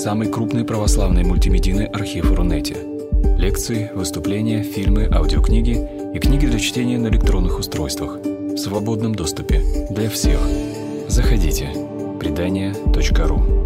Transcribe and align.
самый 0.00 0.28
крупный 0.28 0.64
православный 0.64 1.24
мультимедийный 1.24 1.84
архив 1.84 2.32
Рунете. 2.32 2.74
Лекции, 3.36 3.90
выступления, 3.94 4.62
фильмы, 4.62 5.06
аудиокниги 5.12 5.76
и 6.14 6.18
книги 6.18 6.46
для 6.46 6.58
чтения 6.58 6.96
на 6.96 7.08
электронных 7.08 7.58
устройствах 7.58 8.16
в 8.16 8.56
свободном 8.56 9.14
доступе 9.14 9.62
для 9.90 10.08
всех. 10.08 10.40
Заходите. 11.06 11.68
Предания.ру 12.18 13.60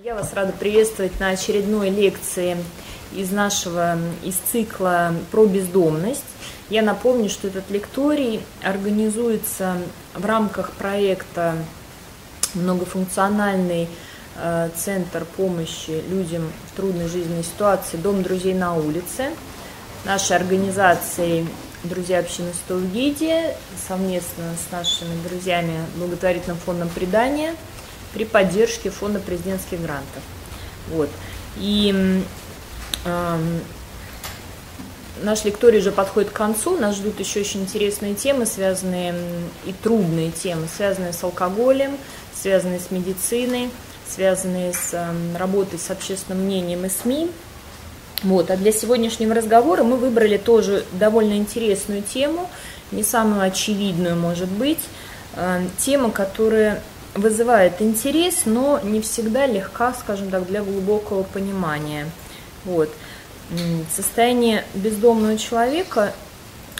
Я 0.00 0.14
вас 0.14 0.32
рада 0.32 0.52
приветствовать 0.52 1.18
на 1.18 1.30
очередной 1.30 1.90
лекции 1.90 2.56
из 3.14 3.30
нашего, 3.30 3.98
из 4.22 4.34
цикла 4.50 5.14
про 5.30 5.46
бездомность. 5.46 6.24
Я 6.70 6.82
напомню, 6.82 7.28
что 7.28 7.48
этот 7.48 7.70
лекторий 7.70 8.40
организуется 8.62 9.76
в 10.14 10.24
рамках 10.24 10.72
проекта 10.72 11.54
многофункциональный 12.54 13.88
э, 14.36 14.70
центр 14.76 15.24
помощи 15.36 16.02
людям 16.08 16.50
в 16.72 16.76
трудной 16.76 17.08
жизненной 17.08 17.44
ситуации 17.44 17.96
«Дом 17.96 18.22
друзей 18.22 18.54
на 18.54 18.74
улице». 18.74 19.30
Нашей 20.04 20.36
организацией 20.36 21.46
«Друзья 21.82 22.20
общины 22.20 22.52
Столгидия» 22.64 23.56
совместно 23.88 24.44
с 24.68 24.72
нашими 24.72 25.14
друзьями 25.28 25.78
благотворительным 25.96 26.58
фондом 26.58 26.88
«Предания» 26.88 27.54
при 28.12 28.24
поддержке 28.24 28.90
фонда 28.90 29.18
президентских 29.18 29.82
грантов. 29.82 30.22
Вот. 30.88 31.10
И 31.56 32.22
Наш 35.22 35.44
лекторий 35.44 35.78
уже 35.78 35.92
подходит 35.92 36.30
к 36.30 36.34
концу, 36.34 36.76
нас 36.76 36.96
ждут 36.96 37.20
еще 37.20 37.40
очень 37.40 37.62
интересные 37.62 38.14
темы, 38.14 38.46
связанные 38.46 39.14
и 39.64 39.72
трудные 39.72 40.30
темы, 40.30 40.66
связанные 40.74 41.12
с 41.12 41.22
алкоголем, 41.22 41.96
связанные 42.34 42.80
с 42.80 42.90
медициной, 42.90 43.70
связанные 44.08 44.72
с 44.72 44.92
работой 45.38 45.78
с 45.78 45.90
общественным 45.90 46.44
мнением 46.44 46.84
и 46.84 46.88
СМИ. 46.88 47.30
Вот. 48.22 48.50
А 48.50 48.56
для 48.56 48.72
сегодняшнего 48.72 49.34
разговора 49.34 49.82
мы 49.82 49.96
выбрали 49.96 50.36
тоже 50.36 50.84
довольно 50.92 51.34
интересную 51.34 52.02
тему, 52.02 52.50
не 52.90 53.02
самую 53.02 53.42
очевидную, 53.42 54.16
может 54.16 54.48
быть, 54.48 54.80
тема, 55.78 56.10
которая 56.10 56.82
вызывает 57.14 57.80
интерес, 57.80 58.42
но 58.46 58.80
не 58.82 59.00
всегда 59.00 59.46
легка, 59.46 59.94
скажем 59.94 60.30
так, 60.30 60.46
для 60.46 60.62
глубокого 60.62 61.22
понимания. 61.22 62.10
Вот. 62.64 62.90
Состояние 63.94 64.64
бездомного 64.74 65.36
человека 65.36 66.14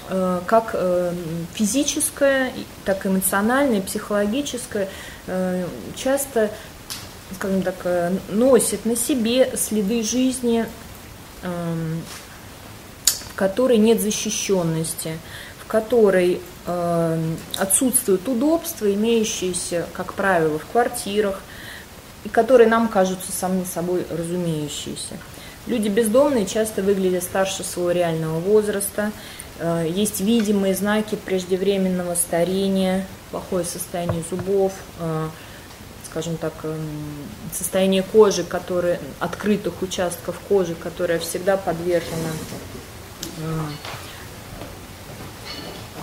э, 0.08 0.40
как 0.46 0.70
э, 0.72 1.12
физическое, 1.52 2.52
так 2.84 3.04
и 3.04 3.08
эмоциональное, 3.08 3.82
психологическое, 3.82 4.88
э, 5.26 5.66
часто, 5.94 6.50
скажем 7.34 7.62
так, 7.62 8.12
носит 8.28 8.86
на 8.86 8.96
себе 8.96 9.52
следы 9.56 10.02
жизни, 10.02 10.66
эм, 11.42 12.02
в 13.30 13.34
которой 13.34 13.76
нет 13.76 14.00
защищенности, 14.00 15.18
в 15.58 15.66
которой 15.66 16.40
отсутствуют 17.58 18.26
удобства, 18.26 18.90
имеющиеся, 18.90 19.86
как 19.92 20.14
правило, 20.14 20.58
в 20.58 20.64
квартирах, 20.64 21.42
и 22.24 22.30
которые 22.30 22.68
нам 22.68 22.88
кажутся 22.88 23.32
сами 23.32 23.64
собой 23.64 24.06
разумеющиеся. 24.10 25.18
Люди 25.66 25.88
бездомные 25.88 26.44
часто 26.44 26.82
выглядят 26.82 27.22
старше 27.22 27.62
своего 27.62 27.90
реального 27.90 28.38
возраста. 28.38 29.12
Э, 29.58 29.86
есть 29.88 30.20
видимые 30.20 30.74
знаки 30.74 31.14
преждевременного 31.14 32.14
старения, 32.16 33.06
плохое 33.30 33.64
состояние 33.64 34.22
зубов, 34.28 34.72
э, 35.00 35.28
скажем 36.10 36.36
так, 36.36 36.52
эм, 36.64 36.78
состояние 37.52 38.02
кожи, 38.02 38.44
которые, 38.44 39.00
открытых 39.20 39.80
участков 39.80 40.38
кожи, 40.48 40.74
которая 40.74 41.18
всегда 41.18 41.56
подвержена, 41.56 42.30
э, 43.38 43.60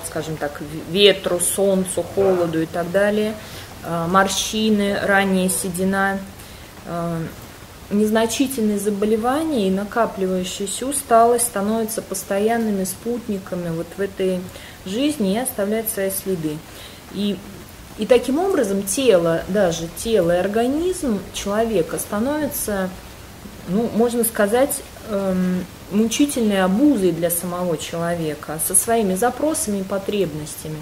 скажем 0.07 0.37
так, 0.37 0.59
ветру, 0.89 1.39
солнцу, 1.39 2.03
холоду 2.03 2.61
и 2.61 2.65
так 2.65 2.91
далее, 2.91 3.35
морщины, 3.83 4.99
ранняя 5.01 5.49
седина, 5.49 6.19
незначительные 7.91 8.79
заболевания 8.79 9.67
и 9.67 9.71
накапливающаяся 9.71 10.87
усталость 10.87 11.47
становятся 11.47 12.01
постоянными 12.01 12.83
спутниками 12.83 13.69
вот 13.69 13.87
в 13.97 14.01
этой 14.01 14.39
жизни 14.85 15.33
и 15.33 15.37
оставляют 15.37 15.89
свои 15.89 16.09
следы. 16.09 16.57
И, 17.13 17.37
и 17.97 18.05
таким 18.05 18.39
образом 18.39 18.83
тело, 18.83 19.43
даже 19.47 19.87
тело 19.97 20.35
и 20.35 20.39
организм 20.39 21.19
человека 21.33 21.99
становятся, 21.99 22.89
ну, 23.67 23.89
можно 23.93 24.23
сказать, 24.23 24.81
эм, 25.09 25.65
мучительной 25.91 26.63
обузой 26.63 27.11
для 27.11 27.29
самого 27.29 27.77
человека 27.77 28.59
со 28.65 28.75
своими 28.75 29.15
запросами 29.15 29.79
и 29.79 29.83
потребностями. 29.83 30.81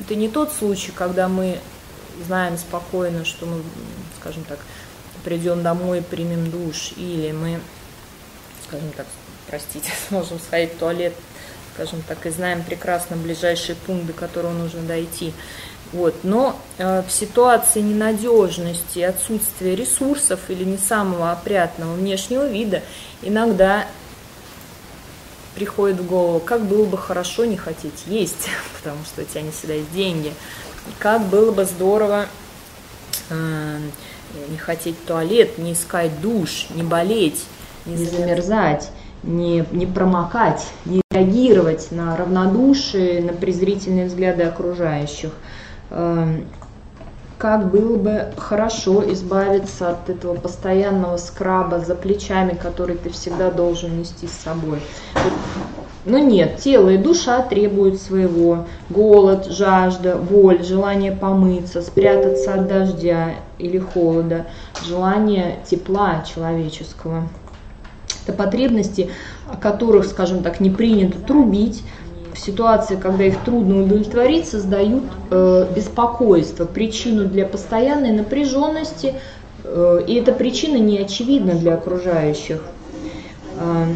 Это 0.00 0.14
не 0.14 0.28
тот 0.28 0.52
случай, 0.52 0.92
когда 0.94 1.28
мы 1.28 1.58
знаем 2.26 2.58
спокойно, 2.58 3.24
что 3.24 3.46
мы, 3.46 3.62
скажем 4.20 4.44
так, 4.44 4.58
придем 5.24 5.62
домой, 5.62 6.02
примем 6.02 6.50
душ, 6.50 6.92
или 6.96 7.32
мы, 7.32 7.60
скажем 8.66 8.90
так, 8.96 9.06
простите, 9.46 9.90
сможем 10.08 10.38
сходить 10.38 10.74
в 10.74 10.78
туалет, 10.78 11.14
скажем 11.74 12.02
так, 12.02 12.24
и 12.26 12.30
знаем 12.30 12.62
прекрасно 12.62 13.16
ближайший 13.16 13.74
пункт, 13.74 14.06
до 14.06 14.12
которого 14.12 14.52
нужно 14.52 14.82
дойти. 14.82 15.32
Вот. 15.92 16.14
Но 16.22 16.56
э, 16.78 17.02
в 17.02 17.10
ситуации 17.10 17.80
ненадежности, 17.80 19.00
отсутствия 19.00 19.74
ресурсов 19.74 20.40
или 20.48 20.64
не 20.64 20.78
самого 20.78 21.32
опрятного 21.32 21.94
внешнего 21.94 22.46
вида 22.46 22.82
иногда 23.22 23.88
приходит 25.54 25.98
в 25.98 26.06
голову, 26.06 26.38
как 26.38 26.62
было 26.62 26.86
бы 26.86 26.96
хорошо 26.96 27.44
не 27.44 27.56
хотеть 27.56 28.04
есть, 28.06 28.48
потому 28.78 29.04
что 29.04 29.22
у 29.22 29.24
тебя 29.24 29.42
не 29.42 29.50
всегда 29.50 29.74
есть 29.74 29.92
деньги, 29.92 30.32
как 30.98 31.22
было 31.26 31.50
бы 31.50 31.64
здорово 31.64 32.26
э, 33.28 33.78
не 34.48 34.56
хотеть 34.58 34.96
в 34.96 35.06
туалет, 35.06 35.58
не 35.58 35.72
искать 35.72 36.20
душ, 36.20 36.68
не 36.74 36.82
болеть, 36.82 37.44
не 37.86 38.04
замерзать, 38.04 38.90
не, 39.22 39.64
не 39.72 39.86
промокать, 39.86 40.66
не 40.84 41.02
реагировать 41.10 41.88
на 41.90 42.16
равнодушие, 42.16 43.22
на 43.22 43.32
презрительные 43.32 44.06
взгляды 44.06 44.44
окружающих. 44.44 45.32
Эм, 45.90 46.46
как 47.38 47.70
было 47.70 47.96
бы 47.96 48.32
хорошо 48.36 49.10
избавиться 49.12 49.90
от 49.90 50.10
этого 50.10 50.34
постоянного 50.34 51.16
скраба 51.16 51.80
за 51.80 51.94
плечами, 51.94 52.54
который 52.54 52.96
ты 52.96 53.08
всегда 53.10 53.50
должен 53.50 53.98
нести 53.98 54.26
с 54.26 54.32
собой. 54.32 54.80
Но 56.06 56.18
нет, 56.18 56.56
тело 56.56 56.88
и 56.88 56.96
душа 56.96 57.42
требуют 57.42 58.00
своего. 58.00 58.66
Голод, 58.88 59.46
жажда, 59.46 60.16
боль, 60.16 60.64
желание 60.64 61.12
помыться, 61.12 61.82
спрятаться 61.82 62.54
от 62.54 62.68
дождя 62.68 63.34
или 63.58 63.78
холода, 63.78 64.46
желание 64.86 65.58
тепла 65.68 66.24
человеческого. 66.24 67.28
Это 68.24 68.32
потребности, 68.32 69.10
о 69.46 69.56
которых, 69.56 70.06
скажем 70.06 70.42
так, 70.42 70.60
не 70.60 70.70
принято 70.70 71.18
трубить, 71.18 71.82
в 72.32 72.38
ситуации, 72.38 72.96
когда 72.96 73.24
их 73.24 73.42
трудно 73.44 73.82
удовлетворить, 73.82 74.48
создают 74.48 75.02
э, 75.30 75.66
беспокойство, 75.74 76.64
причину 76.64 77.26
для 77.26 77.44
постоянной 77.44 78.12
напряженности, 78.12 79.14
э, 79.64 80.04
и 80.06 80.14
эта 80.14 80.32
причина 80.32 80.76
не 80.76 80.98
очевидна 80.98 81.54
для 81.54 81.74
окружающих. 81.74 82.62
Э, 83.58 83.86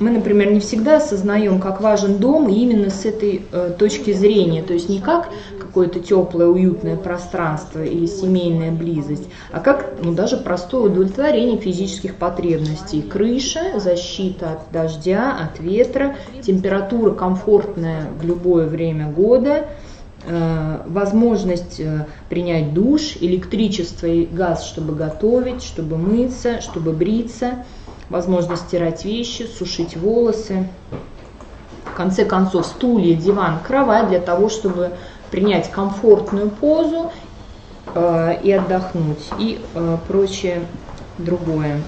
мы, 0.00 0.10
например, 0.10 0.50
не 0.50 0.60
всегда 0.60 0.96
осознаем, 0.96 1.60
как 1.60 1.80
важен 1.80 2.18
дом 2.18 2.48
именно 2.48 2.90
с 2.90 3.04
этой 3.04 3.42
э, 3.52 3.72
точки 3.78 4.12
зрения, 4.12 4.62
то 4.62 4.72
есть 4.72 4.88
не 4.88 5.00
как 5.00 5.28
какое-то 5.58 6.00
теплое, 6.00 6.48
уютное 6.48 6.96
пространство 6.96 7.82
или 7.82 8.06
семейная 8.06 8.72
близость, 8.72 9.24
а 9.52 9.60
как 9.60 9.94
ну, 10.02 10.12
даже 10.12 10.36
простое 10.36 10.90
удовлетворение 10.90 11.58
физических 11.58 12.16
потребностей. 12.16 13.02
Крыша, 13.02 13.78
защита 13.78 14.52
от 14.52 14.72
дождя, 14.72 15.36
от 15.36 15.60
ветра, 15.60 16.16
температура 16.42 17.12
комфортная 17.12 18.08
в 18.20 18.24
любое 18.24 18.66
время 18.66 19.08
года, 19.08 19.68
э, 20.26 20.80
возможность 20.86 21.78
э, 21.78 22.06
принять 22.28 22.74
душ, 22.74 23.16
электричество 23.20 24.08
и 24.08 24.26
газ, 24.26 24.66
чтобы 24.66 24.96
готовить, 24.96 25.62
чтобы 25.62 25.98
мыться, 25.98 26.60
чтобы 26.60 26.92
бриться– 26.92 27.64
возможность 28.10 28.62
стирать 28.62 29.04
вещи, 29.04 29.42
сушить 29.42 29.96
волосы. 29.96 30.68
В 31.84 31.96
конце 31.96 32.24
концов, 32.24 32.66
стулья, 32.66 33.14
диван, 33.14 33.58
кровать 33.64 34.08
для 34.08 34.20
того, 34.20 34.48
чтобы 34.48 34.92
принять 35.30 35.70
комфортную 35.70 36.50
позу 36.50 37.12
э, 37.94 38.40
и 38.42 38.52
отдохнуть, 38.52 39.24
и 39.38 39.60
э, 39.74 39.98
прочее 40.08 40.62
другое. 41.18 41.80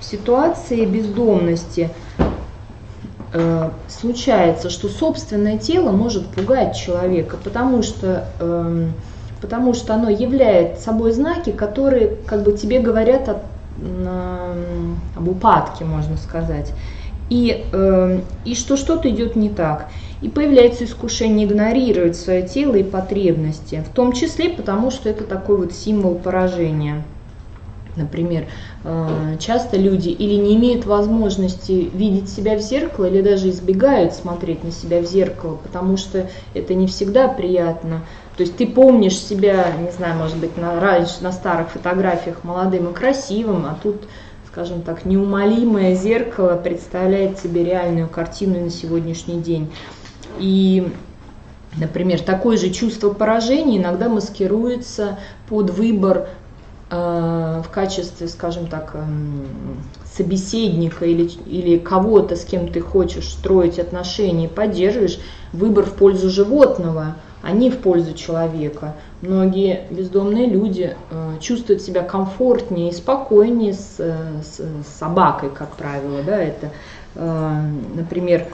В 0.00 0.04
ситуации 0.04 0.84
бездомности 0.84 1.90
э, 3.32 3.70
случается, 3.88 4.70
что 4.70 4.88
собственное 4.88 5.58
тело 5.58 5.90
может 5.92 6.26
пугать 6.28 6.76
человека, 6.76 7.36
потому 7.42 7.82
что, 7.82 8.28
э, 8.40 8.88
потому 9.40 9.74
что 9.74 9.94
оно 9.94 10.08
является 10.08 10.84
собой 10.84 11.12
знаки, 11.12 11.50
которые 11.50 12.16
как 12.26 12.42
бы 12.42 12.52
тебе 12.52 12.80
говорят 12.80 13.28
о, 13.28 13.42
об 15.16 15.28
упадке, 15.28 15.84
можно 15.84 16.16
сказать. 16.16 16.72
И, 17.30 17.66
э, 17.72 18.20
и 18.44 18.54
что 18.54 18.76
что-то 18.76 19.08
идет 19.08 19.36
не 19.36 19.48
так. 19.48 19.88
И 20.20 20.28
появляется 20.28 20.84
искушение 20.84 21.46
игнорировать 21.46 22.16
свое 22.16 22.46
тело 22.46 22.74
и 22.74 22.82
потребности, 22.82 23.82
в 23.88 23.92
том 23.92 24.12
числе 24.12 24.50
потому, 24.50 24.90
что 24.90 25.08
это 25.08 25.24
такой 25.24 25.56
вот 25.56 25.72
символ 25.72 26.16
поражения. 26.16 27.02
Например, 27.96 28.46
э, 28.84 29.36
часто 29.38 29.76
люди 29.76 30.08
или 30.08 30.34
не 30.34 30.56
имеют 30.56 30.86
возможности 30.86 31.90
видеть 31.92 32.30
себя 32.30 32.56
в 32.56 32.60
зеркало, 32.60 33.06
или 33.06 33.20
даже 33.20 33.50
избегают 33.50 34.14
смотреть 34.14 34.64
на 34.64 34.70
себя 34.70 35.00
в 35.00 35.06
зеркало, 35.06 35.56
потому 35.56 35.96
что 35.96 36.28
это 36.54 36.74
не 36.74 36.86
всегда 36.86 37.28
приятно. 37.28 38.02
То 38.36 38.42
есть 38.42 38.56
ты 38.56 38.66
помнишь 38.66 39.18
себя, 39.18 39.72
не 39.78 39.90
знаю, 39.90 40.16
может 40.16 40.38
быть, 40.38 40.56
на, 40.56 40.80
раньше 40.80 41.22
на 41.22 41.32
старых 41.32 41.70
фотографиях 41.70 42.44
молодым 42.44 42.90
и 42.90 42.94
красивым, 42.94 43.66
а 43.66 43.78
тут, 43.82 44.04
скажем 44.46 44.82
так, 44.82 45.04
неумолимое 45.04 45.94
зеркало 45.94 46.56
представляет 46.56 47.40
тебе 47.40 47.64
реальную 47.64 48.08
картину 48.08 48.60
на 48.60 48.70
сегодняшний 48.70 49.40
день. 49.40 49.72
И 50.38 50.92
Например, 51.74 52.20
такое 52.20 52.58
же 52.58 52.68
чувство 52.68 53.08
поражения 53.14 53.78
иногда 53.78 54.10
маскируется 54.10 55.18
под 55.48 55.70
выбор 55.70 56.28
Э, 56.94 57.62
в 57.64 57.70
качестве, 57.70 58.28
скажем 58.28 58.66
так, 58.66 58.90
эм, 58.92 59.46
собеседника 60.14 61.06
или, 61.06 61.30
или 61.46 61.78
кого-то, 61.78 62.36
с 62.36 62.44
кем 62.44 62.68
ты 62.68 62.82
хочешь 62.82 63.30
строить 63.30 63.78
отношения, 63.78 64.46
поддерживаешь, 64.46 65.18
выбор 65.54 65.86
в 65.86 65.94
пользу 65.94 66.28
животного, 66.28 67.16
не 67.50 67.70
в 67.70 67.78
пользу 67.78 68.14
человека. 68.14 68.94
Многие 69.20 69.86
бездомные 69.90 70.46
люди 70.46 70.96
э, 71.10 71.32
чувствуют 71.40 71.82
себя 71.82 72.02
комфортнее 72.02 72.90
и 72.90 72.92
спокойнее 72.92 73.72
с, 73.72 73.96
э, 73.98 74.14
с, 74.42 74.60
с 74.60 74.98
собакой, 74.98 75.50
как 75.50 75.70
правило. 75.70 76.22
Да, 76.24 76.40
это, 76.40 76.70
э, 77.16 77.62
например, 77.96 78.46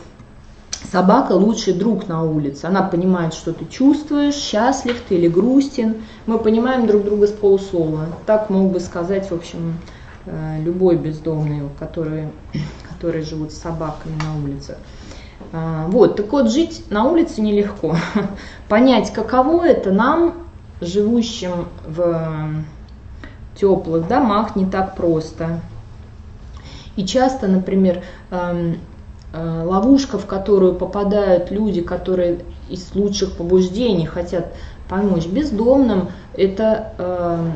Собака 0.91 1.33
лучший 1.33 1.75
друг 1.75 2.09
на 2.09 2.23
улице. 2.23 2.65
Она 2.67 2.83
понимает, 2.83 3.35
что 3.35 3.53
ты 3.53 3.67
чувствуешь, 3.67 4.37
счастлив 4.37 5.03
ты 5.09 5.17
или 5.17 5.29
грустен. 5.29 5.97
Мы 6.27 6.39
понимаем 6.39 6.87
друг 6.87 7.05
друга 7.05 7.27
с 7.27 7.33
полуслова. 7.33 8.07
Так 8.27 8.49
мог 8.49 8.73
бы 8.73 8.81
сказать, 8.81 9.31
в 9.31 9.35
общем, 9.35 9.75
э, 10.25 10.63
любой 10.63 10.97
бездомный, 10.97 11.63
которые, 11.79 12.31
которые 12.91 13.23
живут 13.25 13.53
с 13.53 13.59
собаками 13.59 14.15
на 14.23 14.43
улицах. 14.43 14.79
А, 15.53 15.87
вот, 15.89 16.17
так 16.17 16.31
вот, 16.33 16.51
жить 16.51 16.85
на 16.91 17.05
улице 17.05 17.41
нелегко. 17.41 17.97
Понять, 18.69 19.13
каково 19.13 19.67
это 19.67 19.93
нам, 19.93 20.35
живущим 20.81 21.69
в 21.87 22.65
теплых 23.55 24.07
домах, 24.09 24.57
не 24.57 24.67
так 24.67 24.95
просто. 24.95 25.61
И 26.97 27.07
часто, 27.07 27.49
например, 27.49 28.03
эм, 28.31 28.79
Э, 29.31 29.63
ловушка, 29.65 30.19
в 30.19 30.25
которую 30.25 30.75
попадают 30.75 31.51
люди, 31.51 31.83
которые 31.83 32.41
из 32.71 32.95
лучших 32.95 33.37
побуждений 33.37 34.07
хотят 34.07 34.55
помочь 34.89 35.27
бездомным, 35.27 36.09
это 36.33 36.95
э, 36.97 37.51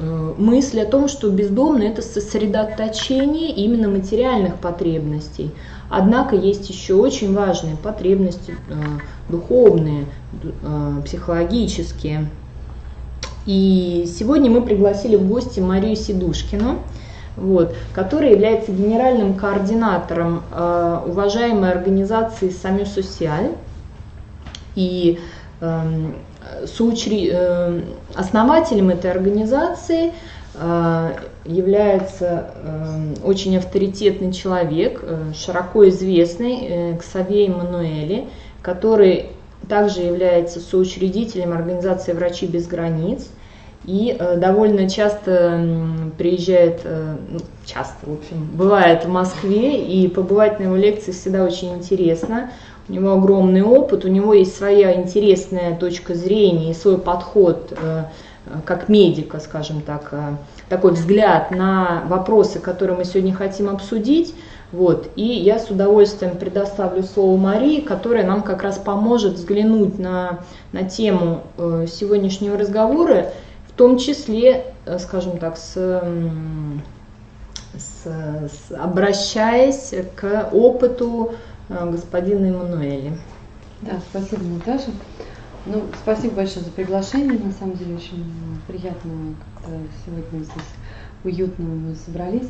э, 0.00 0.34
мысль 0.36 0.80
о 0.80 0.86
том, 0.86 1.06
что 1.06 1.30
бездомные 1.30 1.92
это 1.92 2.02
сосредоточение 2.02 3.52
именно 3.52 3.88
материальных 3.88 4.56
потребностей. 4.56 5.52
Однако 5.90 6.36
есть 6.36 6.68
еще 6.68 6.94
очень 6.94 7.34
важные 7.34 7.76
потребности 7.76 8.54
духовные, 9.28 10.06
психологические. 11.04 12.28
И 13.46 14.04
сегодня 14.06 14.50
мы 14.50 14.60
пригласили 14.60 15.16
в 15.16 15.26
гости 15.26 15.60
Марию 15.60 15.96
Сидушкину, 15.96 16.80
вот, 17.38 17.74
который 17.94 18.32
является 18.32 18.72
генеральным 18.72 19.34
координатором 19.34 20.42
э, 20.52 21.00
уважаемой 21.06 21.70
организации 21.70 22.50
«Самю 22.50 22.84
Социаль» 22.84 23.52
и 24.74 25.18
э, 25.60 26.10
соучри... 26.66 27.30
э, 27.32 27.80
основателем 28.14 28.90
этой 28.90 29.10
организации 29.10 30.12
э, 30.54 31.12
является 31.48 32.50
э, 32.54 33.14
очень 33.24 33.56
авторитетный 33.56 34.32
человек, 34.32 35.00
э, 35.02 35.32
широко 35.34 35.88
известный 35.88 36.58
э, 36.60 36.96
Ксавей 36.98 37.48
Мануэли, 37.48 38.28
который 38.60 39.30
также 39.66 40.02
является 40.02 40.60
соучредителем 40.60 41.52
организации 41.52 42.12
«Врачи 42.12 42.46
без 42.46 42.66
границ», 42.66 43.28
и 43.84 44.14
э, 44.18 44.36
довольно 44.36 44.90
часто 44.90 46.06
приезжает, 46.18 46.82
ну, 46.84 47.38
часто, 47.64 48.06
в 48.06 48.18
общем, 48.18 48.46
бывает 48.52 49.06
в 49.06 49.08
Москве, 49.08 49.82
и 49.82 50.06
побывать 50.08 50.60
на 50.60 50.64
его 50.64 50.76
лекции 50.76 51.12
всегда 51.12 51.44
очень 51.44 51.74
интересно. 51.74 52.50
У 52.90 52.92
него 52.92 53.12
огромный 53.12 53.62
опыт, 53.62 54.04
у 54.04 54.08
него 54.08 54.34
есть 54.34 54.56
своя 54.56 54.94
интересная 54.94 55.76
точка 55.76 56.14
зрения 56.14 56.72
и 56.72 56.74
свой 56.74 56.98
подход 56.98 57.72
как 58.64 58.88
медика, 58.88 59.40
скажем 59.40 59.82
так, 59.82 60.12
такой 60.68 60.92
взгляд 60.92 61.50
на 61.50 62.02
вопросы, 62.06 62.58
которые 62.58 62.96
мы 62.96 63.04
сегодня 63.04 63.34
хотим 63.34 63.68
обсудить. 63.68 64.34
Вот. 64.70 65.10
И 65.16 65.24
я 65.24 65.58
с 65.58 65.70
удовольствием 65.70 66.36
предоставлю 66.36 67.02
слово 67.02 67.38
Марии, 67.38 67.80
которая 67.80 68.26
нам 68.26 68.42
как 68.42 68.62
раз 68.62 68.78
поможет 68.78 69.34
взглянуть 69.34 69.98
на, 69.98 70.40
на 70.72 70.84
тему 70.84 71.42
сегодняшнего 71.56 72.58
разговора 72.58 73.32
том 73.78 73.96
числе, 73.96 74.74
э, 74.84 74.98
скажем 74.98 75.38
так, 75.38 75.56
с, 75.56 75.72
с, 77.74 78.04
с, 78.04 78.72
обращаясь 78.76 79.94
к 80.16 80.50
опыту 80.52 81.32
э, 81.68 81.90
господина 81.90 82.46
Эммануэля. 82.46 83.16
Да, 83.82 84.00
спасибо, 84.10 84.42
Наташа. 84.42 84.90
Ну, 85.66 85.84
спасибо 86.02 86.36
большое 86.36 86.64
за 86.64 86.70
приглашение. 86.70 87.38
На 87.38 87.52
самом 87.52 87.76
деле 87.76 87.96
очень 87.96 88.24
приятно 88.66 89.34
как-то 89.54 89.78
сегодня 90.04 90.44
здесь 90.44 90.62
уютно 91.24 91.64
мы 91.64 91.94
собрались. 91.94 92.48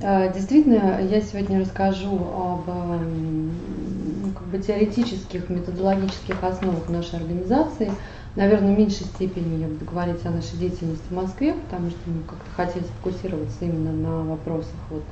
А, 0.00 0.28
действительно, 0.28 1.00
я 1.00 1.20
сегодня 1.20 1.60
расскажу 1.60 2.14
об 2.14 2.66
ну, 2.66 4.32
как 4.32 4.46
бы 4.48 4.58
теоретических, 4.58 5.48
методологических 5.48 6.42
основах 6.42 6.88
нашей 6.88 7.18
организации– 7.18 7.92
Наверное, 8.36 8.74
в 8.74 8.78
меньшей 8.78 9.04
степени 9.04 9.60
я 9.60 9.68
буду 9.68 9.84
говорить 9.84 10.24
о 10.26 10.30
нашей 10.30 10.56
деятельности 10.58 11.04
в 11.08 11.12
Москве, 11.12 11.54
потому 11.54 11.90
что 11.90 11.98
мы 12.06 12.22
как-то 12.22 12.50
хотели 12.56 12.82
сфокусироваться 12.82 13.64
именно 13.64 13.92
на 13.92 14.24
вопросах 14.24 14.74
вот, 14.90 15.04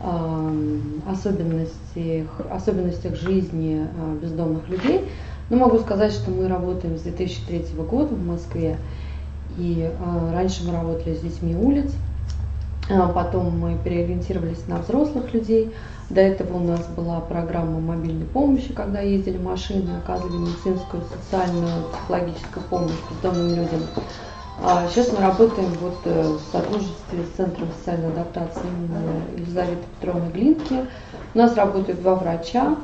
э, 0.00 0.78
особенностях, 1.06 2.40
особенностях 2.50 3.16
жизни 3.16 3.86
э, 3.86 4.18
бездомных 4.22 4.66
людей. 4.70 5.04
Но 5.50 5.56
могу 5.58 5.78
сказать, 5.78 6.12
что 6.12 6.30
мы 6.30 6.48
работаем 6.48 6.98
с 6.98 7.02
2003 7.02 7.66
года 7.88 8.14
в 8.14 8.26
Москве. 8.26 8.78
И 9.58 9.90
э, 9.90 10.32
раньше 10.32 10.64
мы 10.64 10.72
работали 10.72 11.14
с 11.14 11.20
детьми 11.20 11.54
улиц, 11.54 11.92
а 12.90 13.08
потом 13.08 13.58
мы 13.58 13.78
переориентировались 13.82 14.66
на 14.66 14.78
взрослых 14.78 15.32
людей. 15.32 15.72
До 16.10 16.20
этого 16.20 16.56
у 16.56 16.64
нас 16.64 16.86
была 16.88 17.20
программа 17.20 17.80
мобильной 17.80 18.26
помощи, 18.26 18.72
когда 18.72 19.00
ездили 19.00 19.38
машины, 19.38 19.90
оказывали 19.96 20.36
медицинскую, 20.36 21.02
социальную, 21.04 21.84
психологическую 21.92 22.64
помощь 22.68 22.92
бездомным 23.10 23.56
людям. 23.56 23.80
А 24.62 24.86
сейчас 24.88 25.10
мы 25.12 25.20
работаем 25.20 25.72
вот 25.80 25.98
э, 26.04 26.22
в 26.22 26.52
сотрудничестве 26.52 27.24
с 27.24 27.36
Центром 27.36 27.68
социальной 27.78 28.08
адаптации 28.08 28.62
имени 28.62 29.40
Елизаветы 29.40 29.82
Петровны 29.98 30.30
Глинки. 30.30 30.86
У 31.34 31.38
нас 31.38 31.56
работают 31.56 32.00
два 32.00 32.14
врача, 32.14 32.76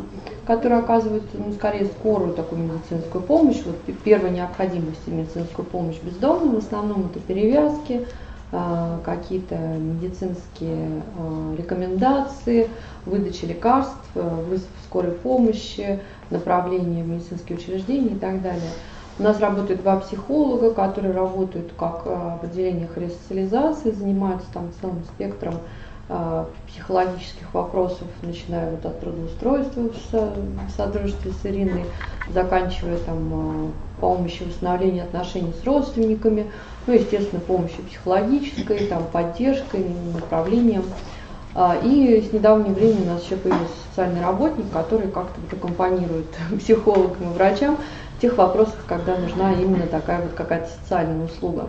которые 0.46 0.80
оказывают, 0.80 1.24
ну, 1.34 1.52
скорее, 1.52 1.86
скорую 1.86 2.34
такую 2.34 2.62
медицинскую 2.62 3.22
помощь. 3.22 3.62
Вот 3.64 3.76
первой 4.02 4.30
необходимости 4.30 5.08
медицинскую 5.08 5.64
помощь 5.66 5.98
бездомным, 6.02 6.56
в 6.56 6.58
основном 6.58 7.06
это 7.06 7.20
перевязки, 7.20 8.06
а, 8.52 8.98
какие-то 9.04 9.56
медицинские 9.56 11.02
а, 11.16 11.54
рекомендации, 11.56 12.68
выдача 13.06 13.46
лекарств, 13.46 13.94
а, 14.16 14.42
вызов 14.42 14.68
скорой 14.86 15.12
помощи, 15.12 16.00
направление 16.30 17.04
в 17.04 17.08
медицинские 17.08 17.58
учреждения 17.58 18.16
и 18.16 18.18
так 18.18 18.42
далее. 18.42 18.70
У 19.20 19.22
нас 19.22 19.38
работают 19.38 19.82
два 19.82 19.98
психолога, 19.98 20.72
которые 20.72 21.14
работают 21.14 21.72
как 21.78 22.06
в 22.06 22.40
отделениях 22.42 22.96
ресоциализации, 22.96 23.90
занимаются 23.90 24.46
там 24.52 24.70
целым 24.80 25.04
спектром 25.04 25.54
психологических 26.66 27.54
вопросов, 27.54 28.08
начиная 28.22 28.70
вот 28.70 28.84
от 28.84 29.00
трудоустройства 29.00 29.90
в 30.12 30.70
содружестве 30.76 31.30
с 31.30 31.46
Ириной, 31.46 31.84
заканчивая 32.32 32.98
там 32.98 33.72
помощью 34.00 34.46
в 34.46 34.48
восстановлении 34.50 35.02
отношений 35.02 35.52
с 35.62 35.64
родственниками, 35.64 36.50
ну, 36.86 36.94
естественно, 36.94 37.40
помощью 37.40 37.84
психологической, 37.84 38.86
там, 38.86 39.04
поддержкой, 39.12 39.86
направлением. 40.14 40.84
А, 41.54 41.76
и 41.82 42.20
с 42.22 42.32
недавнего 42.32 42.72
времени 42.72 43.02
у 43.02 43.12
нас 43.12 43.24
еще 43.24 43.36
появился 43.36 43.74
социальный 43.88 44.22
работник, 44.22 44.70
который 44.72 45.08
как-то 45.08 45.40
вот 45.40 45.52
аккомпанирует 45.52 46.26
психологам 46.58 47.30
и 47.30 47.34
врачам 47.34 47.76
в 48.16 48.20
тех 48.20 48.36
вопросах, 48.36 48.84
когда 48.86 49.16
нужна 49.16 49.52
именно 49.52 49.86
такая 49.86 50.22
вот 50.22 50.32
какая-то 50.32 50.68
социальная 50.82 51.24
услуга. 51.24 51.68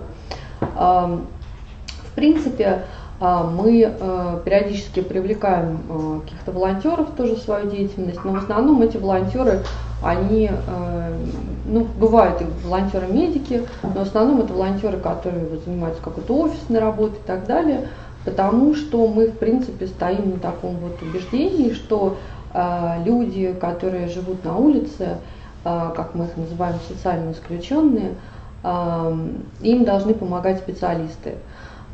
В 0.60 2.14
принципе, 2.16 2.66
а, 2.66 2.84
мы 3.22 3.84
э, 3.84 4.40
периодически 4.44 5.02
привлекаем 5.02 5.80
э, 5.88 6.20
каких-то 6.24 6.52
волонтеров 6.52 7.12
тоже 7.16 7.36
в 7.36 7.40
свою 7.40 7.70
деятельность, 7.70 8.26
но 8.26 8.32
в 8.32 8.38
основном 8.38 8.82
эти 8.82 8.98
волонтеры, 8.98 9.62
они, 10.04 10.50
э, 10.50 11.16
ну, 11.68 11.86
бывают 12.00 12.42
и 12.42 12.46
волонтеры-медики, 12.66 13.68
но 13.84 14.04
в 14.04 14.08
основном 14.08 14.42
это 14.42 14.54
волонтеры, 14.54 14.98
которые 14.98 15.46
занимаются 15.64 16.02
какой-то 16.02 16.34
офисной 16.34 16.80
работой 16.80 17.20
и 17.20 17.28
так 17.28 17.46
далее, 17.46 17.90
потому 18.26 18.74
что 18.74 19.06
мы, 19.08 19.28
в 19.28 19.38
принципе, 19.38 19.86
стоим 19.86 20.32
на 20.32 20.40
таком 20.40 20.78
вот 20.78 21.00
убеждении, 21.04 21.74
что 21.74 22.18
люди, 23.06 23.54
которые 23.54 24.10
живут 24.10 24.44
на 24.44 24.58
улице, 24.58 25.18
как 25.64 26.16
мы 26.16 26.26
их 26.26 26.36
называем, 26.36 26.76
социально 26.88 27.32
исключенные, 27.32 28.16
им 29.62 29.86
должны 29.86 30.14
помогать 30.14 30.58
специалисты. 30.60 31.36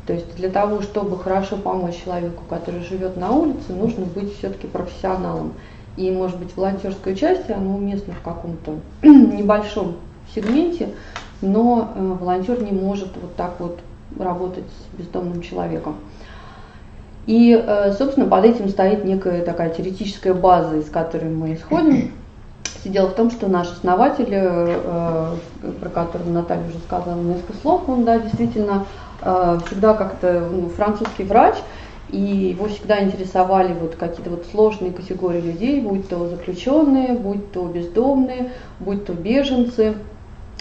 То 0.08 0.14
есть 0.14 0.36
для 0.36 0.48
того, 0.48 0.80
чтобы 0.80 1.18
хорошо 1.18 1.58
помочь 1.58 2.02
человеку, 2.02 2.42
который 2.48 2.80
живет 2.80 3.18
на 3.18 3.30
улице, 3.30 3.74
нужно 3.74 4.06
быть 4.06 4.38
все-таки 4.38 4.66
профессионалом. 4.66 5.52
И, 5.98 6.10
может 6.10 6.38
быть, 6.38 6.56
волонтерское 6.56 7.12
участие, 7.12 7.58
оно 7.58 7.76
уместно 7.76 8.14
в 8.14 8.22
каком-то 8.22 8.76
небольшом 9.02 9.96
сегменте, 10.34 10.88
но 11.42 11.92
э, 11.94 12.16
волонтер 12.18 12.62
не 12.62 12.72
может 12.72 13.10
вот 13.20 13.36
так 13.36 13.56
вот 13.58 13.80
работать 14.18 14.64
с 14.64 14.98
бездомным 14.98 15.42
человеком. 15.42 15.96
И, 17.26 17.52
э, 17.52 17.92
собственно, 17.92 18.26
под 18.26 18.46
этим 18.46 18.70
стоит 18.70 19.04
некая 19.04 19.44
такая 19.44 19.68
теоретическая 19.68 20.32
база, 20.32 20.78
из 20.78 20.88
которой 20.88 21.28
мы 21.28 21.52
исходим. 21.52 22.12
Дело 22.84 23.08
в 23.08 23.14
том, 23.14 23.30
что 23.30 23.48
наш 23.48 23.70
основатель, 23.70 24.28
э, 24.30 25.34
про 25.80 25.88
которого 25.90 26.30
Наталья 26.30 26.66
уже 26.66 26.78
сказала 26.78 27.20
несколько 27.20 27.54
слов, 27.60 27.88
он, 27.88 28.04
да, 28.04 28.18
действительно 28.18 28.86
Э, 29.20 29.58
всегда 29.66 29.94
как-то 29.94 30.48
ну, 30.50 30.68
французский 30.68 31.24
врач, 31.24 31.56
и 32.08 32.18
его 32.18 32.68
всегда 32.68 33.02
интересовали 33.02 33.72
вот 33.72 33.96
какие-то 33.96 34.30
вот 34.30 34.46
сложные 34.50 34.92
категории 34.92 35.40
людей, 35.40 35.80
будь 35.80 36.08
то 36.08 36.28
заключенные, 36.28 37.14
будь 37.14 37.52
то 37.52 37.66
бездомные, 37.66 38.52
будь 38.78 39.04
то 39.04 39.12
беженцы, 39.12 39.94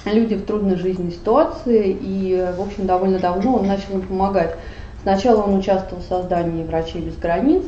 люди 0.06 0.36
в 0.36 0.46
трудной 0.46 0.76
жизненной 0.76 1.12
ситуации, 1.12 1.96
и, 2.00 2.52
в 2.58 2.62
общем, 2.62 2.88
довольно 2.88 3.20
давно 3.20 3.58
он 3.58 3.68
начал 3.68 3.94
им 3.94 4.02
помогать. 4.02 4.56
Сначала 5.04 5.44
он 5.44 5.60
участвовал 5.60 6.02
в 6.02 6.06
создании 6.06 6.66
«Врачей 6.66 7.02
без 7.02 7.16
границ», 7.16 7.64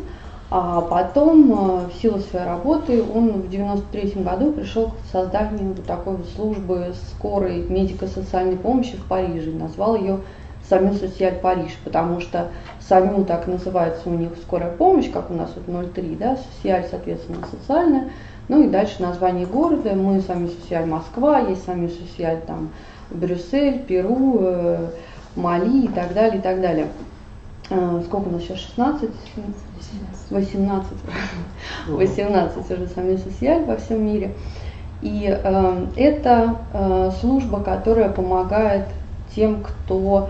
а 0.52 0.82
потом, 0.82 1.52
э, 1.52 1.88
в 1.88 2.02
силу 2.02 2.20
своей 2.20 2.46
работы, 2.46 3.04
он 3.04 3.44
в 3.44 3.50
1993 3.50 4.24
году 4.24 4.52
пришел 4.52 4.88
к 4.88 4.96
созданию 5.12 5.74
вот 5.74 5.86
такой 5.86 6.16
вот 6.16 6.28
службы 6.36 6.94
скорой 7.12 7.68
медико-социальной 7.70 8.58
помощи 8.58 8.98
в 8.98 9.06
Париже, 9.06 9.52
назвал 9.52 9.96
ее 9.96 10.22
Самю 10.68 10.94
Социаль 10.94 11.36
Париж, 11.36 11.78
потому 11.84 12.20
что 12.20 12.48
Самю 12.80 13.26
так 13.26 13.46
называется 13.46 14.10
у 14.10 14.14
них 14.14 14.32
скорая 14.42 14.72
помощь, 14.72 15.12
как 15.12 15.30
у 15.30 15.36
нас 15.36 15.52
вот 15.56 15.94
03, 15.94 16.16
да, 16.16 16.38
Социаль, 16.38 16.86
соответственно, 16.90 17.46
социальная. 17.50 18.10
Ну 18.48 18.64
и 18.64 18.70
дальше 18.70 19.04
название 19.04 19.46
города, 19.46 19.94
мы 19.94 20.20
сами 20.22 20.48
Социаль 20.48 20.88
Москва, 20.88 21.40
есть 21.40 21.66
сами 21.66 21.88
Социаль 21.88 22.42
там 22.48 22.70
Брюссель, 23.12 23.84
Перу, 23.84 24.38
э, 24.42 24.90
Мали 25.36 25.86
и 25.86 25.88
так 25.88 26.16
далее, 26.16 26.40
и 26.40 26.42
так 26.42 26.60
далее. 26.60 26.88
Э, 27.70 28.02
сколько 28.06 28.30
у 28.30 28.32
нас 28.32 28.42
сейчас, 28.42 28.58
16? 28.58 29.10
18. 30.30 30.88
18 31.88 32.72
уже 32.72 32.88
сами 32.88 33.18
Социаль 33.18 33.66
во 33.66 33.78
всем 33.78 34.06
мире. 34.06 34.34
И 35.02 35.28
э, 35.28 35.86
это 35.96 36.58
э, 36.74 37.12
служба, 37.22 37.62
которая 37.62 38.10
помогает 38.10 38.86
тем, 39.34 39.64
кто 39.64 40.30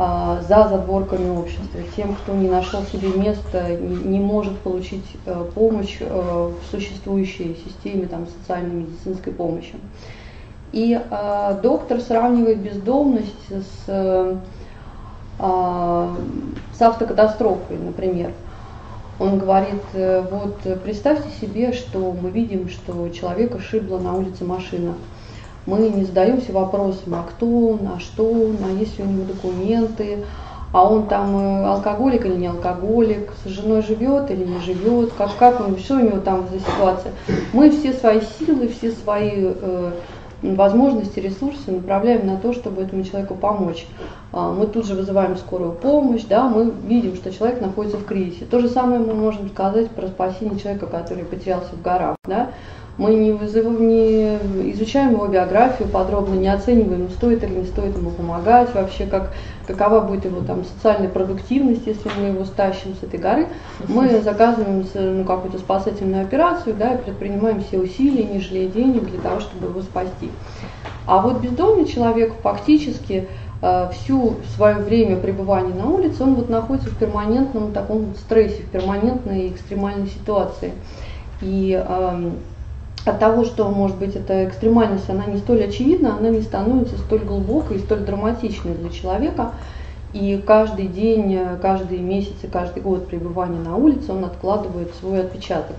а, 0.00 0.40
за 0.42 0.68
задворками 0.68 1.28
общества, 1.28 1.80
тем, 1.96 2.14
кто 2.14 2.32
не 2.32 2.48
нашел 2.48 2.82
себе 2.84 3.08
места, 3.08 3.68
не 3.68 4.20
может 4.20 4.56
получить 4.58 5.04
э, 5.26 5.44
помощь 5.56 5.96
э, 5.98 6.06
в 6.08 6.70
существующей 6.70 7.58
системе 7.66 8.06
там, 8.06 8.28
социальной 8.28 8.84
медицинской 8.84 9.32
помощи. 9.32 9.74
И 10.70 10.96
э, 10.96 11.60
доктор 11.64 12.00
сравнивает 12.00 12.58
бездомность 12.60 13.48
с, 13.50 14.38
а, 15.40 16.16
с 16.72 16.80
автокатастрофой, 16.80 17.78
например. 17.78 18.30
Он 19.18 19.38
говорит, 19.38 19.82
вот 19.94 20.58
представьте 20.84 21.28
себе, 21.40 21.72
что 21.72 22.14
мы 22.20 22.30
видим, 22.30 22.68
что 22.68 23.08
человека 23.08 23.58
шибла 23.58 23.98
на 23.98 24.14
улице 24.14 24.44
машина 24.44 24.94
мы 25.68 25.90
не 25.90 26.04
задаемся 26.04 26.50
вопросом, 26.52 27.14
а 27.14 27.24
кто 27.28 27.46
он, 27.46 27.80
а 27.94 28.00
что 28.00 28.24
он, 28.24 28.56
а 28.64 28.70
есть 28.70 28.98
ли 28.98 29.04
у 29.04 29.08
него 29.08 29.24
документы, 29.24 30.24
а 30.72 30.88
он 30.90 31.06
там 31.06 31.36
э, 31.36 31.64
алкоголик 31.66 32.24
или 32.24 32.36
не 32.36 32.46
алкоголик, 32.46 33.30
с 33.44 33.48
женой 33.48 33.82
живет 33.82 34.30
или 34.30 34.44
не 34.44 34.60
живет, 34.60 35.12
как, 35.16 35.36
как 35.38 35.60
он, 35.60 35.76
что 35.78 35.96
у 35.96 36.00
него 36.00 36.20
там 36.20 36.46
за 36.50 36.58
ситуация. 36.58 37.12
Мы 37.52 37.70
все 37.70 37.92
свои 37.92 38.20
силы, 38.38 38.68
все 38.68 38.92
свои 38.92 39.32
э, 39.34 39.92
возможности, 40.42 41.20
ресурсы 41.20 41.70
направляем 41.70 42.26
на 42.26 42.36
то, 42.36 42.52
чтобы 42.52 42.82
этому 42.82 43.02
человеку 43.04 43.34
помочь. 43.34 43.86
А, 44.32 44.52
мы 44.52 44.66
тут 44.66 44.86
же 44.86 44.94
вызываем 44.94 45.36
скорую 45.36 45.72
помощь, 45.72 46.24
да, 46.28 46.48
мы 46.48 46.72
видим, 46.86 47.16
что 47.16 47.32
человек 47.32 47.60
находится 47.60 47.96
в 47.96 48.04
кризисе. 48.04 48.44
То 48.44 48.60
же 48.60 48.68
самое 48.68 49.00
мы 49.00 49.14
можем 49.14 49.48
сказать 49.48 49.90
про 49.90 50.06
спасение 50.06 50.58
человека, 50.58 50.86
который 50.86 51.24
потерялся 51.24 51.74
в 51.74 51.82
горах. 51.82 52.16
Да? 52.26 52.50
Мы 52.98 53.14
не, 53.14 53.30
вызываем, 53.30 53.88
не 53.88 54.38
изучаем 54.72 55.12
его 55.12 55.26
биографию 55.28 55.88
подробно, 55.88 56.34
не 56.34 56.48
оцениваем, 56.48 57.10
стоит 57.10 57.44
или 57.44 57.60
не 57.60 57.64
стоит 57.64 57.96
ему 57.96 58.10
помогать, 58.10 58.74
вообще 58.74 59.06
как, 59.06 59.32
какова 59.68 60.00
будет 60.00 60.24
его 60.24 60.40
там 60.40 60.64
социальная 60.64 61.10
продуктивность, 61.10 61.86
если 61.86 62.10
мы 62.18 62.28
его 62.28 62.44
стащим 62.46 62.94
с 62.98 63.02
этой 63.02 63.20
горы. 63.20 63.48
Мы 63.86 64.20
заказываем 64.22 64.86
ну, 64.94 65.24
какую-то 65.24 65.58
спасательную 65.58 66.24
операцию 66.24 66.74
да, 66.74 66.94
и 66.94 67.02
предпринимаем 67.02 67.62
все 67.62 67.78
усилия, 67.78 68.24
не 68.24 68.40
жалея 68.40 68.68
денег 68.70 69.04
для 69.04 69.20
того, 69.20 69.40
чтобы 69.40 69.66
его 69.66 69.82
спасти. 69.82 70.30
А 71.06 71.20
вот 71.20 71.40
бездомный 71.40 71.84
человек 71.84 72.32
фактически 72.42 73.28
э, 73.60 73.90
всю 73.92 74.36
свое 74.56 74.76
время 74.76 75.16
пребывания 75.16 75.74
на 75.74 75.86
улице, 75.86 76.22
он 76.22 76.34
вот 76.34 76.48
находится 76.48 76.88
в 76.88 76.96
перманентном 76.96 77.72
таком 77.72 78.14
стрессе, 78.14 78.62
в 78.62 78.70
перманентной 78.70 79.48
экстремальной 79.48 80.08
ситуации. 80.08 80.72
И 81.42 81.78
э, 81.78 82.30
от 83.04 83.18
того, 83.18 83.44
что, 83.44 83.68
может 83.70 83.96
быть, 83.96 84.16
эта 84.16 84.44
экстремальность, 84.46 85.08
она 85.08 85.26
не 85.26 85.38
столь 85.38 85.64
очевидна, 85.64 86.16
она 86.16 86.28
не 86.28 86.42
становится 86.42 86.98
столь 86.98 87.20
глубокой 87.20 87.76
и 87.76 87.80
столь 87.80 88.00
драматичной 88.00 88.74
для 88.74 88.90
человека. 88.90 89.52
И 90.12 90.42
каждый 90.46 90.86
день, 90.86 91.38
каждый 91.60 91.98
месяц 91.98 92.34
и 92.42 92.46
каждый 92.46 92.82
год 92.82 93.06
пребывания 93.08 93.60
на 93.60 93.76
улице 93.76 94.12
он 94.12 94.24
откладывает 94.24 94.94
свой 94.94 95.20
отпечаток. 95.20 95.76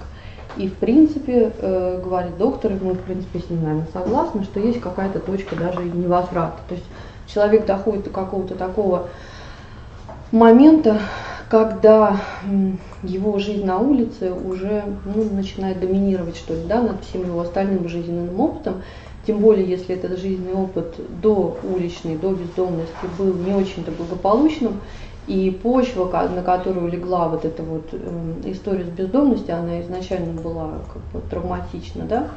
И 0.57 0.67
в 0.67 0.75
принципе, 0.75 1.51
э, 1.57 2.01
говорит 2.03 2.37
доктор, 2.37 2.73
и 2.73 2.79
мы 2.83 2.93
в 2.93 2.99
принципе 2.99 3.39
с 3.39 3.49
ним, 3.49 3.63
наверное, 3.63 3.87
согласны, 3.93 4.43
что 4.43 4.59
есть 4.59 4.81
какая-то 4.81 5.19
точка 5.19 5.55
даже 5.55 5.81
невозврата. 5.83 6.57
То 6.67 6.75
есть 6.75 6.85
человек 7.27 7.65
доходит 7.65 8.05
до 8.05 8.09
какого-то 8.09 8.55
такого 8.55 9.07
момента, 10.31 10.99
когда 11.49 12.21
его 13.03 13.39
жизнь 13.39 13.65
на 13.65 13.79
улице 13.79 14.31
уже 14.31 14.83
ну, 15.05 15.23
начинает 15.31 15.79
доминировать, 15.79 16.37
что 16.37 16.53
ли, 16.53 16.61
да, 16.67 16.81
над 16.81 17.03
всем 17.03 17.23
его 17.23 17.41
остальным 17.41 17.89
жизненным 17.89 18.39
опытом, 18.39 18.83
тем 19.25 19.39
более, 19.39 19.67
если 19.67 19.95
этот 19.95 20.19
жизненный 20.19 20.53
опыт 20.53 20.95
до 21.21 21.57
уличной, 21.63 22.17
до 22.17 22.31
бездомности 22.31 22.93
был 23.17 23.33
не 23.33 23.53
очень-то 23.53 23.91
благополучным, 23.91 24.79
и 25.27 25.51
почва, 25.51 26.05
на 26.33 26.41
которую 26.41 26.87
легла 26.91 27.27
вот 27.27 27.45
эта 27.45 27.61
вот 27.61 27.89
э, 27.91 28.33
история 28.45 28.85
с 28.85 28.89
бездомностью, 28.89 29.55
она 29.55 29.79
изначально 29.81 30.41
была 30.41 30.79
как 30.91 31.03
бы 31.13 31.29
травматична, 31.29 32.05
да, 32.05 32.29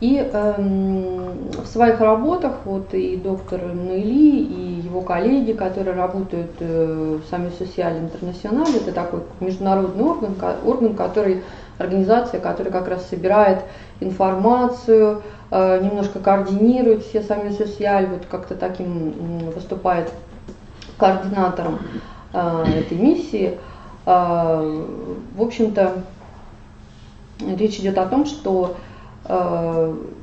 и 0.00 0.18
эм, 0.18 1.50
в 1.52 1.66
своих 1.66 2.00
работах 2.00 2.56
вот 2.66 2.92
и 2.92 3.16
доктор 3.16 3.62
Нейли, 3.74 4.42
и 4.42 4.80
его 4.82 5.00
коллеги, 5.00 5.52
которые 5.52 5.96
работают 5.96 6.50
э, 6.60 7.18
в 7.22 7.30
Сами 7.30 7.50
Социаль 7.58 7.98
Интернациональ, 8.00 8.76
это 8.76 8.92
такой 8.92 9.20
международный 9.40 10.04
орган, 10.04 10.34
орган, 10.66 10.94
который, 10.94 11.42
организация, 11.78 12.40
которая 12.40 12.72
как 12.72 12.88
раз 12.88 13.08
собирает 13.08 13.60
информацию, 14.00 15.22
э, 15.50 15.80
немножко 15.82 16.18
координирует 16.18 17.02
все 17.02 17.22
Сами 17.22 17.50
Социаль, 17.50 18.06
вот 18.06 18.26
как-то 18.26 18.54
таким 18.54 19.50
выступает 19.54 20.12
координатором 20.98 21.78
э, 22.34 22.64
этой 22.80 22.98
миссии. 22.98 23.58
Э, 24.04 24.84
в 25.36 25.42
общем-то, 25.42 26.02
речь 27.40 27.78
идет 27.78 27.96
о 27.96 28.04
том, 28.04 28.26
что 28.26 28.76
Э, 28.76 28.95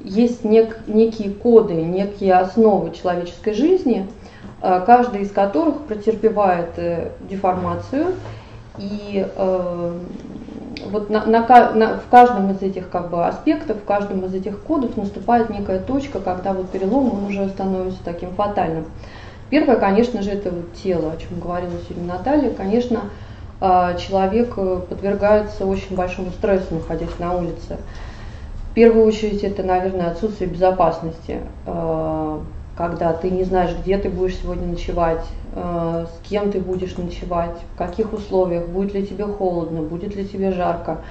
есть 0.04 0.44
нек, 0.44 0.80
некие 0.88 1.32
коды, 1.32 1.74
некие 1.74 2.36
основы 2.36 2.92
человеческой 2.92 3.54
жизни, 3.54 4.08
э, 4.62 4.84
каждый 4.86 5.22
из 5.22 5.32
которых 5.32 5.82
претерпевает 5.82 6.70
э, 6.78 7.10
деформацию, 7.30 8.16
И 8.80 9.26
э, 9.36 10.00
вот 10.90 11.10
на, 11.10 11.26
на, 11.26 11.72
на, 11.74 11.98
в 12.00 12.10
каждом 12.10 12.52
из 12.52 12.62
этих 12.62 12.90
как 12.90 13.10
бы, 13.10 13.26
аспектов, 13.26 13.78
в 13.78 13.86
каждом 13.86 14.26
из 14.26 14.34
этих 14.34 14.60
кодов 14.62 14.98
наступает 14.98 15.50
некая 15.50 15.80
точка, 15.80 16.20
когда 16.20 16.54
вот 16.54 16.70
перелом 16.70 17.14
он 17.14 17.26
уже 17.26 17.50
становится 17.50 18.00
таким 18.04 18.32
фатальным. 18.32 18.86
Первое, 19.50 19.76
конечно 19.76 20.24
же, 20.24 20.32
это 20.32 20.50
вот 20.50 20.74
тело, 20.74 21.12
о 21.12 21.18
чем 21.18 21.40
говорила 21.40 21.74
сегодня 21.88 22.14
Наталья. 22.14 22.50
Конечно, 22.50 23.02
э, 23.62 23.98
человек 24.00 24.54
э, 24.58 24.82
подвергается 24.90 25.66
очень 25.66 25.96
большому 25.96 26.32
стрессу, 26.32 26.76
находясь 26.76 27.20
на 27.20 27.34
улице. 27.34 27.78
В 28.74 28.76
первую 28.76 29.06
очередь 29.06 29.44
это, 29.44 29.62
наверное, 29.62 30.10
отсутствие 30.10 30.50
безопасности 30.50 31.42
э, 31.68 32.40
когда 32.76 33.14
ты 33.14 33.30
не 33.30 33.44
знаешь, 33.44 33.70
где 33.80 34.00
ты 34.00 34.10
будешь 34.10 34.38
сегодня 34.38 34.66
ночевать, 34.66 35.24
э, 35.54 36.08
с 36.10 36.28
кем 36.28 36.52
ты 36.52 36.60
будешь 36.60 36.98
ночевать, 36.98 37.56
в 37.76 37.78
каких 37.78 38.14
условиях, 38.14 38.68
будет 38.68 38.96
ли 38.96 39.06
тебе 39.06 39.26
холодно, 39.26 39.84
будет 39.84 40.16
ли 40.16 40.28
тебе 40.28 40.52
жарко, 40.52 41.02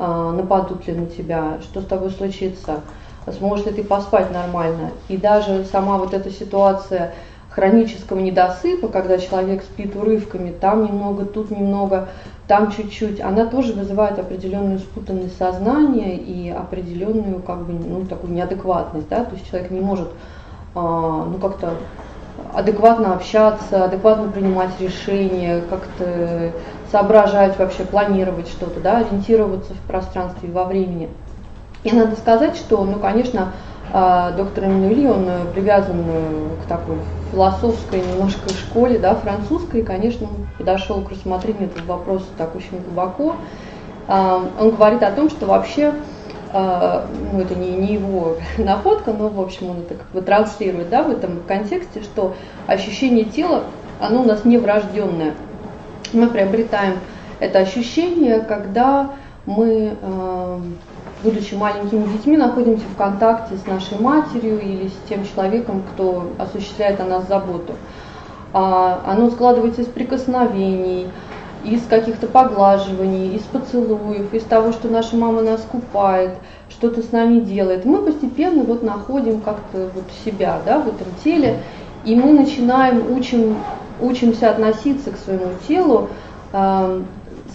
э, 0.00 0.32
нападут 0.36 0.88
ли 0.88 0.94
на 0.94 1.06
тебя, 1.06 1.58
что 1.62 1.80
с 1.80 1.84
тобой 1.84 2.10
случится, 2.10 2.80
сможешь 3.38 3.66
ли 3.66 3.72
ты 3.72 3.84
поспать 3.84 4.32
нормально. 4.32 4.90
И 5.06 5.16
даже 5.16 5.64
сама 5.66 5.98
вот 5.98 6.14
эта 6.14 6.28
ситуация 6.28 7.12
хронического 7.50 8.18
недосыпа, 8.18 8.88
когда 8.88 9.18
человек 9.18 9.62
спит 9.62 9.94
урывками, 9.94 10.50
там 10.50 10.86
немного, 10.86 11.24
тут 11.24 11.52
немного, 11.52 12.08
там 12.52 12.70
чуть-чуть, 12.70 13.18
она 13.18 13.46
тоже 13.46 13.72
вызывает 13.72 14.18
определенную 14.18 14.78
спутанность 14.78 15.38
сознания 15.38 16.18
и 16.18 16.50
определенную 16.50 17.40
как 17.40 17.64
бы 17.64 17.72
ну, 17.72 18.04
такую 18.04 18.34
неадекватность, 18.34 19.08
да, 19.08 19.24
то 19.24 19.34
есть 19.34 19.48
человек 19.48 19.70
не 19.70 19.80
может 19.80 20.10
а, 20.74 21.24
ну, 21.32 21.38
как-то 21.38 21.76
адекватно 22.52 23.14
общаться, 23.14 23.86
адекватно 23.86 24.30
принимать 24.30 24.78
решения, 24.80 25.62
как-то 25.70 26.52
соображать 26.90 27.58
вообще, 27.58 27.86
планировать 27.86 28.48
что-то, 28.48 28.80
да, 28.80 28.98
ориентироваться 28.98 29.72
в 29.72 29.80
пространстве 29.88 30.50
и 30.50 30.52
во 30.52 30.64
времени. 30.64 31.08
И 31.84 31.92
надо 31.96 32.16
сказать, 32.16 32.56
что, 32.56 32.84
ну, 32.84 32.98
конечно, 32.98 33.52
а, 33.94 34.30
доктор 34.32 34.64
Эммануэль, 34.64 35.08
он 35.08 35.26
привязан 35.54 36.04
к 36.62 36.68
такой 36.68 36.98
философской 37.32 38.00
немножко 38.00 38.50
школе, 38.50 38.98
да, 38.98 39.14
французской, 39.14 39.82
конечно, 39.82 40.26
он 40.26 40.46
подошел 40.58 41.00
к 41.00 41.10
рассмотрению 41.10 41.70
этого 41.70 41.96
вопроса 41.96 42.26
так 42.36 42.54
очень 42.54 42.80
глубоко. 42.80 43.34
А, 44.06 44.44
он 44.60 44.70
говорит 44.70 45.02
о 45.02 45.10
том, 45.10 45.30
что 45.30 45.46
вообще 45.46 45.94
а, 46.52 47.06
ну 47.32 47.40
это 47.40 47.54
не, 47.54 47.70
не 47.70 47.94
его 47.94 48.36
находка, 48.58 49.12
но 49.12 49.28
в 49.28 49.40
общем 49.40 49.70
он 49.70 49.78
это 49.80 49.94
как 49.94 50.08
бы 50.12 50.20
транслирует, 50.20 50.90
да, 50.90 51.02
в 51.02 51.10
этом 51.10 51.40
контексте, 51.48 52.02
что 52.02 52.34
ощущение 52.66 53.24
тела, 53.24 53.64
оно 53.98 54.22
у 54.22 54.24
нас 54.24 54.44
не 54.44 54.58
врожденное. 54.58 55.34
Мы 56.12 56.28
приобретаем 56.28 56.98
это 57.40 57.60
ощущение, 57.60 58.40
когда 58.40 59.12
мы, 59.46 59.96
а, 60.02 60.60
будучи 61.22 61.54
маленькими 61.54 62.04
детьми, 62.12 62.36
находимся 62.36 62.84
в 62.92 62.96
контакте 62.96 63.56
с 63.56 63.66
нашей 63.66 63.98
матерью 63.98 64.60
или 64.60 64.88
с 64.88 65.08
тем 65.08 65.24
человеком, 65.26 65.82
кто 65.92 66.30
осуществляет 66.38 67.00
о 67.00 67.04
нас 67.04 67.26
заботу. 67.28 67.74
А, 68.52 69.02
оно 69.06 69.30
складывается 69.30 69.82
из 69.82 69.86
прикосновений, 69.86 71.08
из 71.64 71.86
каких-то 71.86 72.26
поглаживаний, 72.26 73.36
из 73.36 73.42
поцелуев, 73.42 74.34
из 74.34 74.42
того, 74.42 74.72
что 74.72 74.88
наша 74.88 75.16
мама 75.16 75.42
нас 75.42 75.60
купает, 75.70 76.32
что-то 76.68 77.02
с 77.02 77.12
нами 77.12 77.40
делает. 77.40 77.84
Мы 77.84 77.98
постепенно 77.98 78.64
вот 78.64 78.82
находим 78.82 79.40
как-то 79.40 79.90
вот 79.94 80.04
себя 80.24 80.60
да, 80.66 80.80
в 80.80 80.88
этом 80.88 81.06
теле, 81.22 81.58
и 82.04 82.16
мы 82.16 82.32
начинаем, 82.32 83.16
учим, 83.16 83.56
учимся 84.00 84.50
относиться 84.50 85.12
к 85.12 85.16
своему 85.16 85.50
телу 85.68 86.08
э, 86.52 87.02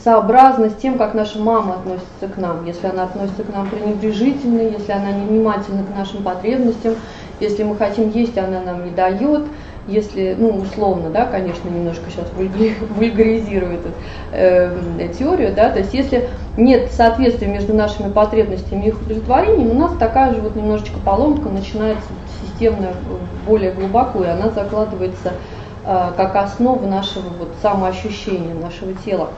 сообразно 0.08 0.70
с 0.70 0.76
тем, 0.76 0.98
как 0.98 1.14
наша 1.14 1.38
мама 1.38 1.76
относится 1.76 2.34
к 2.34 2.38
нам. 2.38 2.66
Если 2.66 2.88
она 2.88 3.04
относится 3.04 3.44
к 3.44 3.54
нам 3.54 3.70
пренебрежительно, 3.70 4.62
если 4.62 4.94
она 4.94 5.12
невнимательна 5.12 5.84
к 5.84 5.98
нашим 5.98 6.24
потребностям, 6.24 6.96
если 7.42 7.64
мы 7.64 7.76
хотим 7.76 8.10
есть, 8.12 8.38
она 8.38 8.62
нам 8.62 8.86
не 8.86 8.92
дает– 8.92 9.44
если, 9.88 10.36
ну, 10.38 10.50
условно, 10.50 11.10
да, 11.10 11.26
конечно, 11.26 11.70
немножко 11.70 12.04
сейчас 12.12 12.28
вульгаризирую 12.98 13.76
эту 13.76 13.90
э, 14.34 15.10
теорию, 15.18 15.54
да, 15.56 15.70
то 15.70 15.80
есть 15.80 15.94
если 15.94 16.30
нет 16.58 16.92
соответствия 16.92 17.48
между 17.48 17.74
нашими 17.74 18.12
потребностями 18.12 18.86
и 18.86 18.88
их 18.90 19.02
удовлетворением, 19.02 19.72
у 19.72 19.80
нас 19.80 19.94
такая 19.98 20.34
же 20.34 20.42
вот 20.42 20.56
немножечко 20.56 21.00
поломка 21.00 21.50
начинается 21.50 22.10
системно 22.42 22.90
более 23.46 23.72
глубоко, 23.72 24.24
и 24.24 24.28
она 24.28 24.50
закладывается 24.50 25.34
э, 25.86 26.12
как 26.18 26.36
основа 26.36 26.86
нашего 26.86 27.30
вот 27.40 27.50
самоощущения, 27.62 28.54
нашего 28.54 28.94
тела. 29.06 29.30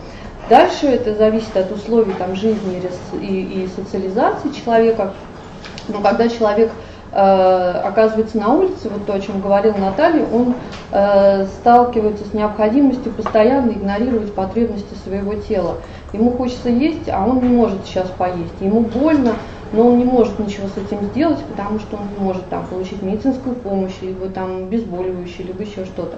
Дальше 0.50 0.88
это 0.88 1.16
зависит 1.16 1.56
от 1.56 1.72
условий 1.72 2.14
там, 2.14 2.36
жизни 2.36 2.82
и, 3.22 3.64
и 3.64 3.70
социализации 3.76 4.50
человека. 4.50 5.14
Но 5.88 6.02
когда 6.02 6.28
человек 6.28 6.72
Э, 7.12 7.82
оказывается 7.86 8.38
на 8.38 8.54
улице, 8.54 8.88
вот 8.88 9.06
то, 9.08 9.14
о 9.14 9.20
чем 9.20 9.42
говорила 9.42 9.76
Наталья, 9.76 10.24
он 10.32 10.54
э, 10.92 11.46
сталкивается 11.46 12.24
с 12.26 12.34
необходимостью 12.36 13.12
постоянно 13.12 13.72
игнорировать 13.72 14.34
потребности 14.34 14.94
своего 15.04 15.34
тела. 15.34 15.78
Ему 16.14 16.32
хочется 16.32 16.70
есть, 16.70 17.10
а 17.10 17.26
он 17.26 17.42
не 17.42 17.50
может 17.50 17.84
сейчас 17.86 18.08
поесть. 18.10 18.54
Ему 18.62 18.82
больно, 18.82 19.34
но 19.74 19.88
он 19.88 19.98
не 19.98 20.04
может 20.04 20.38
ничего 20.38 20.68
с 20.68 20.78
этим 20.78 21.04
сделать, 21.06 21.40
потому 21.46 21.80
что 21.80 21.98
он 21.98 22.04
не 22.16 22.24
может 22.24 22.48
там 22.50 22.68
получить 22.68 23.02
медицинскую 23.02 23.56
помощь, 23.56 23.94
либо 24.02 24.28
там 24.28 24.58
обезболивающее, 24.58 25.48
либо 25.48 25.64
еще 25.64 25.86
что-то. 25.86 26.18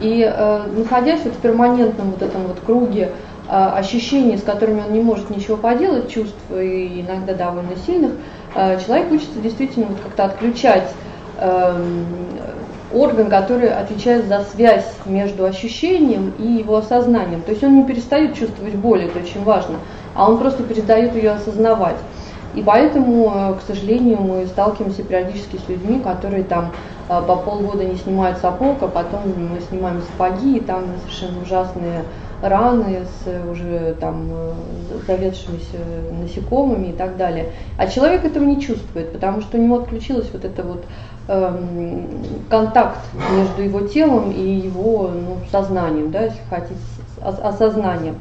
И 0.00 0.26
э, 0.26 0.62
находясь 0.74 1.20
вот 1.24 1.34
в 1.34 1.38
перманентном 1.38 2.12
вот 2.12 2.22
этом 2.22 2.44
вот 2.46 2.60
круге 2.64 3.12
ощущений, 3.48 4.38
с 4.38 4.42
которыми 4.42 4.80
он 4.80 4.92
не 4.92 5.00
может 5.00 5.30
ничего 5.30 5.56
поделать, 5.56 6.10
чувств 6.10 6.38
и 6.50 7.04
иногда 7.06 7.34
довольно 7.34 7.76
сильных, 7.86 8.12
Э, 8.54 8.78
человек 8.84 9.10
учится 9.10 9.40
действительно 9.40 9.86
вот 9.86 9.98
как-то 10.00 10.24
отключать 10.26 10.88
эм, 11.38 12.06
орган, 12.92 13.28
который 13.28 13.68
отвечает 13.68 14.26
за 14.26 14.44
связь 14.52 14.86
между 15.06 15.44
ощущением 15.44 16.32
и 16.38 16.44
его 16.44 16.76
осознанием. 16.76 17.42
То 17.42 17.50
есть 17.50 17.64
он 17.64 17.74
не 17.74 17.84
перестает 17.84 18.36
чувствовать 18.36 18.74
боль, 18.76 19.04
это 19.04 19.18
очень 19.18 19.42
важно, 19.42 19.78
а 20.14 20.30
он 20.30 20.38
просто 20.38 20.62
перестает 20.62 21.16
ее 21.16 21.32
осознавать. 21.32 21.96
И 22.54 22.62
поэтому, 22.62 23.32
э, 23.34 23.54
к 23.54 23.66
сожалению, 23.66 24.20
мы 24.20 24.46
сталкиваемся 24.46 25.02
периодически 25.02 25.56
с 25.56 25.68
людьми, 25.68 25.98
которые 25.98 26.44
там 26.44 26.70
э, 27.08 27.22
по 27.26 27.34
полгода 27.34 27.84
не 27.84 27.96
снимают 27.96 28.38
сапог, 28.38 28.76
а 28.82 28.86
потом 28.86 29.22
мы 29.36 29.60
снимаем 29.68 30.00
сапоги, 30.12 30.58
и 30.58 30.60
там 30.60 30.84
совершенно 31.02 31.42
ужасные 31.42 32.04
раны 32.44 33.00
с 33.04 33.50
уже 33.50 33.94
там 33.98 34.28
э, 34.30 34.52
заведшимися 35.06 35.78
насекомыми 36.20 36.88
и 36.88 36.92
так 36.92 37.16
далее. 37.16 37.46
А 37.78 37.86
человек 37.86 38.24
этого 38.24 38.44
не 38.44 38.60
чувствует, 38.60 39.12
потому 39.12 39.40
что 39.40 39.56
у 39.56 39.60
него 39.60 39.76
отключилась 39.76 40.28
вот 40.32 40.44
эта 40.44 40.62
вот 40.62 40.84
эм, 41.28 42.06
контакт 42.50 42.98
между 43.36 43.62
его 43.62 43.86
телом 43.88 44.30
и 44.30 44.42
его 44.42 45.10
ну, 45.12 45.38
сознанием, 45.50 46.10
да, 46.10 46.24
если 46.24 46.40
хотите, 46.50 46.80
осознанием. 47.22 48.16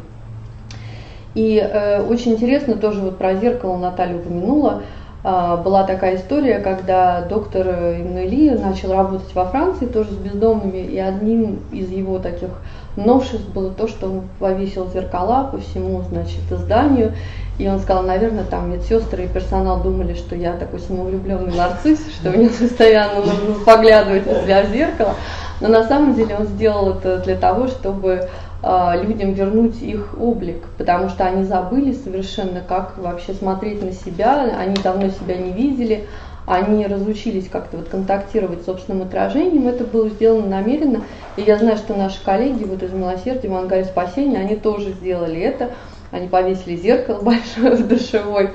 И 1.35 1.57
э, 1.57 2.01
очень 2.03 2.33
интересно 2.33 2.75
тоже 2.75 3.01
вот 3.01 3.17
про 3.17 3.35
зеркало 3.35 3.77
Наталья 3.77 4.15
упомянула. 4.15 4.83
Э, 5.23 5.57
была 5.63 5.83
такая 5.83 6.15
история, 6.15 6.59
когда 6.59 7.21
доктор 7.21 7.67
Эммануэли 7.67 8.51
начал 8.51 8.93
работать 8.93 9.33
во 9.33 9.45
Франции 9.45 9.85
тоже 9.85 10.11
с 10.11 10.17
бездомными, 10.17 10.77
и 10.77 10.97
одним 10.97 11.59
из 11.71 11.89
его 11.89 12.19
таких 12.19 12.49
новшеств 12.95 13.47
было 13.49 13.71
то, 13.71 13.87
что 13.87 14.07
он 14.07 14.21
повесил 14.39 14.89
зеркала 14.89 15.49
по 15.51 15.57
всему, 15.59 16.01
значит, 16.09 16.41
зданию. 16.49 17.13
И 17.59 17.67
он 17.67 17.79
сказал, 17.79 18.03
наверное, 18.03 18.45
там 18.45 18.71
медсестры 18.71 19.25
и 19.25 19.27
персонал 19.27 19.81
думали, 19.81 20.15
что 20.15 20.35
я 20.35 20.53
такой 20.53 20.79
самовлюбленный 20.79 21.55
нарцисс, 21.55 21.99
что 22.19 22.31
мне 22.31 22.49
постоянно 22.59 23.19
нужно 23.19 23.63
поглядывать 23.65 24.25
на 24.25 24.41
себя 24.41 24.63
в 24.63 24.71
зеркало. 24.71 25.15
Но 25.61 25.67
на 25.67 25.87
самом 25.87 26.15
деле 26.15 26.35
он 26.35 26.45
сделал 26.45 26.91
это 26.91 27.19
для 27.19 27.35
того, 27.35 27.67
чтобы 27.67 28.27
э, 28.63 29.03
людям 29.03 29.33
вернуть 29.33 29.81
их 29.81 30.15
облик, 30.19 30.63
потому 30.77 31.09
что 31.09 31.25
они 31.25 31.43
забыли 31.43 31.93
совершенно, 31.93 32.61
как 32.67 32.97
вообще 32.97 33.33
смотреть 33.33 33.83
на 33.83 33.91
себя, 33.91 34.41
они 34.57 34.75
давно 34.83 35.09
себя 35.09 35.37
не 35.37 35.51
видели, 35.51 36.07
они 36.45 36.85
разучились 36.85 37.47
как-то 37.47 37.77
вот 37.77 37.89
контактировать 37.89 38.61
с 38.61 38.65
собственным 38.65 39.03
отражением, 39.03 39.67
это 39.67 39.83
было 39.83 40.09
сделано 40.09 40.47
намеренно. 40.47 41.03
И 41.37 41.41
я 41.41 41.57
знаю, 41.57 41.77
что 41.77 41.95
наши 41.95 42.23
коллеги 42.23 42.63
вот 42.63 42.83
из 42.83 42.91
«Милосердия», 42.91 43.49
в 43.49 43.55
ангаре 43.55 43.85
спасения, 43.85 44.39
они 44.39 44.55
тоже 44.55 44.91
сделали 44.91 45.39
это. 45.39 45.71
Они 46.11 46.27
повесили 46.27 46.75
зеркало 46.75 47.19
большое 47.23 47.75
в 47.75 47.87
душевой 47.87 48.51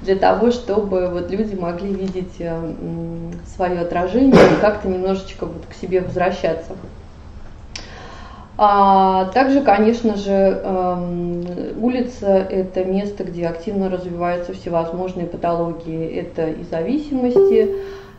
для 0.00 0.16
того, 0.16 0.50
чтобы 0.50 1.08
вот 1.08 1.30
люди 1.30 1.54
могли 1.54 1.92
видеть 1.92 2.34
э, 2.38 2.72
свое 3.54 3.80
отражение 3.80 4.34
и 4.34 4.60
как-то 4.60 4.88
немножечко 4.88 5.46
вот 5.46 5.64
к 5.68 5.74
себе 5.74 6.02
возвращаться. 6.02 6.72
А 8.56 9.26
также, 9.34 9.62
конечно 9.62 10.16
же, 10.16 10.30
эм, 10.30 11.44
улица– 11.82 12.28
это 12.50 12.84
место, 12.84 13.24
где 13.24 13.46
активно 13.46 13.90
развиваются 13.90 14.52
всевозможные 14.52 15.26
патологии. 15.26 16.06
Это 16.06 16.50
и 16.50 16.62
зависимости, 16.62 17.74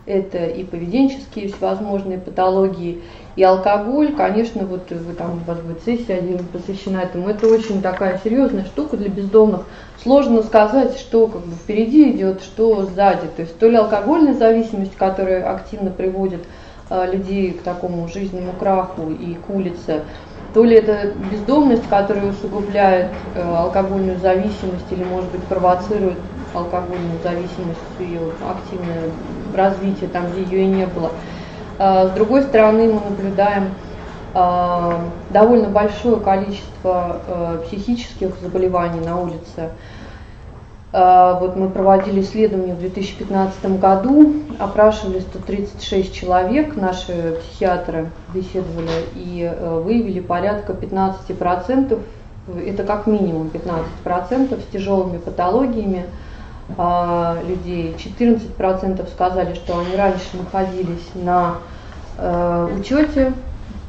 это 0.05 0.45
и 0.45 0.63
поведенческие 0.63 1.47
всевозможные 1.47 2.19
патологии, 2.19 3.01
и 3.35 3.43
алкоголь, 3.43 4.13
конечно, 4.13 4.65
вот 4.65 4.91
вы 4.91 5.13
там, 5.13 5.41
у 5.41 5.47
вас 5.49 5.59
будет 5.59 5.83
сессия 5.83 6.15
один 6.15 6.39
посвящена 6.39 6.99
этому, 6.99 7.29
это 7.29 7.47
очень 7.47 7.81
такая 7.81 8.19
серьезная 8.23 8.65
штука 8.65 8.97
для 8.97 9.09
бездомных. 9.09 9.61
Сложно 10.01 10.43
сказать, 10.43 10.97
что 10.97 11.27
как 11.27 11.41
бы 11.41 11.53
впереди 11.55 12.11
идет, 12.11 12.41
что 12.43 12.85
сзади. 12.85 13.27
То 13.35 13.41
есть 13.41 13.57
то 13.57 13.67
ли 13.67 13.75
алкогольная 13.75 14.35
зависимость, 14.35 14.95
которая 14.95 15.51
активно 15.51 15.89
приводит 15.89 16.41
э, 16.41 16.64
людей 16.89 17.51
к 17.53 17.63
такому 17.63 18.07
жизненному 18.07 18.53
краху 18.59 19.09
и 19.09 19.35
к 19.35 19.49
улице, 19.49 20.03
то 20.55 20.63
ли 20.63 20.77
это 20.77 21.11
бездомность, 21.31 21.87
которая 21.89 22.29
усугубляет 22.29 23.11
э, 23.35 23.41
алкогольную 23.41 24.17
зависимость 24.19 24.85
или, 24.89 25.03
может 25.03 25.29
быть, 25.31 25.43
провоцирует 25.43 26.17
алкогольную 26.53 27.19
зависимость, 27.21 27.79
ее 27.99 28.21
активное 28.49 29.09
развитие 29.53 30.09
там, 30.09 30.31
где 30.31 30.43
ее 30.43 30.63
и 30.63 30.67
не 30.67 30.85
было. 30.85 31.11
Э, 31.77 32.07
с 32.07 32.11
другой 32.11 32.43
стороны, 32.43 32.87
мы 32.87 33.01
наблюдаем 33.01 33.73
э, 34.33 34.91
довольно 35.31 35.67
большое 35.67 36.21
количество 36.21 37.19
э, 37.27 37.63
психических 37.67 38.29
заболеваний 38.41 39.01
на 39.01 39.19
улице. 39.19 39.71
Э, 40.95 41.35
вот 41.41 41.57
мы 41.57 41.67
проводили 41.67 42.21
исследование 42.21 42.73
в 42.73 42.79
2015 42.79 43.79
году, 43.79 44.33
опрашивали 44.59 45.19
136 45.19 46.13
человек, 46.13 46.77
наши 46.77 47.37
психиатры 47.41 48.11
беседовали 48.33 49.03
и 49.13 49.41
э, 49.43 49.79
выявили 49.81 50.21
порядка 50.21 50.71
15%, 50.71 51.99
это 52.65 52.83
как 52.85 53.07
минимум 53.07 53.51
15% 53.53 54.61
с 54.61 54.71
тяжелыми 54.71 55.17
патологиями 55.17 56.05
э, 56.77 57.37
людей. 57.45 57.93
14% 57.97 59.09
сказали, 59.09 59.53
что 59.53 59.77
они 59.77 59.97
раньше 59.97 60.37
находились 60.37 61.09
на 61.13 61.55
учете 62.79 63.33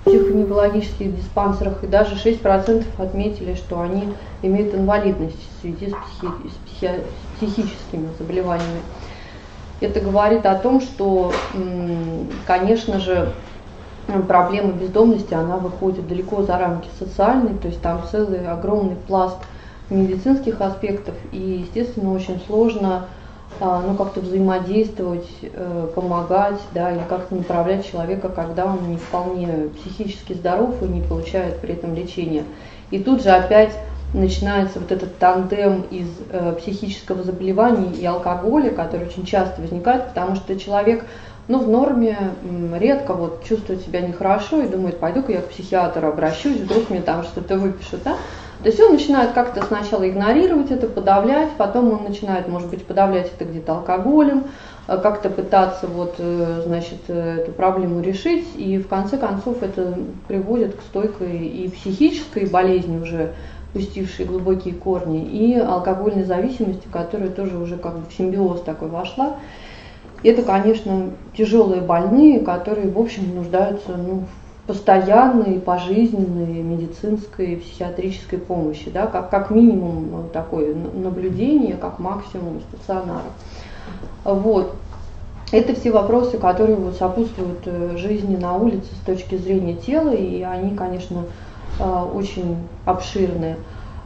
психоневрологических 0.06 1.16
диспансерах, 1.16 1.82
и 1.82 1.86
даже 1.86 2.14
6% 2.14 2.84
отметили, 2.98 3.54
что 3.54 3.80
они 3.80 4.14
имеют 4.42 4.74
инвалидность 4.74 5.36
в 5.36 5.60
связи 5.60 5.90
с, 5.90 5.94
психи, 5.94 6.48
с, 6.48 6.65
психическими 7.36 8.08
заболеваниями. 8.18 8.80
Это 9.80 10.00
говорит 10.00 10.46
о 10.46 10.54
том, 10.54 10.80
что, 10.80 11.32
конечно 12.46 12.98
же, 12.98 13.32
проблема 14.28 14.72
бездомности, 14.72 15.34
она 15.34 15.58
выходит 15.58 16.08
далеко 16.08 16.42
за 16.42 16.58
рамки 16.58 16.88
социальной, 16.98 17.58
то 17.58 17.68
есть 17.68 17.82
там 17.82 18.02
целый 18.10 18.46
огромный 18.46 18.96
пласт 18.96 19.36
медицинских 19.90 20.60
аспектов, 20.60 21.14
и, 21.32 21.64
естественно, 21.66 22.14
очень 22.14 22.40
сложно 22.46 23.06
а, 23.58 23.82
ну, 23.86 23.94
как-то 23.94 24.20
взаимодействовать, 24.20 25.28
э, 25.42 25.88
помогать, 25.94 26.60
да, 26.74 26.92
или 26.92 27.02
как-то 27.08 27.36
направлять 27.36 27.90
человека, 27.90 28.28
когда 28.28 28.66
он 28.66 28.90
не 28.90 28.98
вполне 28.98 29.70
психически 29.80 30.34
здоров 30.34 30.82
и 30.82 30.86
не 30.86 31.00
получает 31.00 31.60
при 31.60 31.72
этом 31.72 31.94
лечения. 31.94 32.44
И 32.90 32.98
тут 32.98 33.22
же 33.22 33.30
опять 33.30 33.72
начинается 34.16 34.80
вот 34.80 34.90
этот 34.90 35.18
тандем 35.18 35.82
из 35.90 36.08
э, 36.30 36.54
психического 36.58 37.22
заболевания 37.22 37.92
и 37.92 38.04
алкоголя, 38.04 38.70
который 38.70 39.06
очень 39.06 39.24
часто 39.24 39.60
возникает, 39.60 40.08
потому 40.08 40.36
что 40.36 40.58
человек 40.58 41.04
ну, 41.48 41.60
в 41.60 41.68
норме 41.68 42.18
редко 42.74 43.14
вот 43.14 43.44
чувствует 43.44 43.82
себя 43.82 44.00
нехорошо 44.00 44.62
и 44.62 44.68
думает, 44.68 44.98
пойду-ка 44.98 45.32
я 45.32 45.40
к 45.40 45.48
психиатру 45.48 46.08
обращусь, 46.08 46.56
вдруг 46.56 46.90
мне 46.90 47.00
там 47.00 47.22
что-то 47.22 47.56
выпишут, 47.56 48.02
да? 48.04 48.16
То 48.62 48.70
есть 48.70 48.80
он 48.80 48.92
начинает 48.92 49.32
как-то 49.32 49.64
сначала 49.64 50.08
игнорировать 50.08 50.70
это, 50.70 50.88
подавлять, 50.88 51.50
потом 51.58 51.92
он 51.92 52.04
начинает, 52.04 52.48
может 52.48 52.70
быть, 52.70 52.84
подавлять 52.84 53.30
это 53.32 53.44
где-то 53.44 53.74
алкоголем, 53.74 54.44
э, 54.88 54.98
как-то 54.98 55.28
пытаться 55.28 55.86
вот, 55.86 56.14
э, 56.18 56.62
значит, 56.64 57.00
э, 57.08 57.42
эту 57.42 57.52
проблему 57.52 58.00
решить, 58.00 58.46
и 58.56 58.78
в 58.78 58.88
конце 58.88 59.18
концов 59.18 59.62
это 59.62 59.98
приводит 60.26 60.74
к 60.74 60.80
стойкой 60.80 61.46
и 61.46 61.68
психической 61.68 62.46
болезни 62.46 62.98
уже, 62.98 63.34
пустившей 63.76 64.24
глубокие 64.24 64.72
корни, 64.72 65.22
и 65.22 65.54
алкогольной 65.54 66.24
зависимости, 66.24 66.88
которая 66.90 67.28
тоже 67.28 67.58
уже 67.58 67.76
как 67.76 67.98
бы 67.98 68.06
в 68.08 68.14
симбиоз 68.14 68.62
такой 68.62 68.88
вошла. 68.88 69.36
Это, 70.22 70.42
конечно, 70.42 71.10
тяжелые 71.36 71.82
больные, 71.82 72.40
которые, 72.40 72.88
в 72.88 72.98
общем, 72.98 73.34
нуждаются 73.34 73.98
ну, 73.98 74.24
постоянной, 74.66 75.60
пожизненной 75.60 76.62
медицинской, 76.62 77.58
психиатрической 77.58 78.38
помощи, 78.38 78.88
да, 78.90 79.08
как, 79.08 79.28
как 79.28 79.50
минимум 79.50 80.30
такое 80.32 80.74
наблюдение, 80.74 81.74
как 81.74 81.98
максимум 81.98 82.62
стационара. 82.70 83.28
Вот. 84.24 84.74
Это 85.52 85.74
все 85.74 85.90
вопросы, 85.92 86.38
которые 86.38 86.76
вот 86.76 86.96
сопутствуют 86.96 87.60
э, 87.66 87.98
жизни 87.98 88.36
на 88.36 88.56
улице 88.56 88.88
с 89.02 89.04
точки 89.04 89.34
зрения 89.36 89.74
тела, 89.74 90.12
и 90.14 90.40
они, 90.40 90.74
конечно, 90.74 91.24
очень 91.84 92.56
обширные. 92.84 93.56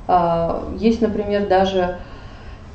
А, 0.09 0.65
есть, 0.79 1.01
например, 1.01 1.47
даже 1.49 1.99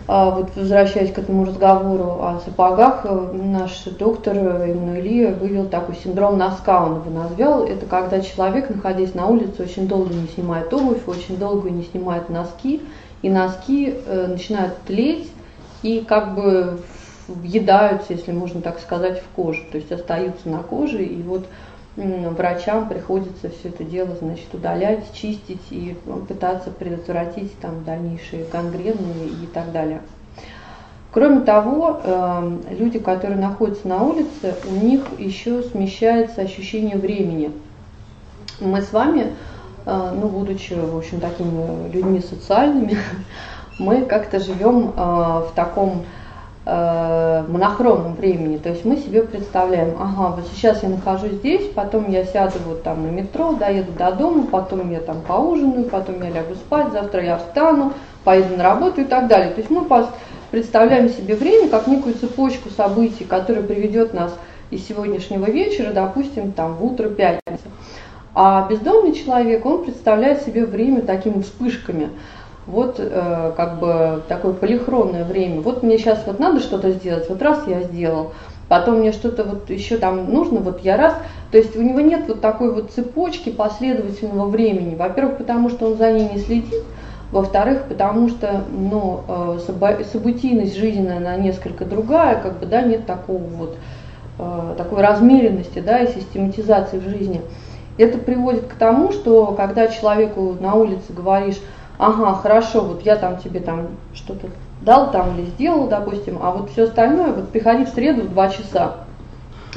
а 0.07 0.29
вот 0.29 0.51
возвращаясь 0.55 1.11
к 1.11 1.17
этому 1.17 1.45
разговору 1.45 2.21
о 2.21 2.39
сапогах, 2.45 3.05
э, 3.05 3.31
наш 3.33 3.85
доктор 3.85 4.37
Эммануэлия 4.37 5.33
вывел 5.33 5.65
такой 5.65 5.95
синдром 5.95 6.37
носка, 6.37 6.85
он 6.85 6.97
его 6.97 7.09
назвал. 7.09 7.63
Это 7.63 7.87
когда 7.87 8.21
человек, 8.21 8.69
находясь 8.69 9.15
на 9.15 9.25
улице, 9.25 9.63
очень 9.63 9.87
долго 9.87 10.13
не 10.13 10.27
снимает 10.27 10.71
обувь, 10.71 11.07
очень 11.07 11.37
долго 11.37 11.71
не 11.71 11.83
снимает 11.83 12.29
носки, 12.29 12.83
и 13.23 13.29
носки 13.29 13.95
э, 14.05 14.27
начинают 14.27 14.77
тлеть 14.85 15.31
и 15.81 16.05
как 16.07 16.35
бы 16.35 16.79
въедаются, 17.27 18.13
если 18.13 18.31
можно 18.31 18.61
так 18.61 18.77
сказать, 18.77 19.19
в 19.19 19.35
кожу, 19.35 19.61
то 19.71 19.77
есть 19.77 19.91
остаются 19.91 20.47
на 20.47 20.59
коже, 20.59 21.03
и 21.03 21.19
вот 21.23 21.45
врачам 21.95 22.89
приходится 22.89 23.49
все 23.49 23.69
это 23.69 23.83
дело 23.83 24.15
значит, 24.19 24.53
удалять, 24.53 25.13
чистить 25.13 25.71
и 25.71 25.95
пытаться 26.27 26.69
предотвратить 26.71 27.57
там, 27.59 27.83
дальнейшие 27.83 28.45
гангрены 28.51 29.27
и 29.43 29.47
так 29.47 29.71
далее. 29.71 30.01
Кроме 31.15 31.41
того, 31.41 32.01
эм, 32.03 32.61
люди, 32.71 32.99
которые 32.99 33.39
находятся 33.39 33.87
на 33.87 34.03
улице, 34.03 34.55
у 34.69 34.85
них 34.85 35.01
еще 35.17 35.63
смещается 35.63 36.41
ощущение 36.41 36.97
времени. 36.97 37.53
Мы 38.59 38.81
с 38.81 38.91
вами, 38.91 39.27
э, 39.85 40.11
ну, 40.13 40.27
будучи, 40.27 40.73
в 40.73 40.97
общем, 40.97 41.21
такими 41.21 41.89
людьми 41.89 42.19
социальными, 42.19 42.97
мы 43.79 44.01
как-то 44.01 44.41
живем 44.41 44.89
э, 44.89 44.93
в 44.93 45.51
таком 45.55 46.03
Э, 46.67 47.43
монохронном 47.47 48.15
времени. 48.15 48.57
То 48.57 48.69
есть 48.69 48.85
мы 48.85 48.97
себе 48.97 49.21
представляем, 49.21 49.93
ага, 49.99 50.35
вот 50.35 50.47
сейчас 50.51 50.81
я 50.81 50.89
нахожусь 50.89 51.33
здесь, 51.33 51.69
потом 51.75 52.09
я 52.09 52.25
сяду 52.25 52.57
вот 52.65 52.81
там 52.81 53.03
на 53.03 53.11
метро, 53.11 53.53
доеду 53.53 53.91
до 53.91 54.11
дома, 54.11 54.47
потом 54.47 54.89
я 54.89 54.99
там 54.99 55.21
поужинаю, 55.21 55.85
потом 55.85 56.23
я 56.23 56.31
лягу 56.31 56.55
спать, 56.55 56.91
завтра 56.91 57.23
я 57.23 57.37
встану, 57.37 57.93
поеду 58.23 58.57
на 58.57 58.63
работу 58.63 59.01
и 59.01 59.03
так 59.03 59.27
далее. 59.27 59.51
То 59.51 59.59
есть 59.59 59.69
мы 59.69 59.85
представляем 60.49 61.09
себе 61.09 61.35
время 61.35 61.69
как 61.69 61.85
некую 61.85 62.15
цепочку 62.15 62.71
событий, 62.71 63.25
которая 63.25 63.61
приведет 63.61 64.15
нас 64.15 64.35
из 64.71 64.87
сегодняшнего 64.87 65.45
вечера, 65.45 65.93
допустим, 65.93 66.51
там 66.51 66.77
в 66.77 66.83
утро 66.83 67.09
пятницы. 67.09 67.65
А 68.33 68.67
бездомный 68.67 69.13
человек, 69.13 69.63
он 69.67 69.83
представляет 69.83 70.41
себе 70.41 70.65
время 70.65 71.01
такими 71.01 71.43
вспышками– 71.43 72.09
вот 72.67 72.95
э, 72.99 73.51
как 73.55 73.79
бы 73.79 74.23
такое 74.27 74.53
полихронное 74.53 75.23
время. 75.23 75.61
Вот 75.61 75.83
мне 75.83 75.97
сейчас 75.97 76.23
вот 76.25 76.39
надо 76.39 76.59
что-то 76.59 76.91
сделать, 76.91 77.29
вот 77.29 77.41
раз 77.41 77.61
я 77.67 77.83
сделал, 77.83 78.33
потом 78.67 78.99
мне 78.99 79.11
что-то 79.11 79.43
вот 79.43 79.69
еще 79.69 79.97
там 79.97 80.31
нужно, 80.33 80.59
вот 80.59 80.81
я 80.81 80.97
раз. 80.97 81.15
То 81.51 81.57
есть 81.57 81.75
у 81.75 81.81
него 81.81 82.01
нет 82.01 82.23
вот 82.27 82.41
такой 82.41 82.73
вот 82.73 82.91
цепочки 82.91 83.49
последовательного 83.49 84.47
времени. 84.49 84.95
Во-первых, 84.95 85.37
потому 85.37 85.69
что 85.69 85.87
он 85.87 85.97
за 85.97 86.11
ней 86.11 86.27
не 86.33 86.39
следит, 86.39 86.83
во-вторых, 87.31 87.83
потому 87.87 88.29
что 88.29 88.63
ну, 88.71 89.21
э, 89.27 89.59
событийность 90.11 90.75
жизненная, 90.77 91.17
она 91.17 91.35
несколько 91.35 91.85
другая, 91.85 92.41
как 92.41 92.59
бы, 92.59 92.65
да, 92.65 92.81
нет 92.81 93.05
такого 93.05 93.43
вот, 93.43 93.77
э, 94.39 94.73
такой 94.77 95.01
размеренности, 95.01 95.79
да, 95.79 95.99
и 95.99 96.13
систематизации 96.13 96.97
в 96.97 97.07
жизни. 97.09 97.41
Это 97.97 98.17
приводит 98.17 98.65
к 98.65 98.73
тому, 98.73 99.11
что 99.11 99.53
когда 99.55 99.87
человеку 99.87 100.57
на 100.59 100.73
улице 100.73 101.13
говоришь, 101.13 101.59
ага, 101.97 102.33
хорошо, 102.35 102.81
вот 102.81 103.05
я 103.05 103.15
там 103.15 103.37
тебе 103.37 103.59
там 103.59 103.87
что-то 104.13 104.47
дал 104.81 105.11
там 105.11 105.37
или 105.37 105.45
сделал, 105.45 105.87
допустим, 105.87 106.39
а 106.41 106.51
вот 106.51 106.69
все 106.69 106.83
остальное, 106.83 107.31
вот 107.31 107.49
приходи 107.49 107.85
в 107.85 107.89
среду 107.89 108.21
в 108.21 108.29
2 108.29 108.49
часа. 108.49 108.95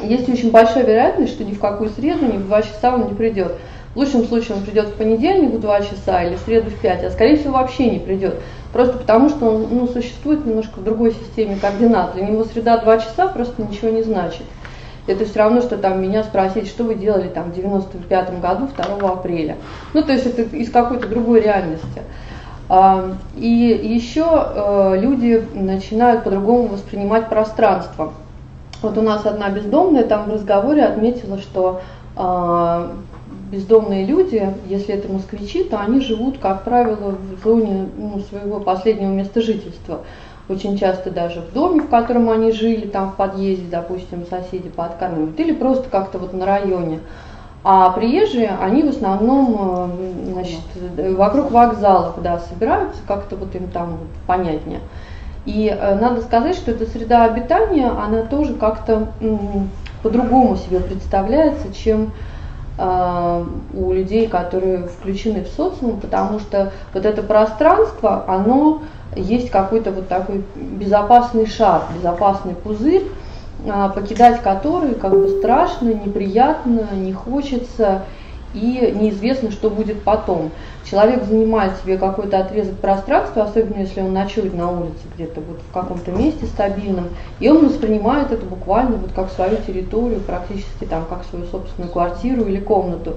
Есть 0.02 0.28
очень 0.28 0.50
большая 0.50 0.84
вероятность, 0.84 1.32
что 1.32 1.44
ни 1.44 1.52
в 1.52 1.60
какую 1.60 1.90
среду, 1.90 2.26
ни 2.26 2.36
в 2.36 2.46
2 2.46 2.62
часа 2.62 2.94
он 2.94 3.06
не 3.06 3.14
придет. 3.14 3.54
В 3.94 3.98
лучшем 3.98 4.24
случае 4.24 4.56
он 4.56 4.62
придет 4.62 4.88
в 4.88 4.94
понедельник 4.94 5.54
в 5.54 5.60
2 5.60 5.80
часа 5.80 6.22
или 6.22 6.36
в 6.36 6.40
среду 6.40 6.70
в 6.70 6.74
5, 6.74 7.04
а 7.04 7.10
скорее 7.10 7.36
всего 7.36 7.54
вообще 7.54 7.90
не 7.90 7.98
придет. 7.98 8.36
Просто 8.72 8.98
потому, 8.98 9.28
что 9.30 9.46
он 9.46 9.66
ну, 9.70 9.86
существует 9.88 10.44
немножко 10.44 10.78
в 10.78 10.84
другой 10.84 11.12
системе 11.12 11.56
координат. 11.60 12.14
Для 12.14 12.26
него 12.26 12.44
среда 12.44 12.78
2 12.78 12.98
часа 12.98 13.28
просто 13.28 13.62
ничего 13.62 13.90
не 13.90 14.02
значит. 14.02 14.42
Это 15.08 15.24
все 15.24 15.38
равно, 15.38 15.60
что 15.60 15.78
там 15.78 16.02
меня 16.02 16.22
спросить, 16.22 16.68
что 16.68 16.84
вы 16.84 16.94
делали 16.94 17.28
там 17.28 17.50
в 17.50 17.54
95 17.54 18.40
году 18.40 18.68
2 18.76 19.10
апреля. 19.10 19.56
Ну, 19.94 20.02
то 20.02 20.12
есть 20.12 20.26
это 20.26 20.42
из 20.56 20.70
какой-то 20.70 21.08
другой 21.08 21.40
реальности. 21.40 22.02
А, 22.68 23.12
и 23.36 23.48
еще 23.48 24.26
э, 24.30 24.98
люди 25.00 25.42
начинают 25.54 26.24
по-другому 26.24 26.68
воспринимать 26.68 27.28
пространство. 27.28 28.12
Вот 28.82 28.98
у 28.98 29.02
нас 29.02 29.24
одна 29.24 29.48
бездомная 29.48 30.04
там 30.04 30.26
в 30.26 30.34
разговоре 30.34 30.84
отметила, 30.84 31.38
что 31.38 31.80
э, 32.16 32.90
бездомные 33.50 34.04
люди, 34.04 34.54
если 34.66 34.94
это 34.94 35.10
москвичи, 35.10 35.64
то 35.64 35.80
они 35.80 36.00
живут, 36.00 36.38
как 36.38 36.64
правило, 36.64 37.14
в 37.16 37.42
зоне 37.42 37.88
ну, 37.96 38.20
своего 38.20 38.60
последнего 38.60 39.10
места 39.10 39.40
жительства. 39.40 40.00
Очень 40.48 40.78
часто 40.78 41.10
даже 41.10 41.42
в 41.42 41.52
доме, 41.52 41.82
в 41.82 41.88
котором 41.88 42.30
они 42.30 42.52
жили, 42.52 42.86
там 42.86 43.12
в 43.12 43.16
подъезде, 43.16 43.66
допустим, 43.70 44.24
соседи 44.26 44.70
подкармливают, 44.70 45.38
или 45.38 45.52
просто 45.52 45.90
как-то 45.90 46.18
вот 46.18 46.32
на 46.32 46.46
районе. 46.46 47.00
А 47.64 47.90
приезжие, 47.90 48.56
они 48.60 48.82
в 48.82 48.88
основном 48.88 49.90
э, 49.90 50.32
значит, 50.32 50.60
вокруг 51.16 51.50
вокзалов 51.50 52.22
да, 52.22 52.38
собираются, 52.38 53.00
как-то 53.06 53.36
вот 53.36 53.54
им 53.54 53.68
там 53.68 53.98
понятнее. 54.26 54.80
И 55.44 55.68
э, 55.68 55.94
надо 55.96 56.22
сказать, 56.22 56.56
что 56.56 56.70
эта 56.70 56.86
среда 56.86 57.24
обитания, 57.24 57.88
она 57.88 58.22
тоже 58.22 58.54
как-то 58.54 59.08
по-другому 60.02 60.56
себе 60.56 60.80
представляется, 60.80 61.74
чем 61.74 62.12
э, 62.78 63.44
у 63.74 63.92
людей, 63.92 64.28
которые 64.28 64.86
включены 64.86 65.44
в 65.44 65.48
социум, 65.48 66.00
потому 66.00 66.38
что 66.38 66.72
вот 66.94 67.04
это 67.04 67.22
пространство, 67.22 68.24
оно 68.28 68.82
есть 69.16 69.50
какой-то 69.50 69.90
вот 69.90 70.08
такой 70.08 70.44
безопасный 70.56 71.46
шар, 71.46 71.82
безопасный 71.96 72.54
пузырь, 72.54 73.04
э, 73.64 73.90
покидать 73.94 74.42
который 74.42 74.94
как 74.94 75.12
бы 75.12 75.28
страшно, 75.28 75.88
неприятно, 75.88 76.88
не 76.94 77.12
хочется 77.12 78.02
и 78.54 78.94
неизвестно, 78.98 79.50
что 79.50 79.70
будет 79.70 80.02
потом. 80.02 80.50
Человек 80.88 81.24
занимает 81.24 81.72
себе 81.82 81.98
какой-то 81.98 82.38
отрезок 82.38 82.76
пространства, 82.76 83.44
особенно 83.44 83.80
если 83.80 84.00
он 84.00 84.14
ночует 84.14 84.54
на 84.54 84.70
улице 84.70 85.02
где-то 85.14 85.40
вот 85.40 85.60
в 85.68 85.72
каком-то 85.72 86.12
месте 86.12 86.46
стабильном, 86.46 87.08
и 87.40 87.48
он 87.48 87.66
воспринимает 87.66 88.32
это 88.32 88.46
буквально 88.46 88.96
вот 88.96 89.12
как 89.12 89.30
свою 89.30 89.56
территорию, 89.66 90.20
практически 90.20 90.84
там 90.84 91.04
как 91.08 91.24
свою 91.24 91.44
собственную 91.46 91.92
квартиру 91.92 92.44
или 92.44 92.58
комнату. 92.58 93.16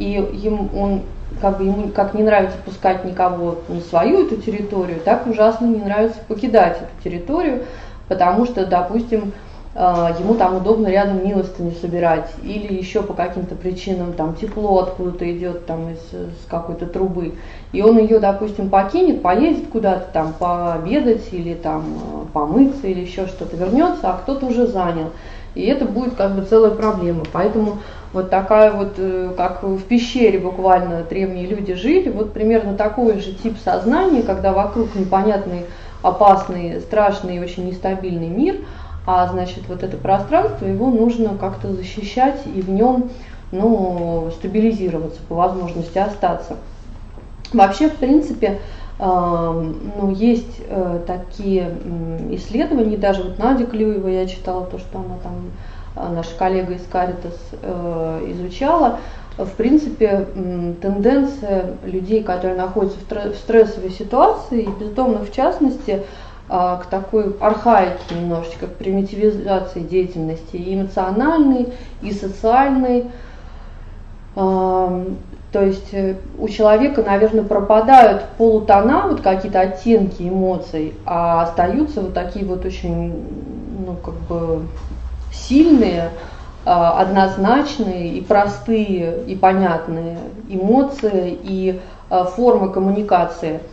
И 0.00 0.10
ему, 0.10 0.68
он, 0.76 1.02
как 1.40 1.58
бы 1.58 1.64
ему 1.64 1.88
как 1.88 2.14
не 2.14 2.22
нравится 2.22 2.56
пускать 2.64 3.04
никого 3.04 3.58
на 3.68 3.80
свою 3.80 4.26
эту 4.26 4.36
территорию, 4.36 5.00
так 5.04 5.26
ужасно 5.26 5.66
не 5.66 5.80
нравится 5.80 6.18
покидать 6.28 6.78
эту 6.78 7.02
территорию, 7.02 7.64
потому 8.08 8.46
что, 8.46 8.66
допустим, 8.66 9.32
Э, 9.76 10.14
ему 10.20 10.34
там 10.34 10.56
удобно 10.56 10.86
рядом 10.86 11.26
милостыню 11.26 11.72
собирать, 11.72 12.30
или 12.44 12.72
еще 12.72 13.02
по 13.02 13.12
каким-то 13.12 13.56
причинам 13.56 14.12
там 14.12 14.36
тепло 14.36 14.78
откуда-то 14.78 15.30
идет 15.36 15.66
там 15.66 15.90
из, 15.90 15.98
из 15.98 16.46
какой-то 16.48 16.86
трубы, 16.86 17.34
и 17.72 17.82
он 17.82 17.98
ее, 17.98 18.20
допустим, 18.20 18.68
покинет, 18.68 19.20
поедет 19.20 19.68
куда-то 19.72 20.06
там 20.12 20.32
пообедать 20.38 21.24
или 21.32 21.54
там 21.54 21.82
э, 21.86 22.26
помыться 22.32 22.86
или 22.86 23.00
еще 23.00 23.26
что-то, 23.26 23.56
вернется, 23.56 24.10
а 24.10 24.18
кто-то 24.18 24.46
уже 24.46 24.68
занял. 24.68 25.10
И 25.54 25.64
это 25.64 25.84
будет 25.84 26.14
как 26.14 26.34
бы 26.34 26.42
целая 26.42 26.72
проблема. 26.72 27.24
Поэтому 27.32 27.78
вот 28.12 28.30
такая 28.30 28.72
вот, 28.72 28.94
э, 28.98 29.32
как 29.36 29.62
в 29.62 29.82
пещере 29.82 30.38
буквально 30.38 31.02
древние 31.02 31.46
люди 31.46 31.74
жили, 31.74 32.10
вот 32.10 32.32
примерно 32.32 32.76
такой 32.76 33.20
же 33.20 33.32
тип 33.32 33.56
сознания, 33.64 34.22
когда 34.22 34.52
вокруг 34.52 34.94
непонятный, 34.94 35.66
опасный, 36.02 36.80
страшный 36.80 37.36
и 37.36 37.40
очень 37.40 37.66
нестабильный 37.66 38.28
мир– 38.28 38.56
а 39.06 39.28
значит 39.28 39.64
вот 39.68 39.82
это 39.82 39.96
пространство, 39.96 40.66
его 40.66 40.90
нужно 40.90 41.36
как-то 41.36 41.72
защищать 41.72 42.40
и 42.46 42.62
в 42.62 42.70
нем 42.70 43.10
ну, 43.52 44.30
стабилизироваться, 44.36 45.20
по 45.28 45.34
возможности 45.34 45.98
остаться. 45.98 46.56
Вообще, 47.52 47.88
в 47.88 47.96
принципе, 47.96 48.60
э, 48.98 49.72
ну, 50.00 50.10
есть 50.12 50.60
э, 50.68 51.00
такие 51.06 51.76
исследования, 52.30 52.96
даже 52.96 53.22
вот 53.22 53.38
Надя 53.38 53.66
Клюева, 53.66 54.08
я 54.08 54.26
читала 54.26 54.66
то, 54.66 54.78
что 54.78 54.98
она 54.98 55.18
там, 55.22 55.50
э, 55.96 56.14
наша 56.14 56.34
коллега 56.36 56.74
из 56.74 56.86
Каритас 56.86 57.38
э, 57.62 58.26
изучала, 58.30 58.98
в 59.36 59.50
принципе, 59.50 60.28
тенденция 60.80 61.74
людей, 61.84 62.22
которые 62.22 62.56
находятся 62.56 62.98
в 63.00 63.34
стрессовой 63.34 63.90
ситуации, 63.90 64.62
и 64.62 64.68
бездомных 64.68 65.28
в 65.28 65.32
частности, 65.32 66.04
а, 66.48 66.76
к 66.76 66.86
такой 66.86 67.34
архаике 67.40 68.14
немножечко, 68.14 68.66
к 68.66 68.74
примитивизации 68.74 69.80
деятельности 69.80 70.56
и 70.56 70.74
эмоциональной, 70.74 71.72
и 72.02 72.12
социальной. 72.12 73.06
А, 75.54 75.58
то 75.58 75.64
есть 75.64 75.92
э, 75.92 76.16
у 76.38 76.48
человека, 76.48 77.02
наверное, 77.02 77.44
пропадают 77.44 78.24
полутона, 78.36 79.06
вот 79.08 79.20
какие-то 79.20 79.60
оттенки 79.60 80.22
эмоций, 80.22 80.94
а 81.06 81.42
остаются 81.42 82.00
вот 82.00 82.12
такие 82.12 82.44
вот 82.44 82.64
очень, 82.64 83.14
ну, 83.86 83.94
как 84.04 84.14
бы 84.28 84.66
сильные, 85.32 86.10
а, 86.66 87.00
однозначные 87.00 88.08
и 88.08 88.20
простые 88.20 89.24
и 89.26 89.36
понятные 89.36 90.18
эмоции 90.48 91.38
и 91.42 91.80
формы 92.36 92.70
коммуникации– 92.70 93.60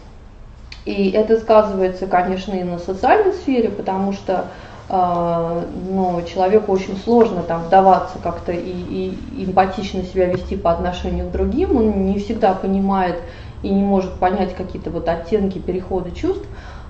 и 0.86 1.12
это 1.12 1.40
сказывается, 1.40 2.08
конечно, 2.08 2.54
и 2.54 2.64
на 2.64 2.80
социальной 2.80 3.34
сфере, 3.34 3.70
потому 3.70 4.14
что 4.14 4.46
э, 4.92 5.64
ну, 5.90 6.22
человеку 6.24 6.72
очень 6.74 6.98
сложно 6.98 7.44
там 7.44 7.64
вдаваться 7.64 8.18
как-то 8.22 8.52
и, 8.52 8.60
и 8.60 9.18
эмпатично 9.46 10.04
себя 10.04 10.26
вести 10.26 10.56
по 10.58 10.72
отношению 10.72 11.30
к 11.30 11.32
другим. 11.32 11.78
Он 11.78 12.06
не 12.06 12.20
всегда 12.20 12.54
понимает 12.54 13.16
и 13.64 13.70
не 13.70 13.84
может 13.84 14.14
понять 14.14 14.54
какие-то 14.54 14.90
вот 14.90 15.08
оттенки 15.08 15.60
перехода 15.60 16.12
чувств, 16.12 16.46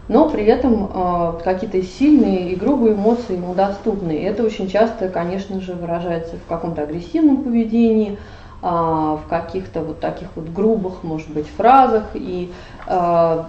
но 0.07 0.27
при 0.29 0.45
этом 0.45 0.89
э, 0.91 1.33
какие-то 1.43 1.83
сильные 1.83 2.51
и 2.51 2.55
грубые 2.55 2.95
эмоции 2.95 3.35
ему 3.35 3.53
доступны. 3.53 4.13
И 4.13 4.23
это 4.23 4.43
очень 4.43 4.67
часто, 4.67 5.07
конечно 5.09 5.61
же, 5.61 5.73
выражается 5.73 6.37
в 6.37 6.49
каком-то 6.49 6.81
агрессивном 6.81 7.43
поведении, 7.43 8.17
а, 8.63 9.17
в 9.17 9.27
каких-то 9.27 9.81
вот 9.81 9.99
таких 9.99 10.27
вот 10.35 10.49
грубых, 10.49 11.03
может 11.03 11.29
быть, 11.31 11.47
фразах. 11.47 12.09
И 12.13 12.51
а, 12.85 13.47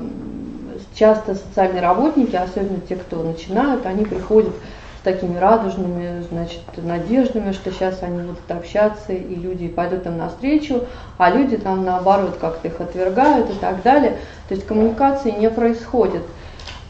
часто 0.95 1.35
социальные 1.35 1.83
работники, 1.83 2.37
особенно 2.37 2.81
те, 2.81 2.97
кто 2.97 3.23
начинают, 3.23 3.87
они 3.87 4.05
приходят 4.05 4.53
с 5.01 5.05
такими 5.05 5.37
радужными, 5.37 6.23
значит, 6.31 6.61
надеждами, 6.77 7.53
что 7.53 7.73
сейчас 7.73 8.03
они 8.03 8.23
будут 8.23 8.51
общаться, 8.51 9.13
и 9.13 9.35
люди 9.35 9.69
пойдут 9.69 10.07
им 10.07 10.19
навстречу, 10.19 10.85
а 11.19 11.31
люди 11.31 11.57
там 11.57 11.85
наоборот 11.85 12.39
как-то 12.41 12.69
их 12.69 12.81
отвергают 12.81 13.51
и 13.51 13.55
так 13.55 13.83
далее. 13.83 14.19
То 14.49 14.55
есть 14.55 14.67
коммуникации 14.67 15.31
не 15.33 15.51
происходит. 15.51 16.23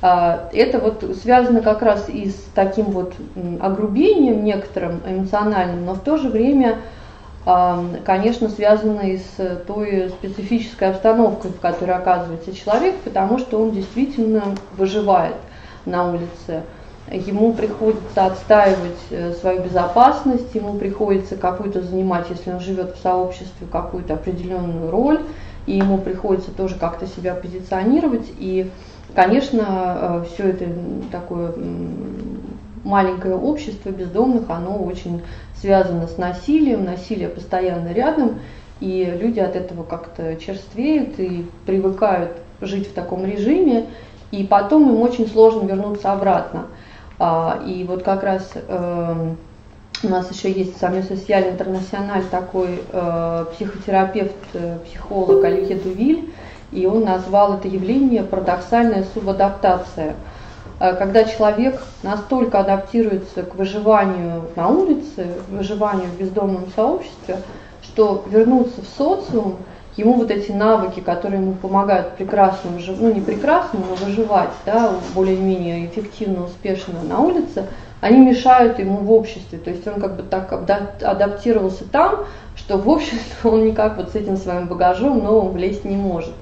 А, 0.03 0.51
это 0.53 0.81
вот 0.81 1.05
связано 1.23 1.61
как 1.61 1.81
раз 1.81 2.09
и 2.09 2.29
с 2.29 2.45
таким 2.55 2.87
вот 2.87 3.15
огрубением 3.61 4.45
некоторым 4.45 5.01
эмоциональным, 5.07 5.87
но 5.87 5.95
в 5.95 6.01
то 6.01 6.17
же 6.17 6.29
время 6.29 6.79
конечно, 7.45 8.49
связано 8.49 9.01
и 9.01 9.19
с 9.19 9.65
той 9.67 10.11
специфической 10.11 10.91
обстановкой, 10.91 11.51
в 11.51 11.61
которой 11.61 11.97
оказывается 11.97 12.55
человек, 12.55 12.97
потому 13.01 13.39
что 13.39 13.61
он 13.61 13.73
действительно 13.73 14.43
выживает 14.77 15.37
на 15.85 16.09
улице. 16.09 16.63
Ему 17.11 17.53
приходится 17.53 18.27
отстаивать 18.27 18.99
э, 19.11 19.33
свою 19.33 19.63
безопасность, 19.63 20.55
ему 20.55 20.75
приходится 20.75 21.37
какую-то 21.37 21.83
занимать, 21.83 22.27
если 22.31 22.53
он 22.53 22.61
живет 22.61 22.95
в 22.97 23.03
сообществе, 23.03 23.67
какую-то 23.71 24.15
определенную 24.15 24.89
роль, 24.91 25.21
и 25.67 25.77
ему 25.77 25.99
приходится 25.99 26.53
тоже 26.53 26.77
как-то 26.77 27.07
себя 27.09 27.35
позиционировать. 27.35 28.33
И, 28.39 28.71
конечно, 29.15 29.65
э, 29.67 30.25
все 30.33 30.51
это 30.51 30.67
такое 31.11 31.53
маленькое 32.85 33.37
общество 33.37 33.91
бездомных, 33.91 34.49
оно 34.49 34.77
очень 34.77 35.23
связано 35.63 36.09
с 36.09 36.19
насилием, 36.19 36.85
насилие 36.85 37.29
постоянно 37.29 37.93
рядом, 37.93 38.41
и 38.81 39.05
люди 39.19 39.39
от 39.39 39.57
этого 39.57 39.85
как-то 39.85 40.37
черствеют 40.37 41.19
и 41.19 41.47
привыкают 41.65 42.33
жить 42.61 42.89
в 42.89 42.93
таком 42.93 43.25
режиме, 43.25 43.87
и 44.33 44.45
потом 44.45 44.91
им 44.91 45.01
очень 45.01 45.29
сложно 45.29 45.67
вернуться 45.67 46.13
обратно. 46.13 46.67
А, 47.19 47.63
и 47.65 47.85
вот 47.85 48.03
как 48.03 48.25
раз 48.25 48.51
эм, 48.69 49.37
у 50.03 50.09
нас 50.09 50.33
еще 50.33 50.51
есть 50.51 50.79
Самю 50.79 51.03
Социаль 51.03 51.51
Интернациональ 51.51 52.25
такой 52.25 52.83
э, 52.91 53.45
психотерапевт, 53.55 54.35
э, 54.55 54.79
психолог 54.85 55.45
Оливье 55.45 55.77
Дувиль, 55.77 56.33
и 56.73 56.87
он 56.87 57.05
назвал 57.05 57.55
это 57.55 57.69
явление 57.69 58.25
парадоксальная 58.25 59.05
субадаптация– 59.15 60.17
когда 60.99 61.25
человек 61.25 61.81
настолько 62.03 62.59
адаптируется 62.59 63.45
к 63.45 63.55
выживанию 63.55 64.43
на 64.57 64.69
улице, 64.69 65.29
выживанию 65.49 66.09
в 66.09 66.19
бездомном 66.19 66.65
сообществе, 66.75 67.39
что 67.83 68.25
вернуться 68.29 68.81
в 68.81 68.87
социум, 68.99 69.59
ему 69.97 70.15
вот 70.15 70.31
эти 70.31 70.51
навыки, 70.51 71.01
которые 71.01 71.41
ему 71.41 71.53
помогают 71.53 72.17
прекрасно, 72.17 72.71
ну 72.99 73.13
не 73.13 73.21
прекрасно, 73.21 73.79
но 73.89 73.95
выживать, 73.95 74.51
да, 74.67 74.93
более-менее 75.15 75.87
эффективно, 75.87 76.47
успешно 76.47 77.03
на 77.03 77.21
улице, 77.21 77.67
они 78.01 78.19
мешают 78.19 78.81
ему 78.81 78.97
в 78.97 79.13
обществе. 79.13 79.59
То 79.59 79.71
есть 79.71 79.87
он 79.87 80.01
как 80.01 80.17
бы 80.17 80.25
так 80.25 80.53
адаптировался 80.53 81.85
там, 81.89 82.25
что 82.57 82.77
в 82.77 82.89
обществе 82.89 83.23
он 83.45 83.65
никак 83.65 83.97
вот 83.97 84.11
с 84.11 84.15
этим 84.17 84.37
своим 84.37 84.67
багажом 84.67 85.23
новым 85.23 85.53
влезть 85.53 85.85
не 85.85 85.97
может. 85.97 86.33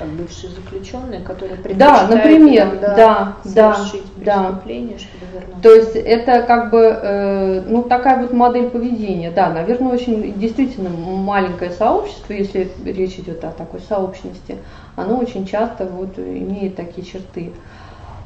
Как 0.00 0.08
бывшие 0.08 0.50
заключенные, 0.50 1.20
которые 1.20 1.58
да, 1.74 2.08
например, 2.08 2.78
да, 2.80 3.36
да, 3.44 3.76
преступление, 4.18 4.98
да. 5.22 5.60
То 5.62 5.74
есть 5.74 5.94
это 5.94 6.42
как 6.42 6.70
бы 6.70 6.78
э, 6.78 7.60
ну 7.66 7.82
такая 7.82 8.22
вот 8.22 8.32
модель 8.32 8.70
поведения, 8.70 9.30
да, 9.30 9.50
наверное, 9.50 9.92
очень 9.92 10.32
действительно 10.38 10.88
маленькое 10.88 11.70
сообщество, 11.70 12.32
если 12.32 12.70
речь 12.84 13.18
идет 13.18 13.44
о 13.44 13.50
такой 13.50 13.80
сообщности, 13.80 14.56
оно 14.96 15.18
очень 15.18 15.46
часто 15.46 15.84
вот 15.84 16.18
имеет 16.18 16.76
такие 16.76 17.06
черты. 17.06 17.52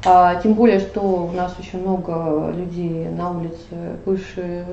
А, 0.07 0.35
тем 0.35 0.53
более, 0.53 0.79
что 0.79 1.01
у 1.01 1.31
нас 1.31 1.55
очень 1.59 1.81
много 1.81 2.51
людей 2.55 3.09
на 3.09 3.31
улице, 3.31 3.97
бывшие 4.05 4.65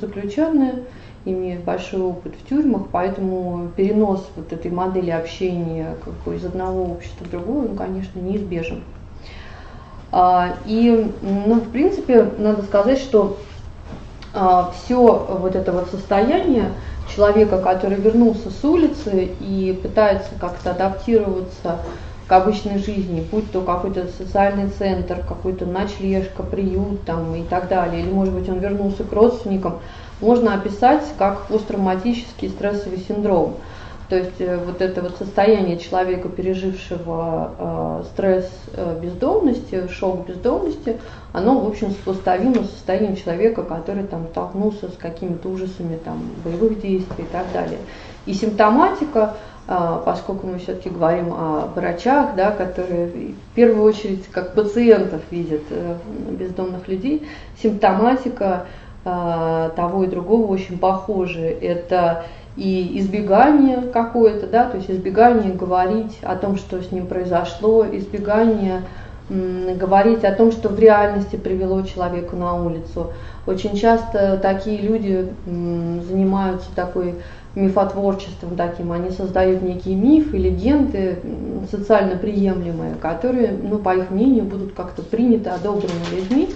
заключенные, 0.00 0.84
имеют 1.24 1.64
большой 1.64 2.00
опыт 2.00 2.34
в 2.34 2.48
тюрьмах, 2.48 2.82
поэтому 2.92 3.68
перенос 3.76 4.28
вот 4.36 4.52
этой 4.52 4.70
модели 4.70 5.10
общения 5.10 5.96
как 6.04 6.14
бы 6.24 6.36
из 6.36 6.44
одного 6.44 6.92
общества 6.92 7.24
в 7.24 7.30
другое, 7.30 7.68
он, 7.68 7.76
конечно, 7.76 8.18
неизбежен. 8.18 8.82
А, 10.10 10.56
и, 10.64 11.12
ну, 11.22 11.56
в 11.56 11.70
принципе, 11.70 12.30
надо 12.38 12.62
сказать, 12.62 12.98
что 12.98 13.38
а, 14.32 14.72
все 14.72 15.26
вот 15.40 15.54
это 15.54 15.72
вот 15.72 15.88
состояние 15.90 16.70
человека, 17.14 17.58
который 17.60 17.96
вернулся 17.96 18.50
с 18.50 18.64
улицы 18.64 19.30
и 19.40 19.78
пытается 19.82 20.30
как-то 20.38 20.70
адаптироваться 20.70 21.78
к 22.26 22.32
обычной 22.32 22.78
жизни, 22.78 23.26
будь 23.30 23.50
то 23.50 23.62
какой-то 23.62 24.06
социальный 24.18 24.68
центр, 24.68 25.22
какой-то 25.26 25.64
ночлежка, 25.64 26.42
приют 26.42 27.04
там 27.04 27.34
и 27.34 27.42
так 27.42 27.68
далее, 27.68 28.02
или 28.02 28.10
может 28.10 28.34
быть 28.34 28.48
он 28.50 28.58
вернулся 28.58 29.02
к 29.04 29.12
родственникам, 29.12 29.78
можно 30.20 30.54
описать 30.54 31.04
как 31.18 31.46
посттравматический 31.46 32.48
стрессовый 32.48 32.98
синдром. 32.98 33.56
То 34.08 34.16
есть 34.16 34.40
э, 34.40 34.56
вот 34.56 34.80
это 34.80 35.02
вот 35.02 35.16
состояние 35.18 35.78
человека, 35.78 36.30
пережившего 36.30 37.52
э, 37.58 38.04
стресс 38.12 38.50
э, 38.72 38.98
бездомности, 39.02 39.86
шок 39.88 40.26
бездомности, 40.26 40.96
оно, 41.32 41.60
в 41.60 41.68
общем, 41.68 41.90
сопоставимо 41.90 42.64
с 42.64 42.70
состоянием 42.70 43.16
человека, 43.16 43.62
который 43.62 44.04
там 44.04 44.28
столкнулся 44.30 44.88
с 44.88 44.96
какими-то 44.96 45.50
ужасами 45.50 45.98
там, 46.02 46.22
боевых 46.42 46.80
действий 46.80 47.24
и 47.24 47.32
так 47.32 47.52
далее. 47.52 47.78
И 48.24 48.32
симптоматика, 48.32 49.34
э, 49.66 50.00
поскольку 50.06 50.46
мы 50.46 50.58
все-таки 50.58 50.88
говорим 50.88 51.32
о 51.34 51.70
врачах, 51.74 52.34
да, 52.34 52.50
которые 52.50 53.08
в 53.08 53.54
первую 53.54 53.84
очередь 53.84 54.26
как 54.28 54.54
пациентов 54.54 55.20
видят 55.30 55.62
э, 55.68 55.96
бездомных 56.30 56.88
людей, 56.88 57.28
симптоматика 57.62 58.66
того 59.04 60.04
и 60.04 60.06
другого 60.06 60.46
очень 60.46 60.78
похожи. 60.78 61.44
Это 61.44 62.24
и 62.56 62.98
избегание 62.98 63.82
какое-то, 63.82 64.46
да, 64.46 64.64
то 64.64 64.76
есть 64.76 64.90
избегание 64.90 65.52
говорить 65.52 66.18
о 66.22 66.34
том, 66.36 66.56
что 66.56 66.82
с 66.82 66.90
ним 66.90 67.06
произошло, 67.06 67.86
избегание 67.86 68.82
говорить 69.30 70.24
о 70.24 70.32
том, 70.32 70.50
что 70.52 70.68
в 70.68 70.78
реальности 70.78 71.36
привело 71.36 71.82
человека 71.82 72.34
на 72.34 72.54
улицу. 72.54 73.12
Очень 73.46 73.76
часто 73.76 74.38
такие 74.38 74.80
люди 74.80 75.28
занимаются 75.46 76.68
такой 76.74 77.14
мифотворчеством 77.54 78.56
таким, 78.56 78.92
они 78.92 79.10
создают 79.10 79.62
некие 79.62 79.96
мифы, 79.96 80.36
легенды 80.36 81.18
социально 81.70 82.16
приемлемые, 82.16 82.94
которые, 82.94 83.52
ну, 83.52 83.78
по 83.78 83.94
их 83.96 84.10
мнению, 84.10 84.44
будут 84.44 84.74
как-то 84.74 85.02
приняты, 85.02 85.50
одобрены 85.50 85.92
людьми, 86.14 86.48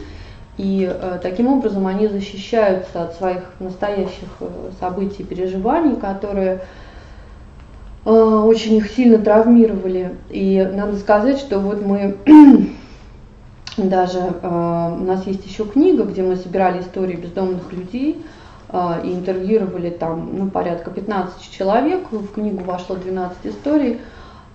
и 0.59 0.91
э, 0.91 1.19
таким 1.23 1.49
образом 1.49 1.87
они 1.87 2.09
защищаются 2.09 3.05
от 3.05 3.15
своих 3.15 3.43
настоящих 3.59 4.29
э, 4.41 4.71
событий, 4.79 5.25
переживаний, 5.25 5.97
которые 5.97 6.61
э, 8.05 8.11
очень 8.11 8.75
их 8.77 8.91
сильно 8.91 9.19
травмировали. 9.19 10.15
И 10.29 10.69
надо 10.75 10.99
сказать, 10.99 11.39
что 11.39 11.59
вот 11.59 11.81
мы 11.81 12.17
даже 13.79 14.19
э, 14.19 14.97
у 15.01 15.05
нас 15.05 15.27
есть 15.27 15.47
еще 15.47 15.65
книга, 15.65 16.05
где 16.05 16.23
мы 16.23 16.37
собирали 16.37 16.83
истории 16.83 17.17
бездомных 17.17 17.73
людей 17.73 18.23
э, 18.69 19.01
и 19.05 19.15
интервьюировали 19.15 19.89
там 19.89 20.37
ну, 20.37 20.51
порядка 20.51 20.91
15 20.91 21.51
человек. 21.51 22.13
В 22.13 22.29
книгу 22.29 22.63
вошло 22.63 22.97
12 22.97 23.39
историй. 23.45 24.01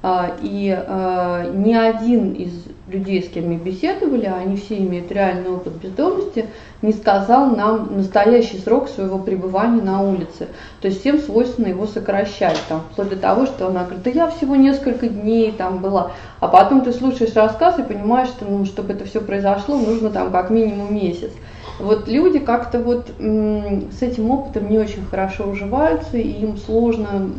И 0.03 0.77
а, 0.87 1.49
ни 1.51 1.73
один 1.73 2.33
из 2.33 2.51
людей, 2.87 3.23
с 3.23 3.29
кем 3.29 3.49
мы 3.49 3.55
беседовали, 3.55 4.25
они 4.25 4.55
все 4.55 4.77
имеют 4.77 5.11
реальный 5.11 5.49
опыт 5.49 5.73
бездомности, 5.73 6.45
не 6.81 6.93
сказал 6.93 7.55
нам 7.55 7.97
настоящий 7.97 8.59
срок 8.59 8.87
своего 8.89 9.17
пребывания 9.17 9.81
на 9.81 10.01
улице. 10.01 10.47
То 10.81 10.87
есть 10.87 11.01
всем 11.01 11.17
свойственно 11.19 11.67
его 11.67 11.87
сокращать, 11.87 12.59
там, 12.69 12.83
вплоть 12.91 13.09
до 13.09 13.17
того, 13.17 13.47
что 13.47 13.67
она 13.67 13.83
говорит, 13.83 14.03
да 14.03 14.11
я 14.11 14.27
всего 14.29 14.55
несколько 14.55 15.07
дней 15.07 15.51
там 15.51 15.79
была. 15.79 16.11
А 16.39 16.47
потом 16.47 16.81
ты 16.81 16.93
слушаешь 16.93 17.33
рассказ 17.33 17.79
и 17.79 17.83
понимаешь, 17.83 18.29
что 18.29 18.45
ну, 18.45 18.65
чтобы 18.65 18.93
это 18.93 19.03
все 19.05 19.19
произошло, 19.19 19.77
нужно 19.77 20.11
там 20.11 20.31
как 20.31 20.51
минимум 20.51 20.93
месяц. 20.93 21.31
Вот 21.79 22.07
люди 22.07 22.39
как-то 22.39 22.79
вот 22.79 23.07
с 23.19 24.01
этим 24.01 24.31
опытом 24.31 24.69
не 24.69 24.79
очень 24.79 25.05
хорошо 25.05 25.45
уживаются, 25.45 26.17
и 26.17 26.27
им 26.27 26.57
сложно 26.57 27.29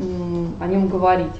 о 0.60 0.66
нем 0.66 0.88
говорить. 0.88 1.32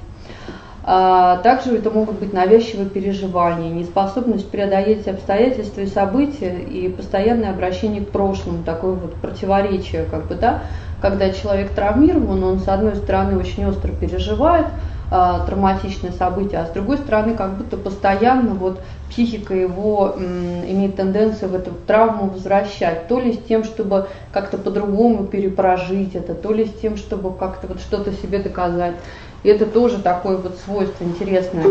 А, 0.91 1.37
также 1.43 1.77
это 1.77 1.91
могут 1.91 2.19
быть 2.19 2.33
навязчивые 2.33 2.89
переживания, 2.89 3.69
неспособность 3.69 4.51
преодолеть 4.51 5.07
обстоятельства 5.07 5.83
и 5.83 5.87
события 5.87 6.61
и 6.61 6.89
постоянное 6.89 7.51
обращение 7.51 8.03
к 8.03 8.09
прошлому, 8.09 8.63
такое 8.65 8.95
вот 8.95 9.13
противоречие, 9.17 10.05
как 10.11 10.29
бы, 10.29 10.37
да, 10.37 10.63
когда 11.03 11.29
человек 11.29 11.75
травмирован, 11.75 12.43
он 12.43 12.59
с 12.61 12.69
одной 12.69 12.97
стороны 12.97 13.37
очень 13.37 13.67
остро 13.67 13.93
переживает 13.93 14.65
а, 15.11 15.41
травматичное 15.41 16.13
событие, 16.13 16.59
а 16.61 16.67
с 16.67 16.71
другой 16.71 16.97
стороны 16.97 17.35
как 17.35 17.59
будто 17.59 17.77
постоянно 17.77 18.55
вот 18.55 18.81
психика 19.11 19.55
его 19.55 20.15
м, 20.17 20.65
имеет 20.71 20.97
тенденцию 20.97 21.51
в 21.51 21.55
эту 21.55 21.73
травму 21.87 22.31
возвращать, 22.31 23.09
то 23.09 23.19
ли 23.21 23.35
с 23.35 23.39
тем, 23.39 23.63
чтобы 23.65 24.09
как-то 24.33 24.57
по-другому 24.57 25.27
перепрожить 25.27 26.15
это, 26.15 26.35
то 26.35 26.53
ли 26.53 26.65
с 26.65 26.73
тем, 26.73 26.97
чтобы 26.97 27.35
как-то 27.35 27.67
вот 27.67 27.81
что-то 27.81 28.13
себе 28.13 28.39
доказать. 28.39 28.95
И 29.43 29.49
это 29.49 29.67
тоже 29.67 29.99
такое 29.99 30.37
вот 30.37 30.57
свойство 30.65 31.05
интересное. 31.05 31.65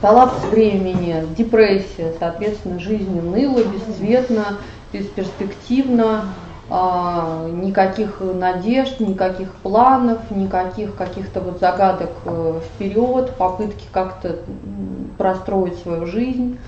Коллапс 0.00 0.44
времени, 0.50 1.26
депрессия, 1.36 2.12
соответственно, 2.18 2.78
жизнь 2.78 3.18
уныла, 3.18 3.60
бесцветно, 3.62 4.58
бесперспективно, 4.92 6.26
а, 6.68 7.48
никаких 7.48 8.20
надежд, 8.20 9.00
никаких 9.00 9.52
планов, 9.56 10.18
никаких 10.30 10.96
каких-то 10.96 11.40
вот 11.40 11.60
загадок 11.60 12.10
э, 12.24 12.60
вперед, 12.64 13.34
попытки 13.36 13.84
как-то 13.92 14.38
простроить 15.18 15.78
свою 15.78 16.06
жизнь. 16.06 16.58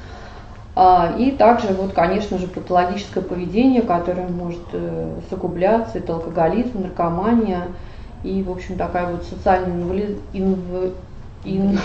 А, 0.76 1.14
и 1.18 1.30
также, 1.30 1.68
вот, 1.68 1.92
конечно 1.92 2.38
же, 2.38 2.46
патологическое 2.46 3.22
поведение, 3.22 3.82
которое 3.82 4.28
может 4.28 4.62
э, 4.72 5.18
усугубляться, 5.18 5.98
это 5.98 6.14
алкоголизм, 6.14 6.82
наркомания– 6.82 7.68
и, 8.24 8.42
в 8.42 8.50
общем, 8.50 8.76
такая 8.76 9.10
вот 9.10 9.24
социальная 9.24 9.76
инвалид, 9.76 10.18
инв, 10.32 10.58
инв, 11.44 11.80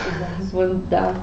да, 0.89 1.13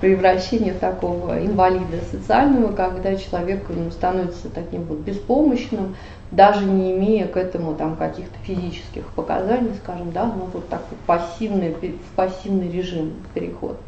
превращение 0.00 0.72
такого 0.72 1.44
инвалида 1.44 1.98
социального, 2.10 2.72
когда 2.72 3.16
человек 3.16 3.64
ну, 3.68 3.90
становится 3.90 4.48
таким 4.48 4.84
вот 4.84 4.98
беспомощным, 4.98 5.96
даже 6.30 6.64
не 6.64 6.92
имея 6.92 7.26
к 7.26 7.36
этому 7.36 7.74
там 7.74 7.96
каких-то 7.96 8.36
физических 8.42 9.04
показаний, 9.14 9.72
скажем, 9.82 10.12
да, 10.12 10.24
но 10.24 10.48
вот 10.52 10.68
такой 10.68 10.96
пассивный, 11.06 11.74
в 11.74 12.16
пассивный 12.16 12.70
режим 12.70 13.12
переход. 13.34 13.78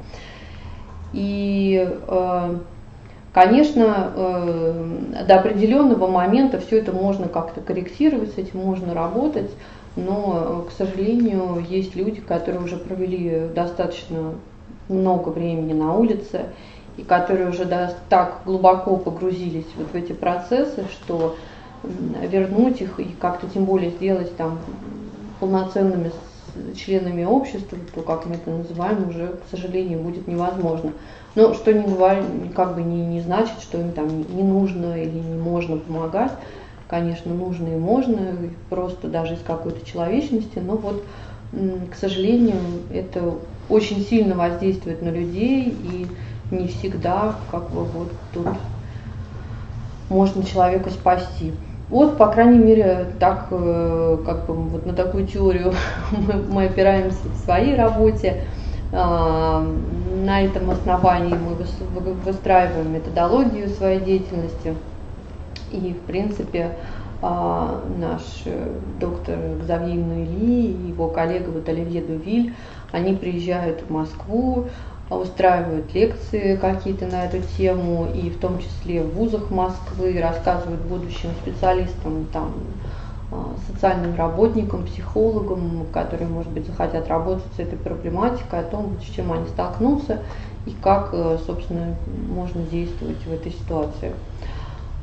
И, 1.12 1.88
э, 2.06 2.56
конечно, 3.32 4.12
э, 4.14 5.24
до 5.26 5.36
определенного 5.36 6.06
момента 6.08 6.60
все 6.60 6.78
это 6.78 6.92
можно 6.92 7.28
как-то 7.28 7.60
корректировать, 7.60 8.34
с 8.34 8.38
этим 8.38 8.58
можно 8.58 8.94
работать, 8.94 9.50
но, 9.96 10.66
к 10.68 10.72
сожалению, 10.72 11.64
есть 11.68 11.94
люди, 11.94 12.20
которые 12.20 12.62
уже 12.62 12.76
провели 12.76 13.48
достаточно 13.54 14.34
много 14.88 15.28
времени 15.28 15.72
на 15.72 15.94
улице, 15.94 16.46
и 16.96 17.02
которые 17.02 17.48
уже 17.48 17.66
так 18.08 18.42
глубоко 18.44 18.96
погрузились 18.96 19.66
вот 19.76 19.88
в 19.92 19.94
эти 19.94 20.12
процессы, 20.12 20.84
что 20.92 21.36
вернуть 21.82 22.80
их 22.80 22.98
и 23.00 23.04
как-то 23.20 23.46
тем 23.48 23.64
более 23.64 23.90
сделать 23.90 24.36
там 24.36 24.58
полноценными 25.40 26.12
членами 26.76 27.24
общества, 27.24 27.76
то, 27.94 28.02
как 28.02 28.26
мы 28.26 28.36
это 28.36 28.50
называем, 28.50 29.08
уже, 29.08 29.26
к 29.26 29.50
сожалению, 29.50 30.00
будет 30.00 30.26
невозможно. 30.28 30.92
Но 31.34 31.52
что 31.52 31.72
не 31.72 31.82
говорит, 31.82 32.24
как 32.54 32.76
бы 32.76 32.82
не, 32.82 33.04
не 33.04 33.20
значит, 33.20 33.60
что 33.60 33.80
им 33.80 33.90
там 33.92 34.08
не 34.08 34.42
нужно 34.42 34.94
или 34.96 35.18
не 35.18 35.36
можно 35.36 35.76
помогать 35.76 36.32
конечно, 36.94 37.34
нужно 37.34 37.66
и 37.66 37.76
можно, 37.76 38.36
просто 38.70 39.08
даже 39.08 39.34
из 39.34 39.40
какой-то 39.40 39.84
человечности, 39.84 40.60
но 40.60 40.76
вот, 40.76 41.02
к 41.90 41.96
сожалению, 41.96 42.54
это 42.92 43.34
очень 43.68 44.00
сильно 44.02 44.36
воздействует 44.36 45.02
на 45.02 45.08
людей, 45.08 45.70
и 45.70 46.06
не 46.54 46.68
всегда, 46.68 47.34
как 47.50 47.68
бы, 47.70 47.82
вот 47.82 48.12
тут 48.32 48.46
можно 50.08 50.44
человека 50.44 50.90
спасти. 50.90 51.52
Вот, 51.90 52.16
по 52.16 52.28
крайней 52.28 52.58
мере, 52.58 53.06
так, 53.18 53.48
э, 53.50 54.18
как 54.24 54.46
бы, 54.46 54.54
вот 54.54 54.86
на 54.86 54.92
такую 54.92 55.26
теорию 55.26 55.74
мы, 56.12 56.34
мы 56.48 56.64
опираемся 56.66 57.26
в 57.26 57.44
своей 57.44 57.74
работе. 57.74 58.44
На 58.92 60.42
этом 60.42 60.70
основании 60.70 61.34
мы 61.34 62.14
выстраиваем 62.14 62.92
методологию 62.92 63.68
своей 63.68 63.98
деятельности. 63.98 64.76
И, 65.74 65.92
в 65.92 66.00
принципе, 66.06 66.76
наш 67.20 68.42
э, 68.44 68.78
доктор 69.00 69.38
Гзавье 69.60 69.94
Нуили 69.94 70.66
и 70.66 70.88
его 70.88 71.08
коллега 71.08 71.48
вот 71.48 71.68
Оливье 71.68 72.02
Дувиль, 72.02 72.54
они 72.92 73.14
приезжают 73.14 73.80
в 73.80 73.90
Москву, 73.90 74.66
устраивают 75.10 75.94
лекции 75.94 76.56
какие-то 76.56 77.06
на 77.06 77.24
эту 77.24 77.38
тему, 77.56 78.08
и 78.14 78.30
в 78.30 78.38
том 78.38 78.58
числе 78.58 79.02
в 79.02 79.14
вузах 79.14 79.50
Москвы 79.50 80.18
рассказывают 80.20 80.82
будущим 80.82 81.30
специалистам, 81.42 82.26
там, 82.32 82.52
а, 83.32 83.54
социальным 83.66 84.14
работникам, 84.16 84.84
психологам, 84.84 85.86
которые, 85.92 86.28
может 86.28 86.52
быть, 86.52 86.66
захотят 86.66 87.08
работать 87.08 87.44
с 87.56 87.58
этой 87.58 87.78
проблематикой, 87.78 88.60
о 88.60 88.64
том, 88.64 88.98
с 89.00 89.14
чем 89.14 89.32
они 89.32 89.46
столкнутся 89.48 90.20
и 90.66 90.70
как, 90.70 91.10
э, 91.12 91.38
собственно, 91.46 91.94
можно 92.28 92.62
действовать 92.62 93.24
в 93.26 93.32
этой 93.32 93.52
ситуации. 93.52 94.12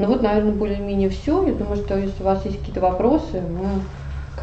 Ну 0.01 0.07
вот, 0.07 0.21
наверное, 0.21 0.53
более-менее 0.53 1.09
все. 1.09 1.45
Я 1.45 1.53
думаю, 1.53 1.77
что 1.77 1.97
если 1.97 2.21
у 2.21 2.25
вас 2.25 2.43
есть 2.45 2.59
какие-то 2.59 2.81
вопросы, 2.81 3.41
мы 3.41 3.81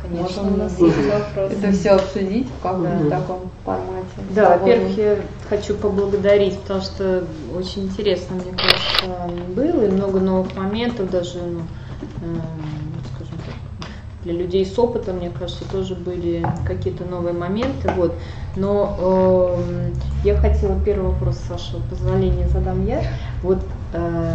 Конечно, 0.02 0.42
можем 0.42 0.54
у 0.54 0.56
нас 0.56 0.78
есть 0.78 0.96
вопросы. 1.12 1.54
это 1.54 1.72
все 1.72 1.90
обсудить 1.90 2.46
в 2.48 2.62
каком-то 2.62 3.04
да. 3.04 3.18
таком 3.20 3.50
формате. 3.64 4.06
Да, 4.30 4.56
во-первых, 4.56 4.96
я 4.96 5.16
хочу 5.48 5.74
поблагодарить, 5.74 6.58
потому 6.60 6.80
что 6.82 7.24
очень 7.56 7.84
интересно, 7.84 8.36
мне 8.36 8.52
кажется, 8.52 9.54
было, 9.54 9.84
и 9.86 9.90
много 9.90 10.20
новых 10.20 10.54
моментов, 10.56 11.10
даже, 11.10 11.38
ну, 11.38 11.60
э, 12.22 12.40
скажем 13.14 13.38
так, 13.44 13.54
для 14.24 14.32
людей 14.34 14.64
с 14.64 14.78
опытом, 14.78 15.16
мне 15.16 15.30
кажется, 15.30 15.64
тоже 15.70 15.94
были 15.94 16.46
какие-то 16.66 17.04
новые 17.04 17.34
моменты. 17.34 17.90
Вот. 17.96 18.14
Но 18.56 18.96
э, 18.98 19.90
я 20.24 20.36
хотела 20.36 20.78
первый 20.84 21.10
вопрос, 21.12 21.38
с 21.38 21.50
вашего 21.50 21.80
позволения, 21.88 22.48
задам 22.48 22.84
я. 22.86 23.02
Вот 23.42 23.58
э, 23.92 24.34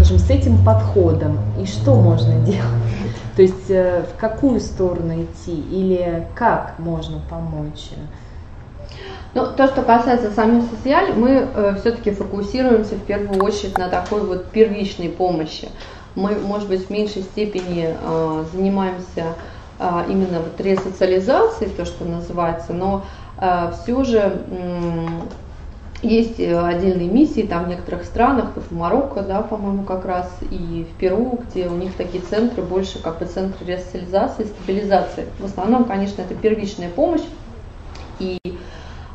скажем, 0.00 0.18
с 0.18 0.30
этим 0.30 0.64
подходом 0.64 1.38
и 1.60 1.66
что 1.66 1.94
можно 1.94 2.34
делать? 2.46 2.64
То 3.36 3.42
есть 3.42 3.68
э, 3.70 4.02
в 4.02 4.18
какую 4.18 4.60
сторону 4.60 5.22
идти 5.22 5.54
или 5.54 6.26
как 6.34 6.78
можно 6.78 7.20
помочь? 7.28 7.90
Ну, 9.34 9.46
то, 9.46 9.68
что 9.68 9.82
касается 9.82 10.30
самих 10.30 10.64
социаль, 10.70 11.12
мы 11.14 11.46
э, 11.54 11.76
все-таки 11.80 12.12
фокусируемся 12.12 12.94
в 12.94 13.02
первую 13.02 13.44
очередь 13.44 13.76
на 13.76 13.88
такой 13.88 14.22
вот 14.22 14.46
первичной 14.46 15.10
помощи. 15.10 15.68
Мы, 16.14 16.34
может 16.34 16.68
быть, 16.68 16.86
в 16.86 16.90
меньшей 16.90 17.22
степени 17.22 17.94
э, 17.94 18.44
занимаемся 18.52 19.34
э, 19.78 20.04
именно 20.08 20.38
вот 20.40 20.58
ресоциализацией, 20.58 21.70
то, 21.70 21.84
что 21.84 22.04
называется, 22.06 22.72
но 22.72 23.04
э, 23.38 23.72
все 23.82 24.02
же 24.04 24.44
э, 24.48 25.06
есть 26.02 26.40
э, 26.40 26.58
отдельные 26.58 27.08
миссии 27.08 27.42
там 27.42 27.64
в 27.64 27.68
некоторых 27.68 28.04
странах, 28.04 28.52
вот 28.54 28.64
в 28.64 28.72
Марокко, 28.72 29.22
да, 29.22 29.42
по-моему, 29.42 29.84
как 29.84 30.04
раз, 30.04 30.30
и 30.50 30.86
в 30.90 30.98
Перу, 30.98 31.40
где 31.48 31.68
у 31.68 31.74
них 31.74 31.94
такие 31.94 32.22
центры 32.22 32.62
больше 32.62 33.02
как 33.02 33.18
бы 33.18 33.26
центры 33.26 33.66
ресоциализации, 33.66 34.44
стабилизации. 34.44 35.26
В 35.38 35.44
основном, 35.44 35.84
конечно, 35.84 36.22
это 36.22 36.34
первичная 36.34 36.88
помощь. 36.88 37.22
И 38.18 38.38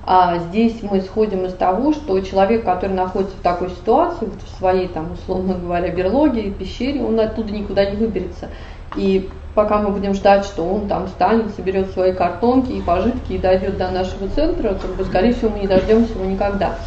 а 0.07 0.37
здесь 0.37 0.83
мы 0.83 0.99
исходим 0.99 1.45
из 1.45 1.53
того, 1.53 1.91
что 1.91 2.19
человек, 2.19 2.63
который 2.63 2.93
находится 2.93 3.35
в 3.35 3.41
такой 3.41 3.69
ситуации, 3.71 4.25
вот 4.25 4.39
в 4.43 4.57
своей, 4.59 4.87
там, 4.87 5.13
условно 5.13 5.55
говоря, 5.55 5.89
берлоге, 5.89 6.51
пещере, 6.51 7.01
он 7.01 7.19
оттуда 7.19 7.51
никуда 7.51 7.89
не 7.89 7.97
выберется. 7.97 8.51
И 8.95 9.27
пока 9.55 9.79
мы 9.79 9.89
будем 9.89 10.13
ждать, 10.13 10.45
что 10.45 10.63
он 10.63 10.87
там 10.87 11.07
встанет, 11.07 11.55
соберет 11.55 11.91
свои 11.91 12.11
картонки 12.11 12.71
и 12.71 12.81
пожитки 12.81 13.33
и 13.33 13.37
дойдет 13.37 13.77
до 13.77 13.89
нашего 13.89 14.27
центра, 14.27 14.75
как 14.75 14.95
бы, 14.95 15.05
скорее 15.05 15.33
всего, 15.33 15.51
мы 15.51 15.59
не 15.59 15.67
дождемся 15.67 16.13
его 16.13 16.25
никогда. 16.25 16.77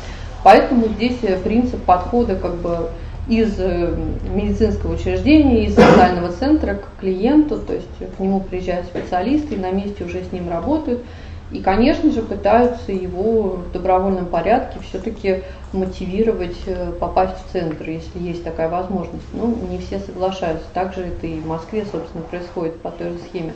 Поэтому 0.45 0.87
здесь 0.87 1.19
э, 1.23 1.37
принцип 1.39 1.83
подхода 1.83 2.37
как 2.37 2.55
бы 2.57 2.91
из 3.27 3.59
э, 3.59 3.95
медицинского 4.33 4.95
учреждения, 4.95 5.65
из 5.65 5.75
социального 5.75 6.31
центра 6.31 6.75
к 6.75 7.01
клиенту, 7.01 7.59
то 7.59 7.75
есть 7.75 7.89
к 8.17 8.21
нему 8.21 8.41
приезжают 8.41 8.87
специалисты 8.87 9.55
и 9.55 9.59
на 9.59 9.71
месте 9.71 10.05
уже 10.05 10.23
с 10.23 10.33
ним 10.33 10.49
работают. 10.49 11.03
И, 11.51 11.61
конечно 11.61 12.11
же, 12.13 12.23
пытаются 12.23 12.93
его 12.93 13.57
в 13.57 13.73
добровольном 13.73 14.27
порядке 14.27 14.81
все-таки 14.81 15.43
мотивировать 15.73 16.59
э, 16.67 16.93
попасть 16.93 17.37
в 17.39 17.53
центр, 17.53 17.89
если 17.89 18.19
есть 18.19 18.45
такая 18.45 18.69
возможность. 18.69 19.25
Ну, 19.33 19.57
не 19.71 19.79
все 19.79 19.99
соглашаются. 19.99 20.67
Также 20.75 21.03
это 21.03 21.27
и 21.27 21.41
в 21.41 21.47
Москве, 21.47 21.87
собственно, 21.91 22.23
происходит 22.25 22.81
по 22.81 22.91
той 22.91 23.11
же 23.11 23.19
схеме. 23.19 23.55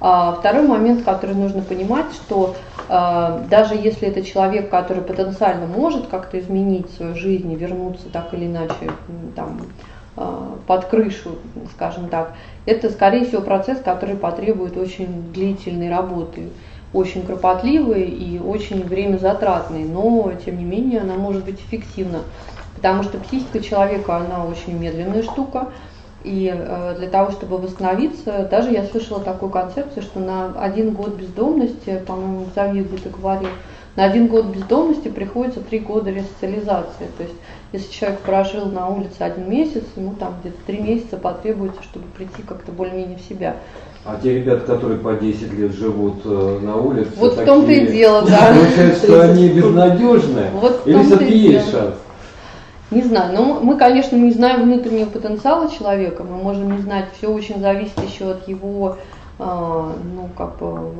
А 0.00 0.32
второй 0.32 0.66
момент, 0.66 1.04
который 1.04 1.34
нужно 1.34 1.62
понимать, 1.62 2.12
что 2.12 2.54
а, 2.88 3.44
даже 3.48 3.74
если 3.74 4.08
это 4.08 4.22
человек, 4.22 4.68
который 4.68 5.02
потенциально 5.02 5.66
может 5.66 6.08
как-то 6.08 6.38
изменить 6.38 6.90
свою 6.96 7.14
жизнь 7.14 7.50
и 7.50 7.56
вернуться 7.56 8.08
так 8.12 8.34
или 8.34 8.46
иначе 8.46 8.90
там, 9.34 9.62
а, 10.16 10.56
под 10.66 10.86
крышу, 10.86 11.36
скажем 11.74 12.08
так, 12.08 12.34
это, 12.66 12.90
скорее 12.90 13.24
всего, 13.24 13.42
процесс, 13.42 13.80
который 13.80 14.16
потребует 14.16 14.76
очень 14.76 15.32
длительной 15.32 15.90
работы 15.90 16.50
очень 16.92 17.26
кропотливый 17.26 18.04
и 18.04 18.38
очень 18.38 18.84
время 18.84 19.18
затратный, 19.18 19.84
но 19.84 20.32
тем 20.44 20.58
не 20.58 20.64
менее 20.64 21.00
она 21.00 21.14
может 21.14 21.44
быть 21.44 21.60
эффективна, 21.60 22.20
потому 22.76 23.02
что 23.02 23.18
психика 23.18 23.60
человека, 23.60 24.16
она 24.16 24.44
очень 24.44 24.78
медленная 24.78 25.22
штука, 25.22 25.68
и 26.24 26.52
э, 26.52 26.94
для 26.98 27.08
того, 27.08 27.30
чтобы 27.30 27.58
восстановиться, 27.58 28.48
даже 28.50 28.72
я 28.72 28.84
слышала 28.84 29.20
такую 29.20 29.50
концепцию, 29.50 30.02
что 30.02 30.18
на 30.18 30.52
один 30.58 30.90
год 30.92 31.14
бездомности, 31.14 32.02
по-моему, 32.06 32.46
Завье 32.54 32.82
где-то 32.82 33.10
говорил, 33.10 33.50
на 33.94 34.04
один 34.04 34.26
год 34.26 34.46
бездомности 34.46 35.08
приходится 35.08 35.60
три 35.60 35.78
года 35.78 36.10
ресоциализации. 36.10 37.08
То 37.16 37.22
есть, 37.22 37.36
если 37.72 37.92
человек 37.92 38.20
прожил 38.20 38.66
на 38.66 38.88
улице 38.88 39.20
один 39.20 39.50
месяц, 39.50 39.82
ему 39.96 40.14
там 40.14 40.34
где-то 40.40 40.58
три 40.66 40.78
месяца 40.78 41.16
потребуется, 41.16 41.82
чтобы 41.82 42.06
прийти 42.16 42.42
как-то 42.46 42.72
более-менее 42.72 43.18
в 43.18 43.22
себя. 43.22 43.56
А 44.04 44.18
те 44.22 44.34
ребята, 44.34 44.66
которые 44.66 45.00
по 45.00 45.14
10 45.14 45.52
лет 45.52 45.72
живут 45.74 46.18
э, 46.24 46.58
на 46.62 46.76
улице, 46.76 47.10
вот 47.16 47.36
такие, 47.36 47.42
в 47.42 47.46
том-то 47.46 47.72
и 47.72 47.86
дело, 47.88 48.22
да. 48.22 48.54
Получается, 48.54 49.04
что 49.04 49.20
они 49.30 49.48
безнадежные? 49.48 50.50
Вот 50.52 50.86
Или 50.86 51.02
все-таки 51.02 51.36
есть 51.36 51.70
шанс? 51.72 51.94
Не 52.92 53.02
знаю, 53.02 53.34
но 53.34 53.60
мы, 53.60 53.76
конечно, 53.76 54.14
не 54.14 54.30
знаем 54.30 54.62
внутреннего 54.62 55.08
потенциала 55.08 55.68
человека, 55.68 56.22
мы 56.22 56.36
можем 56.36 56.70
не 56.70 56.78
знать, 56.78 57.06
все 57.18 57.32
очень 57.32 57.58
зависит 57.58 58.00
еще 58.08 58.30
от 58.30 58.46
его 58.46 58.96
ну, 59.38 60.30
как 60.36 60.56
бы 60.56 60.92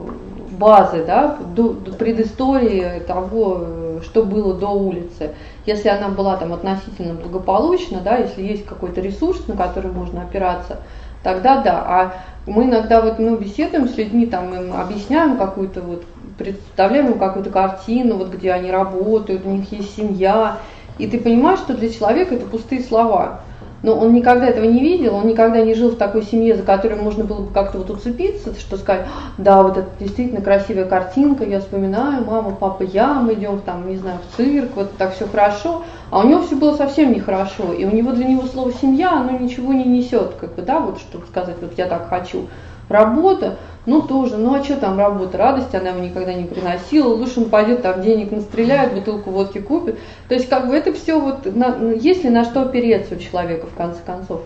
базы, 0.51 1.05
да, 1.05 1.39
до, 1.55 1.70
предыстории 1.99 3.01
того, 3.07 4.01
что 4.03 4.24
было 4.24 4.55
до 4.55 4.68
улицы. 4.68 5.32
Если 5.64 5.89
она 5.89 6.09
была 6.09 6.37
там 6.37 6.53
относительно 6.53 7.14
благополучна, 7.14 8.01
да, 8.01 8.18
если 8.18 8.43
есть 8.43 8.66
какой-то 8.66 9.01
ресурс, 9.01 9.47
на 9.49 9.57
который 9.57 9.91
можно 9.91 10.22
опираться, 10.22 10.80
тогда 11.22 11.62
да. 11.62 11.84
А 11.87 12.12
мы 12.47 12.64
иногда 12.64 13.01
вот 13.01 13.18
ну, 13.18 13.37
беседуем 13.37 13.89
с 13.89 13.97
людьми, 13.97 14.26
там 14.26 14.55
им 14.55 14.74
объясняем 14.74 15.39
какую-то 15.39 15.80
вот, 15.80 16.05
представляем 16.37 17.12
им 17.12 17.18
какую-то 17.18 17.51
картину, 17.51 18.16
вот 18.16 18.28
где 18.28 18.53
они 18.53 18.70
работают, 18.70 19.47
у 19.47 19.51
них 19.51 19.72
есть 19.72 19.97
семья, 19.97 20.59
и 20.99 21.07
ты 21.07 21.18
понимаешь, 21.18 21.61
что 21.61 21.74
для 21.74 21.91
человека 21.91 22.34
это 22.34 22.47
пустые 22.47 22.82
слова. 22.82 23.41
Но 23.83 23.95
он 23.95 24.14
никогда 24.14 24.47
этого 24.47 24.64
не 24.64 24.81
видел, 24.81 25.14
он 25.14 25.27
никогда 25.27 25.62
не 25.62 25.74
жил 25.74 25.91
в 25.91 25.97
такой 25.97 26.22
семье, 26.22 26.57
за 26.57 26.62
которой 26.62 27.01
можно 27.01 27.24
было 27.24 27.43
бы 27.43 27.53
как-то 27.53 27.79
вот 27.79 27.91
уцепиться, 27.91 28.55
что 28.59 28.77
сказать, 28.77 29.07
да, 29.39 29.62
вот 29.62 29.77
это 29.77 29.89
действительно 30.01 30.41
красивая 30.41 30.87
картинка, 30.87 31.45
я 31.45 31.61
вспоминаю, 31.61 32.24
мама, 32.24 32.57
папа, 32.59 32.83
я, 32.83 33.14
мы 33.14 33.35
идем 33.35 33.61
там, 33.61 33.89
не 33.89 33.97
знаю, 33.97 34.18
в 34.18 34.37
цирк, 34.37 34.70
вот 34.74 34.97
так 34.97 35.14
все 35.14 35.27
хорошо, 35.27 35.83
а 36.11 36.20
у 36.20 36.29
него 36.29 36.43
все 36.43 36.57
было 36.57 36.74
совсем 36.74 37.12
нехорошо, 37.12 37.72
и 37.72 37.85
у 37.85 37.91
него 37.91 38.12
для 38.12 38.27
него 38.27 38.47
слово 38.47 38.72
семья, 38.72 39.12
оно 39.20 39.39
ничего 39.39 39.72
не 39.72 39.85
несет, 39.85 40.35
как 40.41 40.55
бы, 40.55 40.62
да, 40.62 40.81
вот 40.81 40.99
чтобы 40.99 41.27
сказать, 41.27 41.57
вот 41.61 41.72
я 41.77 41.87
так 41.87 42.09
хочу. 42.09 42.47
Работа, 42.89 43.57
ну 43.87 44.03
тоже, 44.03 44.37
ну 44.37 44.55
а 44.55 44.62
что 44.62 44.76
там 44.76 44.99
работа, 44.99 45.39
радость 45.39 45.74
она 45.74 45.91
ему 45.91 46.01
никогда 46.01 46.34
не 46.34 46.45
приносила, 46.45 47.09
лучше 47.14 47.41
он 47.41 47.51
пойдет 47.51 47.82
там 47.82 48.03
денег 48.03 48.30
настреляет, 48.30 48.95
бутылку 48.95 49.30
водки 49.30 49.59
купит. 49.59 49.99
То 50.28 50.34
есть 50.34 50.49
как 50.49 50.68
бы 50.68 50.74
это 50.74 50.93
все 50.93 51.18
вот, 51.18 51.47
на, 51.55 51.74
ну, 51.74 51.93
есть 51.93 52.24
ли 52.24 52.30
на 52.30 52.45
что 52.45 52.62
опереться 52.62 53.14
у 53.14 53.18
человека 53.18 53.66
в 53.66 53.74
конце 53.74 54.01
концов. 54.05 54.43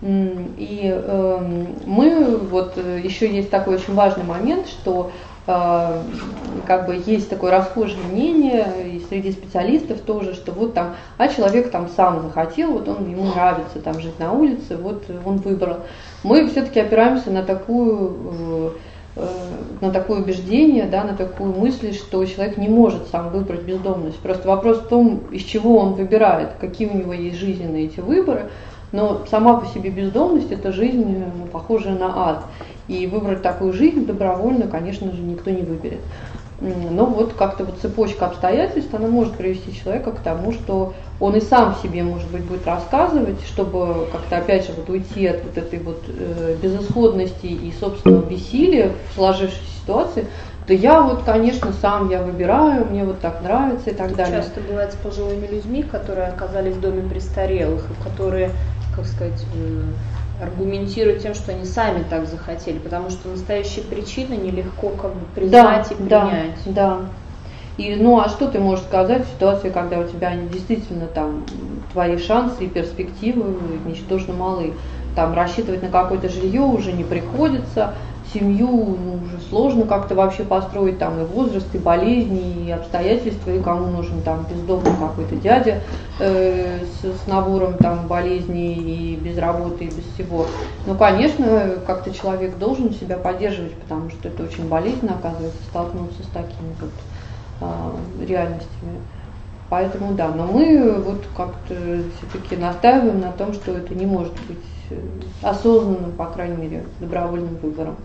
И 0.00 0.80
э, 0.94 1.64
мы, 1.84 2.36
вот 2.36 2.74
э, 2.76 3.00
еще 3.02 3.28
есть 3.28 3.50
такой 3.50 3.76
очень 3.76 3.94
важный 3.94 4.22
момент, 4.22 4.68
что 4.68 5.10
э, 5.48 6.02
как 6.66 6.86
бы 6.86 7.02
есть 7.04 7.28
такое 7.28 7.50
расхожее 7.50 7.98
мнение 8.12 8.64
и 8.86 9.04
среди 9.08 9.32
специалистов 9.32 10.00
тоже, 10.02 10.34
что 10.34 10.52
вот 10.52 10.74
там, 10.74 10.94
а 11.16 11.26
человек 11.26 11.72
там 11.72 11.88
сам 11.96 12.22
захотел, 12.22 12.74
вот 12.74 12.88
он 12.88 13.10
ему 13.10 13.24
нравится 13.24 13.80
там 13.82 13.98
жить 14.00 14.20
на 14.20 14.32
улице, 14.32 14.76
вот 14.76 15.04
он 15.24 15.38
выбрал. 15.38 15.78
Мы 16.24 16.48
все-таки 16.48 16.80
опираемся 16.80 17.30
на 17.30 17.42
такую 17.42 18.74
э, 19.16 19.28
на 19.80 19.90
такое 19.90 20.20
убеждение, 20.20 20.86
да, 20.86 21.04
на 21.04 21.14
такую 21.14 21.52
мысль, 21.52 21.92
что 21.92 22.24
человек 22.24 22.56
не 22.56 22.68
может 22.68 23.08
сам 23.08 23.30
выбрать 23.30 23.62
бездомность. 23.62 24.18
Просто 24.18 24.48
вопрос 24.48 24.78
в 24.78 24.88
том, 24.88 25.22
из 25.30 25.42
чего 25.42 25.78
он 25.78 25.94
выбирает, 25.94 26.50
какие 26.60 26.88
у 26.88 26.96
него 26.96 27.12
есть 27.12 27.38
жизненные 27.38 27.86
эти 27.86 28.00
выборы. 28.00 28.46
Но 28.90 29.26
сама 29.30 29.60
по 29.60 29.66
себе 29.66 29.90
бездомность– 29.90 30.50
это 30.50 30.72
жизнь, 30.72 31.04
ну, 31.38 31.46
похожая 31.46 31.98
на 31.98 32.30
ад. 32.30 32.44
И 32.88 33.06
выбрать 33.06 33.42
такую 33.42 33.74
жизнь 33.74 34.06
добровольно, 34.06 34.66
конечно 34.66 35.12
же, 35.12 35.20
никто 35.20 35.50
не 35.50 35.62
выберет. 35.62 36.00
Но 36.60 37.06
вот 37.06 37.34
как-то 37.34 37.64
вот 37.64 37.78
цепочка 37.80 38.26
обстоятельств, 38.26 38.92
она 38.92 39.06
может 39.06 39.34
привести 39.34 39.72
человека 39.72 40.10
к 40.10 40.18
тому, 40.20 40.52
что 40.52 40.94
он 41.20 41.36
и 41.36 41.40
сам 41.40 41.76
себе, 41.82 42.02
может 42.02 42.28
быть, 42.30 42.42
будет 42.42 42.66
рассказывать, 42.66 43.40
чтобы 43.46 44.08
как-то, 44.10 44.38
опять 44.38 44.66
же, 44.66 44.72
вот 44.76 44.88
уйти 44.90 45.26
от 45.28 45.44
вот 45.44 45.56
этой 45.56 45.78
вот 45.78 46.02
э, 46.08 46.56
безысходности 46.60 47.46
и 47.46 47.72
собственного 47.78 48.22
бессилия 48.22 48.90
в 49.10 49.14
сложившейся 49.14 49.70
ситуации, 49.80 50.26
да 50.66 50.74
я 50.74 51.00
вот, 51.00 51.22
конечно, 51.22 51.72
сам 51.80 52.10
я 52.10 52.22
выбираю, 52.22 52.86
мне 52.86 53.04
вот 53.04 53.20
так 53.20 53.40
нравится 53.42 53.90
и 53.90 53.94
так 53.94 54.14
далее. 54.14 54.42
Часто 54.42 54.60
бывает 54.60 54.92
с 54.92 54.96
пожилыми 54.96 55.46
людьми, 55.46 55.82
которые 55.82 56.28
оказались 56.28 56.74
в 56.74 56.80
доме 56.80 57.08
престарелых, 57.08 57.86
которые, 58.04 58.50
как 58.94 59.06
сказать, 59.06 59.46
э, 59.54 59.82
аргументируют 60.40 61.22
тем, 61.22 61.34
что 61.34 61.52
они 61.52 61.64
сами 61.64 62.04
так 62.08 62.26
захотели, 62.26 62.78
потому 62.78 63.10
что 63.10 63.28
настоящие 63.28 63.84
причины 63.84 64.34
нелегко 64.34 64.90
как 64.90 65.14
бы 65.14 65.26
признать 65.34 65.88
да, 65.88 65.94
и 65.94 65.96
принять. 65.96 66.56
Да, 66.66 66.72
да. 66.72 67.00
И, 67.76 67.94
ну 67.94 68.20
а 68.20 68.28
что 68.28 68.48
ты 68.48 68.58
можешь 68.58 68.84
сказать 68.84 69.24
в 69.24 69.30
ситуации, 69.30 69.70
когда 69.70 70.00
у 70.00 70.04
тебя 70.06 70.34
действительно 70.52 71.06
там 71.06 71.44
твои 71.92 72.18
шансы 72.18 72.64
и 72.64 72.68
перспективы 72.68 73.56
ничтожно 73.86 74.34
малы? 74.34 74.74
Там 75.14 75.34
рассчитывать 75.34 75.82
на 75.82 75.88
какое-то 75.88 76.28
жилье 76.28 76.62
уже 76.62 76.92
не 76.92 77.04
приходится, 77.04 77.94
семью 78.32 78.66
ну, 78.66 79.14
уже 79.24 79.40
сложно 79.48 79.86
как-то 79.86 80.14
вообще 80.14 80.44
построить, 80.44 80.98
там 80.98 81.20
и 81.20 81.24
возраст, 81.24 81.66
и 81.74 81.78
болезни, 81.78 82.66
и 82.66 82.70
обстоятельства, 82.70 83.50
и 83.50 83.60
кому 83.60 83.86
нужен 83.86 84.20
там 84.22 84.46
бездомный 84.50 84.92
какой-то 84.98 85.36
дядя 85.36 85.80
э, 86.20 86.78
с, 86.84 87.04
с 87.04 87.26
набором 87.26 87.74
там 87.74 88.06
болезней 88.06 88.74
и 88.74 89.16
без 89.16 89.38
работы, 89.38 89.84
и 89.84 89.88
без 89.88 90.04
всего. 90.14 90.46
Ну, 90.86 90.94
конечно, 90.94 91.72
как-то 91.86 92.12
человек 92.12 92.58
должен 92.58 92.92
себя 92.92 93.16
поддерживать, 93.16 93.74
потому 93.74 94.10
что 94.10 94.28
это 94.28 94.42
очень 94.42 94.68
болезненно, 94.68 95.14
оказывается, 95.14 95.62
столкнуться 95.70 96.22
с 96.22 96.26
такими 96.26 96.74
вот 96.80 96.90
э, 97.60 98.26
реальностями. 98.26 99.00
Поэтому 99.70 100.14
да, 100.14 100.28
но 100.28 100.46
мы 100.46 100.94
вот 100.94 101.24
как-то 101.36 101.74
все-таки 101.74 102.56
настаиваем 102.56 103.20
на 103.20 103.32
том, 103.32 103.52
что 103.52 103.72
это 103.72 103.94
не 103.94 104.06
может 104.06 104.32
быть 104.48 104.58
э, 104.90 104.98
осознанным, 105.42 106.12
по 106.12 106.26
крайней 106.26 106.56
мере, 106.56 106.84
добровольным 107.00 107.56
выбором. 107.56 107.96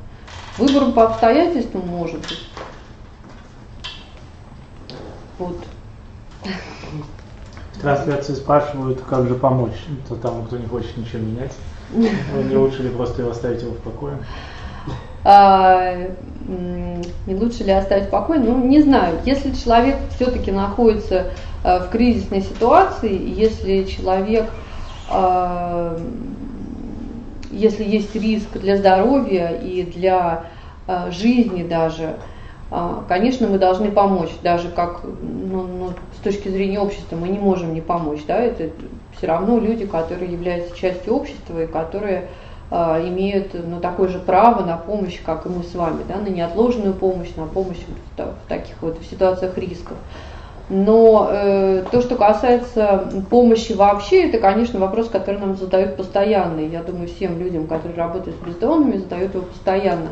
Выбором 0.57 0.93
по 0.93 1.05
обстоятельствам 1.05 1.87
может 1.87 2.19
быть. 2.19 2.47
Вот. 5.39 5.57
В 7.73 7.79
трансляции 7.81 8.33
спрашивают, 8.33 9.01
как 9.01 9.27
же 9.27 9.35
помочь 9.35 9.85
то 10.07 10.15
тому, 10.15 10.43
кто 10.43 10.57
не 10.57 10.67
хочет 10.67 10.95
ничего 10.95 11.19
менять. 11.19 11.53
Не 11.91 12.55
лучше 12.55 12.83
ли 12.83 12.89
просто 12.89 13.21
его 13.21 13.31
оставить 13.31 13.61
его 13.61 13.71
в 13.73 13.79
покое? 13.79 14.17
А, 15.25 15.95
не 16.47 17.35
лучше 17.35 17.63
ли 17.63 17.71
оставить 17.71 18.07
в 18.07 18.09
покое? 18.09 18.39
Ну, 18.39 18.63
не 18.63 18.81
знаю. 18.81 19.19
Если 19.25 19.53
человек 19.53 19.95
все-таки 20.15 20.51
находится 20.51 21.31
а, 21.63 21.79
в 21.79 21.89
кризисной 21.89 22.41
ситуации, 22.41 23.17
если 23.39 23.83
человек 23.83 24.49
а, 25.09 25.99
если 27.53 27.83
есть 27.83 28.15
риск 28.15 28.57
для 28.57 28.77
здоровья 28.77 29.49
и 29.49 29.83
для 29.83 30.45
э, 30.87 31.11
жизни 31.11 31.63
даже, 31.63 32.15
э, 32.71 33.01
конечно, 33.07 33.47
мы 33.47 33.57
должны 33.57 33.91
помочь, 33.91 34.31
даже 34.41 34.69
как 34.69 35.01
ну, 35.03 35.63
ну, 35.63 35.89
с 36.19 36.23
точки 36.23 36.49
зрения 36.49 36.79
общества 36.79 37.15
мы 37.15 37.29
не 37.29 37.39
можем 37.39 37.73
не 37.73 37.81
помочь, 37.81 38.21
да, 38.27 38.39
это 38.39 38.69
все 39.17 39.27
равно 39.27 39.59
люди, 39.59 39.85
которые 39.85 40.31
являются 40.31 40.75
частью 40.75 41.13
общества 41.13 41.63
и 41.63 41.67
которые 41.67 42.29
э, 42.71 43.07
имеют 43.07 43.53
ну, 43.53 43.79
такое 43.79 44.09
же 44.09 44.19
право 44.19 44.65
на 44.65 44.77
помощь, 44.77 45.19
как 45.23 45.45
и 45.45 45.49
мы 45.49 45.63
с 45.63 45.75
вами, 45.75 46.03
да, 46.07 46.17
на 46.17 46.29
неотложную 46.29 46.93
помощь, 46.93 47.35
на 47.35 47.45
помощь 47.45 47.77
в, 48.17 48.49
таких 48.49 48.75
вот 48.81 48.97
ситуациях 49.09 49.57
рисков. 49.57 49.97
Но 50.69 51.27
э, 51.29 51.83
то, 51.91 52.01
что 52.01 52.15
касается 52.15 53.09
помощи 53.29 53.73
вообще, 53.73 54.29
это, 54.29 54.37
конечно, 54.37 54.79
вопрос, 54.79 55.09
который 55.09 55.39
нам 55.39 55.57
задают 55.57 55.97
постоянно. 55.97 56.61
Я 56.61 56.81
думаю, 56.81 57.07
всем 57.07 57.37
людям, 57.37 57.67
которые 57.67 57.97
работают 57.97 58.37
с 58.37 58.45
бездомными, 58.45 58.97
задают 58.97 59.33
его 59.33 59.43
постоянно. 59.43 60.09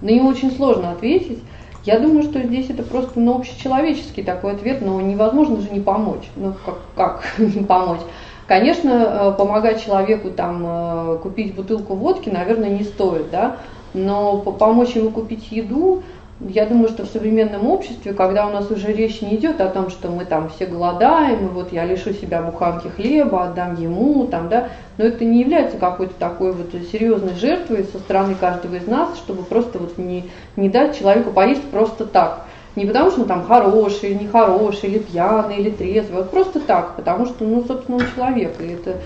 На 0.00 0.08
него 0.08 0.28
очень 0.28 0.50
сложно 0.50 0.92
ответить. 0.92 1.42
Я 1.84 1.98
думаю, 1.98 2.22
что 2.22 2.40
здесь 2.40 2.70
это 2.70 2.82
просто 2.82 3.18
ну, 3.18 3.36
общечеловеческий 3.36 4.22
такой 4.22 4.52
ответ, 4.52 4.80
но 4.80 5.00
невозможно 5.00 5.60
же 5.60 5.68
не 5.70 5.80
помочь. 5.80 6.30
Ну, 6.36 6.54
как, 6.64 6.78
как 6.96 7.24
не 7.38 7.64
помочь? 7.64 8.00
Конечно, 8.46 8.90
э, 8.90 9.32
помогать 9.36 9.84
человеку 9.84 10.30
там 10.30 10.62
э, 10.64 11.18
купить 11.22 11.54
бутылку 11.54 11.94
водки, 11.94 12.28
наверное, 12.28 12.70
не 12.70 12.84
стоит, 12.84 13.30
да, 13.30 13.56
но 13.94 14.38
помочь 14.38 14.90
ему 14.90 15.10
купить 15.10 15.50
еду, 15.52 16.02
я 16.48 16.66
думаю, 16.66 16.88
что 16.88 17.04
в 17.04 17.08
современном 17.08 17.66
обществе, 17.68 18.12
когда 18.12 18.46
у 18.46 18.50
нас 18.50 18.70
уже 18.70 18.92
речь 18.92 19.22
не 19.22 19.36
идет 19.36 19.60
о 19.60 19.68
том, 19.68 19.90
что 19.90 20.08
мы 20.08 20.24
там 20.24 20.50
все 20.50 20.66
голодаем, 20.66 21.46
и 21.46 21.48
вот 21.50 21.72
я 21.72 21.84
лишу 21.84 22.12
себя 22.12 22.42
буханки 22.42 22.88
хлеба, 22.88 23.44
отдам 23.44 23.80
ему, 23.80 24.26
там, 24.26 24.48
да, 24.48 24.68
но 24.98 25.04
это 25.04 25.24
не 25.24 25.40
является 25.40 25.78
какой-то 25.78 26.14
такой 26.14 26.52
вот 26.52 26.70
серьезной 26.90 27.34
жертвой 27.34 27.84
со 27.84 27.98
стороны 27.98 28.34
каждого 28.34 28.74
из 28.74 28.86
нас, 28.86 29.16
чтобы 29.16 29.42
просто 29.44 29.78
вот 29.78 29.98
не, 29.98 30.24
не 30.56 30.68
дать 30.68 30.98
человеку 30.98 31.30
поесть 31.30 31.64
просто 31.70 32.06
так. 32.06 32.46
Не 32.74 32.86
потому, 32.86 33.10
что 33.10 33.20
он 33.20 33.28
там 33.28 33.44
хороший, 33.44 34.14
нехороший, 34.14 34.88
или 34.88 34.98
пьяный, 34.98 35.58
или 35.58 35.70
трезвый, 35.70 36.22
вот 36.22 36.30
просто 36.30 36.58
так, 36.58 36.96
потому 36.96 37.26
что, 37.26 37.44
ну, 37.44 37.62
собственно, 37.64 37.98
он 37.98 38.04
человек, 38.14 38.54
и 38.60 38.68
это 38.68 38.96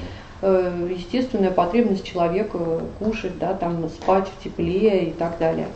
э, 0.42 0.88
естественная 0.96 1.50
потребность 1.50 2.04
человека 2.04 2.58
кушать, 3.00 3.38
да, 3.40 3.54
там, 3.54 3.88
спать 3.88 4.28
в 4.28 4.44
тепле 4.44 5.06
и 5.06 5.10
так 5.10 5.38
далее. 5.38 5.66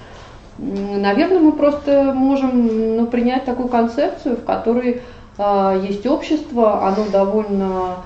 Наверное, 0.61 1.41
мы 1.41 1.53
просто 1.53 2.13
можем 2.15 2.97
ну, 2.97 3.07
принять 3.07 3.47
такую 3.47 3.69
концепцию, 3.69 4.37
в 4.37 4.45
которой 4.45 5.01
э, 5.39 5.85
есть 5.89 6.07
общество, 6.07 6.87
оно 6.87 7.07
довольно 7.11 7.97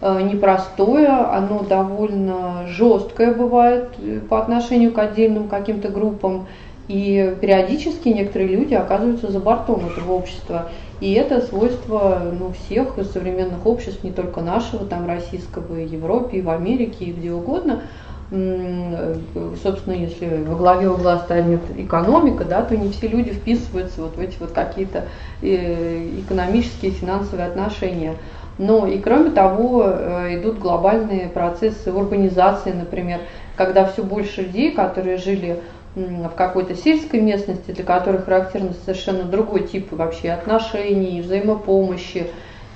э, 0.00 0.22
непростое, 0.22 1.08
оно 1.08 1.64
довольно 1.64 2.64
жесткое 2.68 3.34
бывает 3.34 3.88
э, 3.98 4.20
по 4.20 4.38
отношению 4.40 4.92
к 4.92 4.98
отдельным 5.00 5.48
каким-то 5.48 5.88
группам, 5.88 6.46
и 6.86 7.34
периодически 7.40 8.10
некоторые 8.10 8.50
люди 8.50 8.74
оказываются 8.74 9.32
за 9.32 9.40
бортом 9.40 9.86
этого 9.86 10.12
общества. 10.12 10.68
И 11.00 11.12
это 11.12 11.40
свойство 11.40 12.22
ну, 12.38 12.52
всех 12.52 12.94
современных 13.12 13.66
обществ, 13.66 14.04
не 14.04 14.12
только 14.12 14.42
нашего, 14.42 14.86
там 14.86 15.08
российского, 15.08 15.80
и 15.80 15.84
в 15.84 15.92
Европе, 15.92 16.38
и 16.38 16.42
в 16.42 16.50
Америке, 16.50 17.06
и 17.06 17.12
где 17.12 17.32
угодно– 17.32 17.82
собственно, 18.30 19.94
если 19.94 20.42
во 20.42 20.56
главе 20.56 20.90
угла 20.90 21.18
станет 21.18 21.60
экономика, 21.76 22.44
да, 22.44 22.62
то 22.62 22.76
не 22.76 22.90
все 22.90 23.06
люди 23.06 23.30
вписываются 23.30 24.02
вот 24.02 24.16
в 24.16 24.20
эти 24.20 24.36
вот 24.40 24.50
какие-то 24.50 25.04
э, 25.42 26.08
экономические, 26.20 26.90
финансовые 26.90 27.46
отношения. 27.46 28.16
Но 28.58 28.86
и 28.86 28.98
кроме 28.98 29.30
того 29.30 29.84
э, 29.86 30.40
идут 30.40 30.58
глобальные 30.58 31.28
процессы 31.28 31.92
урбанизации, 31.92 32.72
например, 32.72 33.20
когда 33.54 33.84
все 33.84 34.02
больше 34.02 34.42
людей, 34.42 34.72
которые 34.72 35.18
жили 35.18 35.60
в 35.94 36.28
какой-то 36.30 36.74
сельской 36.74 37.20
местности, 37.20 37.70
для 37.70 37.84
которых 37.84 38.26
характерно 38.26 38.72
совершенно 38.84 39.22
другой 39.22 39.66
тип 39.66 39.92
вообще 39.92 40.30
отношений, 40.30 41.22
взаимопомощи, 41.22 42.26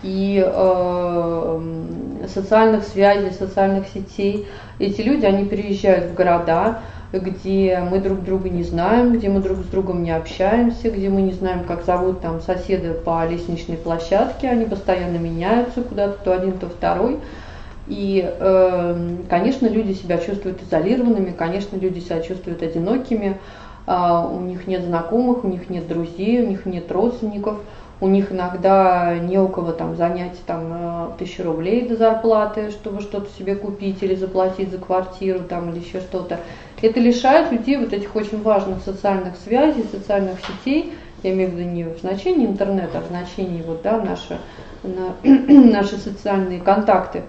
и 0.02 0.42
э, 0.44 1.60
социальных 2.28 2.84
связей, 2.84 3.32
социальных 3.32 3.86
сетей. 3.88 4.46
Эти 4.78 5.02
люди, 5.02 5.26
они 5.26 5.44
переезжают 5.44 6.06
в 6.06 6.14
города, 6.14 6.80
где 7.12 7.82
мы 7.90 7.98
друг 8.00 8.22
друга 8.22 8.48
не 8.48 8.62
знаем, 8.62 9.12
где 9.12 9.28
мы 9.28 9.40
друг 9.40 9.58
с 9.58 9.64
другом 9.64 10.02
не 10.02 10.12
общаемся, 10.12 10.90
где 10.90 11.08
мы 11.08 11.22
не 11.22 11.32
знаем, 11.32 11.64
как 11.64 11.84
зовут 11.84 12.20
там 12.20 12.40
соседа 12.40 12.94
по 12.94 13.26
лестничной 13.26 13.76
площадке, 13.76 14.48
они 14.48 14.64
постоянно 14.64 15.18
меняются 15.18 15.82
куда-то, 15.82 16.24
то 16.24 16.32
один, 16.32 16.52
то 16.52 16.68
второй. 16.68 17.18
И, 17.88 18.24
э, 18.24 19.16
конечно, 19.28 19.66
люди 19.66 19.94
себя 19.94 20.18
чувствуют 20.18 20.62
изолированными, 20.62 21.32
конечно, 21.32 21.76
люди 21.76 21.98
себя 21.98 22.20
чувствуют 22.20 22.62
одинокими, 22.62 23.36
э, 23.88 24.26
у 24.32 24.40
них 24.40 24.68
нет 24.68 24.84
знакомых, 24.84 25.44
у 25.44 25.48
них 25.48 25.68
нет 25.68 25.88
друзей, 25.88 26.42
у 26.42 26.48
них 26.48 26.64
нет 26.64 26.90
родственников– 26.90 27.58
у 28.00 28.08
них 28.08 28.32
иногда 28.32 29.18
не 29.18 29.38
у 29.38 29.48
кого 29.48 29.72
там 29.72 29.94
занять 29.94 30.38
там 30.46 30.72
э, 30.72 31.06
тысячу 31.18 31.42
рублей 31.42 31.86
до 31.86 31.96
зарплаты, 31.96 32.70
чтобы 32.70 33.02
что-то 33.02 33.30
себе 33.38 33.54
купить 33.54 34.02
или 34.02 34.14
заплатить 34.14 34.70
за 34.70 34.78
квартиру 34.78 35.40
там 35.40 35.70
или 35.70 35.80
еще 35.80 36.00
что-то. 36.00 36.40
Это 36.80 36.98
лишает 36.98 37.52
людей 37.52 37.76
вот 37.76 37.92
этих 37.92 38.16
очень 38.16 38.40
важных 38.42 38.82
социальных 38.82 39.36
связей, 39.36 39.84
социальных 39.90 40.38
сетей, 40.40 40.94
я 41.22 41.32
имею 41.32 41.50
в 41.50 41.54
виду 41.54 41.68
не 41.68 41.84
в 41.84 41.98
значении 41.98 42.46
интернета, 42.46 42.98
а 42.98 43.02
в 43.02 43.08
значении 43.08 43.62
вот, 43.62 43.82
да, 43.82 43.98
наши, 43.98 44.38
на, 44.82 45.14
наши 45.70 45.98
социальные 45.98 46.60
контакты, 46.60 47.24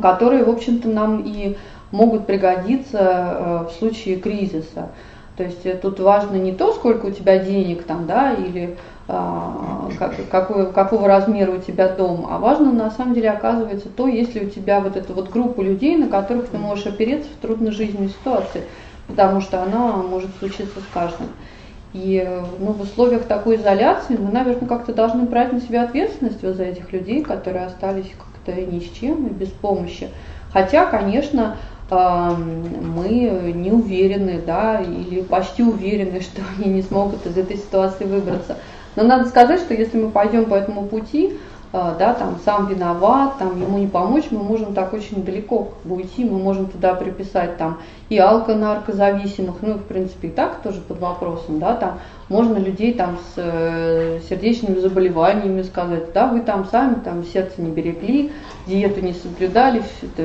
которые, 0.00 0.44
в 0.44 0.50
общем-то, 0.50 0.88
нам 0.88 1.22
и 1.26 1.56
могут 1.90 2.26
пригодиться 2.26 2.98
э, 3.00 3.66
в 3.68 3.78
случае 3.78 4.16
кризиса. 4.16 4.90
То 5.36 5.44
есть 5.44 5.80
тут 5.80 5.98
важно 6.00 6.36
не 6.36 6.52
то, 6.52 6.72
сколько 6.72 7.06
у 7.06 7.10
тебя 7.10 7.38
денег 7.38 7.84
там, 7.84 8.06
да, 8.06 8.32
или 8.32 8.76
как, 9.08 10.28
какой, 10.30 10.70
какого 10.70 11.08
размера 11.08 11.50
у 11.50 11.58
тебя 11.58 11.88
дом, 11.88 12.26
а 12.30 12.38
важно 12.38 12.72
на 12.72 12.90
самом 12.90 13.14
деле 13.14 13.30
оказывается 13.30 13.88
то, 13.88 14.06
если 14.06 14.44
у 14.44 14.50
тебя 14.50 14.80
вот 14.80 14.96
эта 14.96 15.14
вот 15.14 15.30
группа 15.30 15.62
людей, 15.62 15.96
на 15.96 16.08
которых 16.08 16.48
ты 16.50 16.58
можешь 16.58 16.86
опереться 16.86 17.30
в 17.30 17.40
трудной 17.40 17.72
жизненной 17.72 18.10
ситуации. 18.10 18.64
потому 19.06 19.40
что 19.40 19.62
она 19.62 19.96
может 19.96 20.30
случиться 20.38 20.80
с 20.80 20.94
каждым. 20.94 21.28
И 21.94 22.22
ну, 22.58 22.72
в 22.72 22.82
условиях 22.82 23.24
такой 23.24 23.56
изоляции 23.56 24.18
мы, 24.18 24.30
наверное, 24.30 24.68
как-то 24.68 24.92
должны 24.92 25.22
брать 25.22 25.54
на 25.54 25.60
себя 25.62 25.84
ответственность 25.84 26.42
вот 26.42 26.56
за 26.56 26.64
этих 26.64 26.92
людей, 26.92 27.22
которые 27.22 27.64
остались 27.64 28.12
как-то 28.18 28.60
ни 28.60 28.80
с 28.80 28.90
чем 28.90 29.26
и 29.26 29.30
без 29.30 29.48
помощи. 29.48 30.10
Хотя, 30.52 30.84
конечно, 30.84 31.56
мы 31.90 33.52
не 33.54 33.72
уверены, 33.72 34.42
да, 34.46 34.82
или 34.82 35.22
почти 35.22 35.62
уверены, 35.62 36.20
что 36.20 36.42
они 36.58 36.74
не 36.74 36.82
смогут 36.82 37.24
из 37.24 37.38
этой 37.38 37.56
ситуации 37.56 38.04
выбраться. 38.04 38.58
Но 38.98 39.04
надо 39.04 39.28
сказать, 39.28 39.60
что 39.60 39.74
если 39.74 39.96
мы 39.96 40.10
пойдем 40.10 40.46
по 40.46 40.56
этому 40.56 40.82
пути, 40.82 41.38
а, 41.72 41.94
да, 41.96 42.14
там 42.14 42.36
сам 42.44 42.66
виноват, 42.66 43.38
там 43.38 43.60
ему 43.60 43.78
не 43.78 43.86
помочь, 43.86 44.24
мы 44.32 44.42
можем 44.42 44.74
так 44.74 44.92
очень 44.92 45.22
далеко 45.22 45.68
уйти, 45.84 46.24
мы 46.24 46.38
можем 46.38 46.66
туда 46.66 46.94
приписать 46.94 47.58
там 47.58 47.78
и 48.08 48.18
алко-наркозависимых, 48.18 49.56
ну 49.62 49.74
в 49.74 49.84
принципе 49.84 50.28
и 50.28 50.30
так 50.32 50.62
тоже 50.62 50.80
под 50.80 50.98
вопросом, 50.98 51.60
да, 51.60 51.76
там 51.76 52.00
можно 52.28 52.58
людей 52.58 52.92
там 52.92 53.18
с 53.18 53.34
э, 53.36 54.18
сердечными 54.28 54.80
заболеваниями 54.80 55.62
сказать, 55.62 56.12
да, 56.12 56.26
вы 56.26 56.40
там 56.40 56.64
сами 56.64 56.94
там 56.94 57.22
сердце 57.22 57.62
не 57.62 57.70
берегли, 57.70 58.32
диету 58.66 59.00
не 59.00 59.12
соблюдали, 59.12 59.84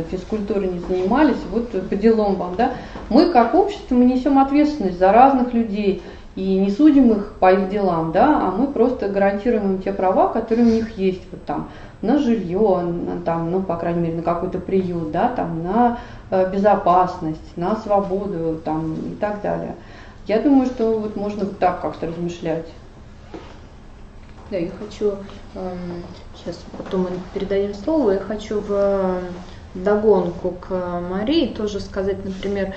физкультурой 0.10 0.68
не 0.70 0.80
занимались, 0.80 1.38
вот 1.52 1.70
по 1.90 1.96
делам 1.96 2.38
вам, 2.38 2.56
да. 2.56 2.72
Мы 3.10 3.30
как 3.30 3.54
общество, 3.54 3.94
мы 3.94 4.06
несем 4.06 4.40
ответственность 4.40 4.98
за 4.98 5.12
разных 5.12 5.54
людей, 5.54 6.02
и 6.36 6.56
не 6.58 6.72
судим 6.72 7.12
их 7.12 7.34
по 7.40 7.54
их 7.54 7.70
делам, 7.70 8.12
да, 8.12 8.48
а 8.48 8.52
мы 8.52 8.68
просто 8.68 9.08
гарантируем 9.08 9.76
им 9.76 9.82
те 9.82 9.94
права, 9.94 10.30
которые 10.30 10.68
у 10.68 10.72
них 10.72 10.98
есть, 10.98 11.22
вот 11.32 11.44
там, 11.46 11.70
на 12.02 12.18
жилье, 12.18 12.82
на, 12.82 13.22
там, 13.22 13.52
ну, 13.52 13.62
по 13.62 13.78
крайней 13.78 14.02
мере, 14.02 14.16
на 14.18 14.24
какой-то 14.24 14.60
приют, 14.60 15.12
да, 15.12 15.30
там, 15.30 15.64
на 15.64 16.00
э, 16.32 16.52
безопасность, 16.52 17.56
на 17.56 17.76
свободу, 17.76 18.60
там, 18.66 18.96
и 18.96 19.16
так 19.16 19.42
далее. 19.42 19.76
Я 20.26 20.42
думаю, 20.42 20.66
что 20.66 21.00
вот 21.00 21.16
можно 21.16 21.46
так 21.46 21.82
как-то 21.82 22.08
размышлять. 22.08 22.68
Да, 24.50 24.58
я 24.58 24.70
хочу, 24.72 25.14
э, 25.54 25.74
сейчас 26.36 26.60
потом 26.78 27.04
мы 27.04 27.10
передадим 27.34 27.76
слово, 27.76 28.12
я 28.12 28.20
хочу 28.20 28.60
в 28.60 28.72
э, 28.72 29.20
догонку 29.76 30.52
к 30.52 31.02
Марии 31.10 31.48
тоже 31.48 31.80
сказать, 31.80 32.26
например, 32.26 32.74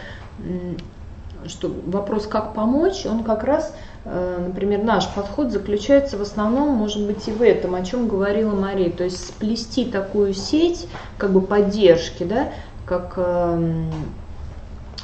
что 1.49 1.73
вопрос, 1.87 2.27
как 2.27 2.55
помочь, 2.55 3.07
он 3.07 3.25
как 3.25 3.45
раз, 3.45 3.75
э, 4.05 4.45
например, 4.49 4.83
наш 4.83 5.09
подход 5.15 5.53
заключается 5.53 6.17
в 6.19 6.23
основном, 6.23 6.71
может 6.71 7.07
быть, 7.07 7.27
и 7.29 7.33
в 7.33 7.43
этом, 7.43 7.75
о 7.75 7.85
чем 7.85 8.09
говорила 8.09 8.55
Мария, 8.55 8.91
то 8.91 9.05
есть 9.05 9.29
сплести 9.29 9.85
такую 9.85 10.35
сеть 10.35 10.89
как 11.19 11.33
бы 11.33 11.41
поддержки, 11.41 12.25
да, 12.25 12.49
как, 12.85 13.15
э, 13.17 13.85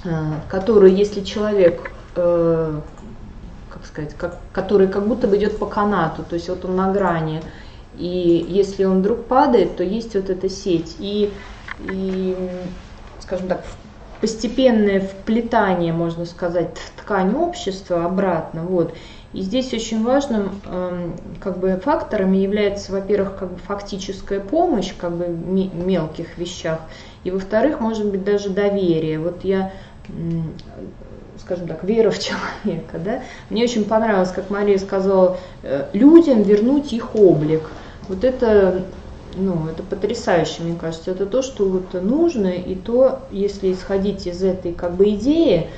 э, 0.05 0.11
которую, 0.49 0.95
если 0.95 1.23
человек 1.23 1.91
как 2.15 3.87
сказать, 3.87 4.15
как, 4.19 4.39
который 4.53 4.87
как 4.87 5.09
будто 5.09 5.27
бы 5.27 5.39
идет 5.39 5.59
по 5.59 5.65
канату, 5.65 6.25
то 6.29 6.35
есть 6.35 6.51
вот 6.51 6.67
он 6.67 6.77
на 6.77 6.93
грани, 6.93 7.43
и 7.97 8.47
если 8.49 8.85
он 8.85 9.01
вдруг 9.01 9.25
падает, 9.25 9.77
то 9.77 9.83
есть 9.83 10.15
вот 10.15 10.31
эта 10.31 10.49
сеть. 10.49 10.97
И, 10.99 11.33
и 11.81 12.37
скажем 13.21 13.49
так, 13.49 13.65
постепенное 14.23 15.01
вплетание, 15.01 15.93
можно 15.93 16.25
сказать, 16.25 16.79
в 16.79 17.01
ткань 17.01 17.35
общества 17.35 18.05
обратно. 18.07 18.63
Вот. 18.63 18.95
И 19.33 19.43
здесь 19.43 19.75
очень 19.75 20.05
важным 20.05 20.61
э, 20.65 21.11
как 21.41 21.59
бы, 21.59 21.81
фактором 21.85 22.33
является, 22.33 22.93
во-первых, 22.93 23.37
как 23.37 23.53
бы 23.53 23.59
фактическая 23.59 24.41
помощь 24.41 24.93
как 24.97 25.13
бы, 25.13 25.25
в 25.25 25.87
мелких 25.87 26.39
вещах, 26.39 26.79
и, 27.25 27.31
во-вторых, 27.31 27.81
может 27.81 28.07
быть, 28.07 28.25
даже 28.25 28.51
доверие. 28.51 29.19
Вот 29.19 29.45
я 29.45 29.73
скажем 31.39 31.67
так, 31.67 31.83
вера 31.83 32.11
в 32.11 32.19
человека. 32.21 32.99
Да? 33.05 33.23
Мне 33.51 33.65
очень 33.65 33.85
понравилось, 33.85 34.31
как 34.31 34.51
Мария 34.51 34.79
сказала, 34.79 35.39
э, 35.63 35.87
людям 35.93 36.43
вернуть 36.43 36.93
их 36.93 37.17
облик. 37.17 37.63
Вот 38.09 38.23
это 38.23 38.85
ну, 39.35 39.69
это 39.69 39.83
потрясающе, 39.83 40.63
мне 40.63 40.79
кажется. 40.79 41.11
Это 41.11 41.27
то, 41.27 41.43
что 41.43 41.65
вот 41.69 41.95
нужно, 41.95 42.49
и 42.49 42.75
то, 42.75 43.21
если 43.31 43.73
исходить 43.73 44.27
из 44.27 44.43
этой 44.43 44.73
как 44.73 44.95
бы 44.95 45.11
идеи, 45.11 45.69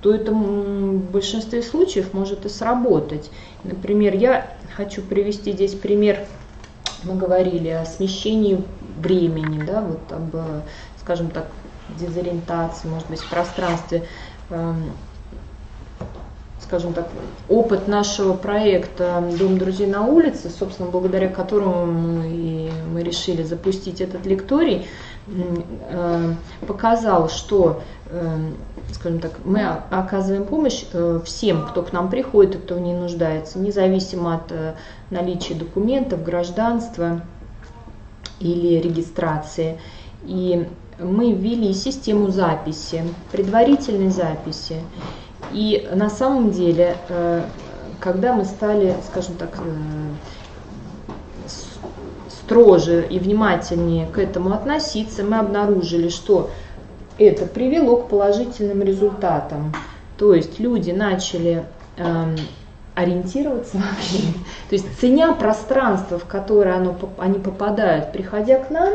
то 0.00 0.14
это 0.14 0.32
в 0.32 1.10
большинстве 1.10 1.62
случаев 1.62 2.12
может 2.12 2.44
и 2.44 2.48
сработать. 2.48 3.30
Например, 3.62 4.14
я 4.14 4.46
хочу 4.76 5.02
привести 5.02 5.52
здесь 5.52 5.74
пример, 5.74 6.26
мы 7.04 7.16
говорили 7.16 7.68
о 7.68 7.84
смещении 7.84 8.62
времени, 8.98 9.64
да, 9.64 9.80
вот 9.80 10.12
об, 10.12 10.34
скажем 11.00 11.30
так, 11.30 11.46
дезориентации, 11.98 12.88
может 12.88 13.08
быть, 13.08 13.20
в 13.20 13.28
пространстве. 13.30 14.04
Скажем 16.74 16.92
так, 16.92 17.06
опыт 17.48 17.86
нашего 17.86 18.32
проекта 18.32 19.22
«Дом 19.38 19.58
друзей 19.58 19.86
на 19.86 20.04
улице», 20.04 20.50
собственно, 20.50 20.90
благодаря 20.90 21.28
которому 21.28 21.86
мы, 21.86 22.68
мы 22.92 23.00
решили 23.04 23.44
запустить 23.44 24.00
этот 24.00 24.26
лекторий, 24.26 24.88
э, 25.28 26.34
показал, 26.66 27.28
что, 27.28 27.80
э, 28.10 28.38
скажем 28.90 29.20
так, 29.20 29.30
мы 29.44 29.64
оказываем 29.64 30.46
помощь 30.46 30.84
э, 30.92 31.20
всем, 31.24 31.64
кто 31.68 31.82
к 31.82 31.92
нам 31.92 32.10
приходит 32.10 32.56
и 32.56 32.58
кто 32.58 32.74
в 32.74 32.80
ней 32.80 32.94
нуждается, 32.96 33.60
независимо 33.60 34.34
от 34.34 34.52
наличия 35.10 35.54
документов, 35.54 36.24
гражданства 36.24 37.20
или 38.40 38.80
регистрации. 38.80 39.78
И 40.24 40.66
мы 40.98 41.34
ввели 41.34 41.72
систему 41.72 42.30
записи, 42.30 43.04
предварительной 43.30 44.10
записи. 44.10 44.80
И 45.54 45.88
на 45.94 46.10
самом 46.10 46.50
деле, 46.50 46.96
э, 47.08 47.42
когда 48.00 48.34
мы 48.34 48.44
стали, 48.44 48.96
скажем 49.08 49.36
так, 49.36 49.56
э, 49.58 51.48
строже 52.28 53.06
и 53.08 53.20
внимательнее 53.20 54.06
к 54.06 54.18
этому 54.18 54.52
относиться, 54.52 55.22
мы 55.22 55.38
обнаружили, 55.38 56.08
что 56.08 56.50
это 57.18 57.46
привело 57.46 57.98
к 57.98 58.08
положительным 58.08 58.82
результатам. 58.82 59.72
То 60.18 60.34
есть 60.34 60.58
люди 60.58 60.90
начали 60.90 61.64
эм, 61.96 62.36
ориентироваться 62.94 63.76
во 63.76 63.82
времени, 63.82 64.44
то 64.68 64.74
есть 64.74 64.86
ценя 65.00 65.32
пространство, 65.32 66.18
в 66.18 66.24
которое 66.26 66.76
оно, 66.76 66.96
они 67.18 67.38
попадают, 67.38 68.12
приходя 68.12 68.58
к 68.58 68.70
нам, 68.70 68.94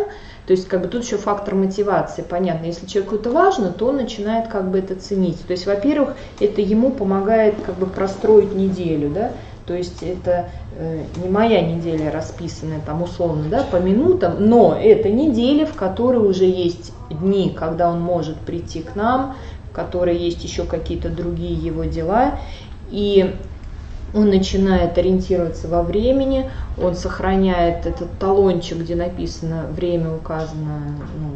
то 0.50 0.54
есть 0.54 0.68
как 0.68 0.82
бы 0.82 0.88
тут 0.88 1.04
еще 1.04 1.18
фактор 1.18 1.54
мотивации, 1.54 2.24
понятно. 2.24 2.66
Если 2.66 2.88
человеку 2.88 3.18
это 3.18 3.30
важно, 3.30 3.72
то 3.72 3.89
он 3.89 3.97
начинает 3.97 4.47
как 4.47 4.72
бы 4.72 4.80
это 4.80 4.95
ценить. 4.95 5.45
То 5.45 5.52
есть, 5.52 5.68
во-первых, 5.68 6.16
это 6.39 6.60
ему 6.60 6.89
помогает 6.89 7.54
как 7.64 7.76
бы 7.76 7.86
простроить 7.86 8.56
неделю, 8.56 9.12
да, 9.12 9.32
то 9.68 9.76
есть 9.76 10.02
это 10.02 10.50
э, 10.76 11.04
не 11.24 11.30
моя 11.30 11.62
неделя 11.62 12.10
расписанная 12.10 12.82
там 12.84 13.04
условно, 13.04 13.43
да, 13.47 13.64
по 13.64 13.76
минутам, 13.76 14.38
но 14.39 14.76
это 14.76 15.10
неделя, 15.10 15.68
в 15.68 15.76
которой 15.76 16.28
уже 16.28 16.45
есть 16.45 16.93
дни, 17.12 17.56
когда 17.56 17.91
он 17.91 18.02
может 18.02 18.38
прийти 18.38 18.82
к 18.82 18.95
нам, 18.95 19.36
в 19.70 19.76
которой 19.76 20.18
есть 20.18 20.43
еще 20.43 20.64
какие-то 20.64 21.10
другие 21.10 21.54
его 21.54 21.84
дела. 21.84 22.39
И 22.89 23.36
он 24.14 24.30
начинает 24.30 24.97
ориентироваться 24.97 25.68
во 25.68 25.84
времени, 25.84 26.49
он 26.82 26.95
сохраняет 26.95 27.86
этот 27.86 28.18
талончик, 28.20 28.78
где 28.80 28.95
написано 28.95 29.66
время 29.70 30.16
указано, 30.16 30.95
ну, 31.20 31.32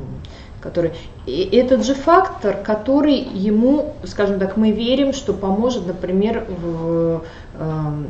который... 0.62 0.94
И 1.26 1.42
этот 1.54 1.86
же 1.86 1.94
фактор, 1.94 2.58
который 2.58 3.16
ему, 3.16 3.94
скажем 4.06 4.40
так, 4.40 4.58
мы 4.58 4.72
верим, 4.72 5.14
что 5.14 5.34
поможет, 5.34 5.86
например, 5.86 6.46
в, 6.50 7.24
эм, 7.60 8.08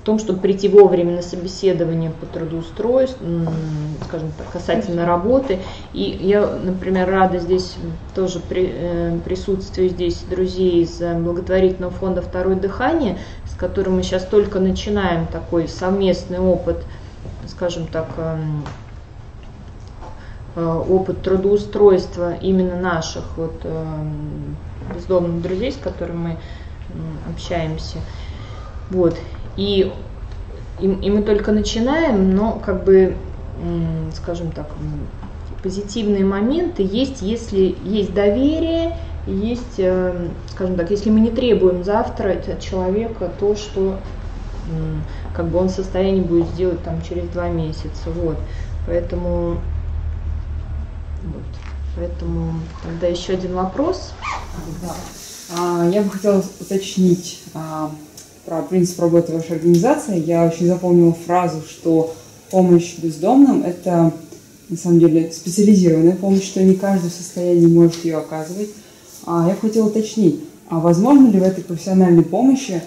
в 0.00 0.02
том, 0.02 0.18
чтобы 0.18 0.40
прийти 0.40 0.66
вовремя 0.66 1.16
на 1.16 1.22
собеседование 1.22 2.10
по 2.10 2.24
трудоустройству, 2.24 3.26
скажем 4.08 4.32
так, 4.38 4.50
касательно 4.50 5.04
работы. 5.04 5.58
И 5.92 6.18
я, 6.22 6.46
например, 6.46 7.10
рада 7.10 7.38
здесь 7.38 7.76
тоже 8.14 8.40
при, 8.40 8.72
э, 8.72 9.18
присутствию 9.24 9.90
здесь 9.90 10.24
друзей 10.28 10.84
из 10.84 11.00
благотворительного 11.00 11.92
фонда 11.92 12.22
«Второе 12.22 12.56
дыхание», 12.56 13.18
которым 13.60 13.96
мы 13.96 14.02
сейчас 14.02 14.24
только 14.24 14.58
начинаем 14.58 15.26
такой 15.26 15.68
совместный 15.68 16.38
опыт, 16.38 16.82
скажем 17.46 17.86
так, 17.86 18.08
эм, 18.16 18.64
э, 20.56 20.82
опыт 20.88 21.20
трудоустройства 21.20 22.32
именно 22.36 22.80
наших 22.80 23.36
вот 23.36 23.60
эм, 23.64 24.56
бездомных 24.94 25.42
друзей, 25.42 25.72
с 25.72 25.76
которыми 25.76 26.16
мы 26.16 26.38
общаемся. 27.30 27.98
Вот. 28.88 29.18
И, 29.58 29.92
и, 30.80 30.86
и 30.86 31.10
мы 31.10 31.22
только 31.22 31.52
начинаем, 31.52 32.34
но 32.34 32.60
как 32.64 32.84
бы, 32.84 33.14
скажем 34.14 34.52
так, 34.52 34.68
позитивные 35.62 36.24
моменты 36.24 36.82
есть, 36.82 37.20
если 37.20 37.76
есть 37.84 38.14
доверие, 38.14 38.96
есть, 39.26 39.78
э, 39.78 40.28
скажем 40.52 40.76
так, 40.76 40.90
если 40.90 41.10
мы 41.10 41.20
не 41.20 41.30
требуем 41.30 41.84
завтра 41.84 42.32
от 42.32 42.60
человека 42.60 43.30
то, 43.38 43.54
что 43.54 43.98
как 45.34 45.48
бы 45.48 45.58
он 45.58 45.68
в 45.68 45.72
состоянии 45.72 46.20
будет 46.20 46.48
сделать 46.50 46.82
там 46.84 47.02
через 47.02 47.28
два 47.30 47.48
месяца, 47.48 48.10
вот, 48.14 48.36
поэтому, 48.86 49.56
вот, 51.24 51.42
поэтому 51.96 52.54
тогда 52.84 53.08
еще 53.08 53.32
один 53.32 53.54
вопрос. 53.54 54.12
Да. 54.82 54.94
А, 55.58 55.88
я 55.88 56.02
бы 56.02 56.10
хотела 56.10 56.44
уточнить 56.60 57.42
а, 57.54 57.90
про 58.44 58.62
принцип 58.62 59.00
работы 59.00 59.32
вашей 59.32 59.56
организации. 59.56 60.20
Я 60.20 60.44
очень 60.44 60.66
запомнила 60.66 61.12
фразу, 61.12 61.62
что 61.68 62.14
помощь 62.50 62.98
бездомным– 62.98 63.62
это 63.66 64.12
на 64.68 64.76
самом 64.76 65.00
деле 65.00 65.32
специализированная 65.32 66.14
помощь, 66.14 66.44
что 66.44 66.62
не 66.62 66.74
каждый 66.74 67.10
в 67.10 67.14
состоянии 67.14 67.66
может 67.66 68.04
ее 68.04 68.18
оказывать. 68.18 68.70
А, 69.26 69.46
я 69.48 69.54
хотела 69.54 69.88
уточнить, 69.88 70.40
а 70.68 70.78
возможно 70.78 71.28
ли 71.28 71.38
в 71.38 71.42
этой 71.42 71.64
профессиональной 71.64 72.22
помощи 72.22 72.82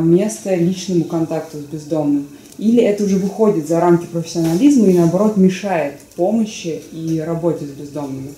место 0.00 0.54
личному 0.54 1.04
контакту 1.04 1.58
с 1.58 1.62
бездомным? 1.62 2.26
Или 2.58 2.82
это 2.82 3.04
уже 3.04 3.16
выходит 3.16 3.66
за 3.68 3.80
рамки 3.80 4.06
профессионализма 4.06 4.86
и 4.88 4.98
наоборот 4.98 5.36
мешает 5.36 5.98
помощи 6.16 6.82
и 6.92 7.18
работе 7.20 7.64
с 7.64 7.70
бездомными? 7.70 8.34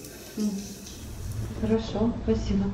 Хорошо, 1.63 2.13
спасибо. 2.25 2.65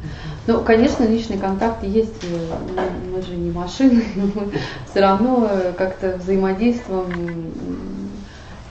Ну, 0.46 0.62
конечно, 0.62 1.04
личный 1.04 1.36
контакт 1.36 1.84
есть. 1.84 2.22
Э, 2.22 2.88
мы 3.14 3.20
же 3.20 3.36
не 3.36 3.50
машины, 3.50 4.02
мы 4.14 4.50
все 4.90 5.00
равно 5.00 5.46
э, 5.50 5.74
как-то 5.76 6.16
взаимодействуем 6.16 7.52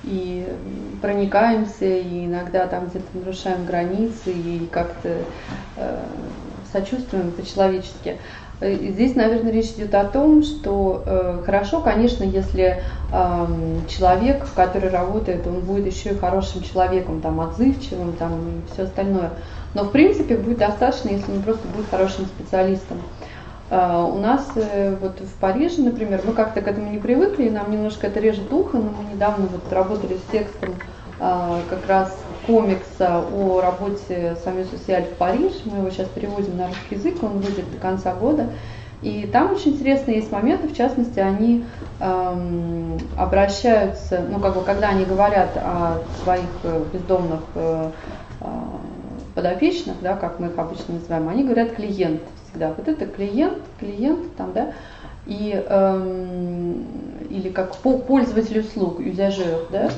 и 0.04 0.48
проникаемся, 1.02 1.86
и 1.86 2.26
иногда 2.26 2.68
там 2.68 2.88
где-то 2.88 3.06
нарушаем 3.14 3.66
границы, 3.66 4.32
и 4.32 4.68
как-то 4.72 5.18
э, 5.78 6.00
сочувствуем 6.72 7.32
по-человечески. 7.32 8.18
Э, 8.60 8.74
здесь, 8.74 9.16
наверное, 9.16 9.52
речь 9.52 9.72
идет 9.72 9.94
о 9.94 10.06
том, 10.06 10.44
что 10.44 11.04
э, 11.06 11.42
хорошо, 11.46 11.82
конечно, 11.82 12.24
если 12.24 12.82
э, 13.12 13.48
человек, 13.88 14.48
который 14.56 14.90
работает, 14.90 15.46
он 15.46 15.62
будет 15.62 15.86
еще 15.86 16.12
и 16.12 16.18
хорошим 16.18 16.64
человеком, 16.64 17.22
там, 17.22 17.40
отзывчивым, 17.40 18.14
там, 18.14 18.32
и 18.34 18.74
все 18.74 18.84
остальное. 18.84 19.32
Но, 19.74 19.84
в 19.84 19.92
принципе, 19.92 20.38
будет 20.38 20.58
достаточно, 20.58 21.10
если 21.10 21.32
он 21.32 21.44
просто 21.44 21.68
будет 21.68 21.88
хорошим 21.90 22.26
специалистом. 22.26 22.98
Э, 23.70 24.06
у 24.10 24.18
нас 24.18 24.52
э, 24.56 24.96
вот 24.96 25.20
в 25.20 25.34
Париже, 25.40 25.82
например, 25.82 26.22
мы 26.26 26.34
как-то 26.34 26.62
к 26.62 26.68
этому 26.68 26.90
не 26.90 27.00
привыкли, 27.00 27.50
нам 27.50 27.70
немножко 27.72 28.08
это 28.08 28.20
режет 28.20 28.52
ухо, 28.52 28.78
но 28.78 28.92
мы 28.92 29.14
недавно 29.14 29.48
вот 29.48 29.72
работали 29.72 30.18
с 30.18 30.32
текстом 30.32 30.76
э, 31.20 31.60
как 31.70 31.86
раз 31.88 32.18
комикса 32.46 33.24
о 33.34 33.60
работе 33.60 34.38
Сами 34.44 34.64
Социаль 34.64 35.04
в 35.04 35.18
Париж. 35.18 35.52
Мы 35.66 35.80
его 35.80 35.90
сейчас 35.90 36.08
переводим 36.08 36.58
на 36.58 36.68
русский 36.68 36.96
язык, 36.96 37.22
он 37.22 37.40
выйдет 37.40 37.70
до 37.72 37.78
конца 37.78 38.14
года. 38.14 38.48
И 39.02 39.30
там 39.32 39.52
очень 39.52 39.74
интересные 39.74 40.18
есть 40.18 40.32
моменты, 40.32 40.70
в 40.70 40.76
частности, 40.76 41.20
они 41.20 41.66
эм, 42.00 42.98
обращаются, 43.16 44.26
ну, 44.28 44.40
как 44.40 44.56
бы, 44.56 44.64
когда 44.64 44.90
они 44.90 45.06
говорят 45.06 45.56
о 45.56 46.00
своих 46.24 46.50
бездомных 46.92 47.42
э, 47.54 47.92
подопечных, 49.36 49.98
да, 50.02 50.16
как 50.16 50.40
мы 50.40 50.48
их 50.48 50.58
обычно 50.58 50.96
называем, 50.96 51.30
они 51.30 51.44
говорят 51.44 51.76
клиент 51.76 52.22
всегда. 52.58 52.74
Вот 52.76 52.88
это 52.88 53.06
клиент, 53.06 53.60
клиент 53.80 54.36
там, 54.36 54.54
да, 54.54 54.74
и, 55.26 55.62
эм, 55.68 56.86
или 57.30 57.50
как 57.50 57.76
пользователь 57.78 58.60
услуг, 58.60 59.00
юзажер, 59.00 59.68
да. 59.72 59.90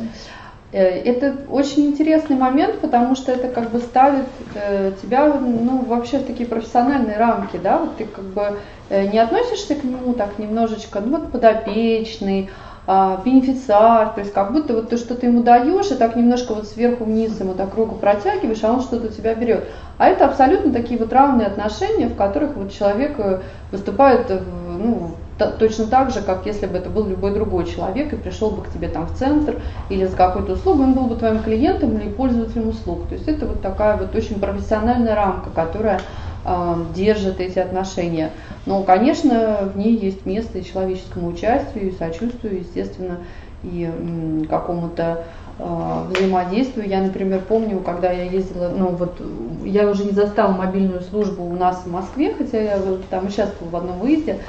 Э, 0.72 0.84
это 0.84 1.36
очень 1.50 1.88
интересный 1.88 2.36
момент, 2.36 2.80
потому 2.80 3.16
что 3.16 3.32
это 3.32 3.48
как 3.48 3.72
бы 3.72 3.80
ставит 3.80 4.26
э, 4.56 4.92
тебя 5.02 5.34
ну, 5.34 5.84
вообще 5.86 6.20
в 6.20 6.26
такие 6.26 6.48
профессиональные 6.48 7.18
рамки, 7.18 7.58
да, 7.58 7.80
вот 7.80 7.98
ты 7.98 8.06
как 8.06 8.26
бы 8.26 8.60
э, 8.90 9.08
не 9.08 9.20
относишься 9.20 9.76
к 9.76 9.84
нему 9.84 10.14
так 10.14 10.38
немножечко, 10.40 11.00
ну 11.00 11.18
вот 11.18 11.32
подопечный, 11.32 12.50
а, 12.92 13.22
бенефициар, 13.24 14.10
то 14.16 14.22
есть 14.22 14.34
как 14.34 14.52
будто 14.52 14.74
вот 14.74 14.90
то, 14.90 14.98
что 14.98 15.14
ты 15.14 15.28
ему 15.28 15.44
даешь, 15.44 15.92
и 15.92 15.94
так 15.94 16.16
немножко 16.16 16.56
вот 16.56 16.68
сверху 16.68 17.04
вниз 17.04 17.40
ему 17.40 17.54
так 17.54 17.76
руку 17.76 17.94
протягиваешь, 17.94 18.64
а 18.64 18.74
он 18.74 18.82
что-то 18.82 19.06
у 19.06 19.12
тебя 19.12 19.36
берет. 19.36 19.66
А 20.00 20.08
это 20.08 20.26
абсолютно 20.26 20.72
такие 20.72 20.98
вот 20.98 21.12
равные 21.12 21.48
отношения, 21.48 22.08
в 22.08 22.16
которых 22.16 22.56
вот 22.56 22.72
человек 22.72 23.16
э, 23.18 23.42
выступает 23.70 24.32
э, 24.32 24.40
ну, 24.80 25.12
точно 25.60 25.88
так 25.88 26.12
же, 26.12 26.22
как 26.22 26.46
если 26.46 26.68
бы 26.68 26.78
это 26.78 26.90
был 26.90 27.06
любой 27.06 27.34
другой 27.34 27.66
человек 27.66 28.14
и 28.14 28.16
пришел 28.16 28.50
бы 28.50 28.64
к 28.64 28.70
тебе 28.72 28.88
там 28.88 29.08
в 29.08 29.16
центр 29.16 29.58
или 29.90 30.06
за 30.06 30.16
какой-то 30.16 30.54
услугой, 30.54 30.86
он 30.86 30.94
был 30.94 31.08
бы 31.08 31.18
твоим 31.18 31.44
клиентом 31.44 31.98
или 31.98 32.10
пользователем 32.10 32.70
услуг. 32.70 33.10
То 33.10 33.16
есть 33.16 33.28
это 33.28 33.46
вот 33.46 33.62
такая 33.62 33.98
вот 33.98 34.16
очень 34.16 34.40
профессиональная 34.40 35.16
рамка, 35.16 35.50
которая 35.50 36.00
э, 36.46 36.76
держит 36.96 37.42
эти 37.42 37.60
отношения. 37.60 38.32
Но, 38.66 38.84
конечно, 38.84 39.70
в 39.74 39.78
ней 39.78 39.98
есть 39.98 40.26
место 40.26 40.60
и 40.60 40.64
человеческому 40.64 41.28
участию, 41.28 41.90
и 41.90 41.98
сочувствию, 41.98 42.60
естественно, 42.60 43.18
и 43.64 44.46
какому-то 44.50 45.26
взаимодействию. 45.60 46.88
Я, 46.88 47.02
например, 47.02 47.42
помню, 47.48 47.80
когда 47.80 48.12
я 48.12 48.24
ездила, 48.24 48.70
ну 48.70 48.88
вот 48.90 49.22
я 49.66 49.90
уже 49.90 50.06
не 50.06 50.12
застала 50.12 50.52
мобильную 50.52 51.02
службу 51.02 51.44
у 51.44 51.56
нас 51.56 51.84
в 51.86 51.92
Москве, 51.92 52.34
хотя 52.38 52.60
я 52.60 52.80
там 53.10 53.28
участвовала 53.28 53.72
в 53.72 53.76
одном 53.76 54.00
выезде 54.00 54.40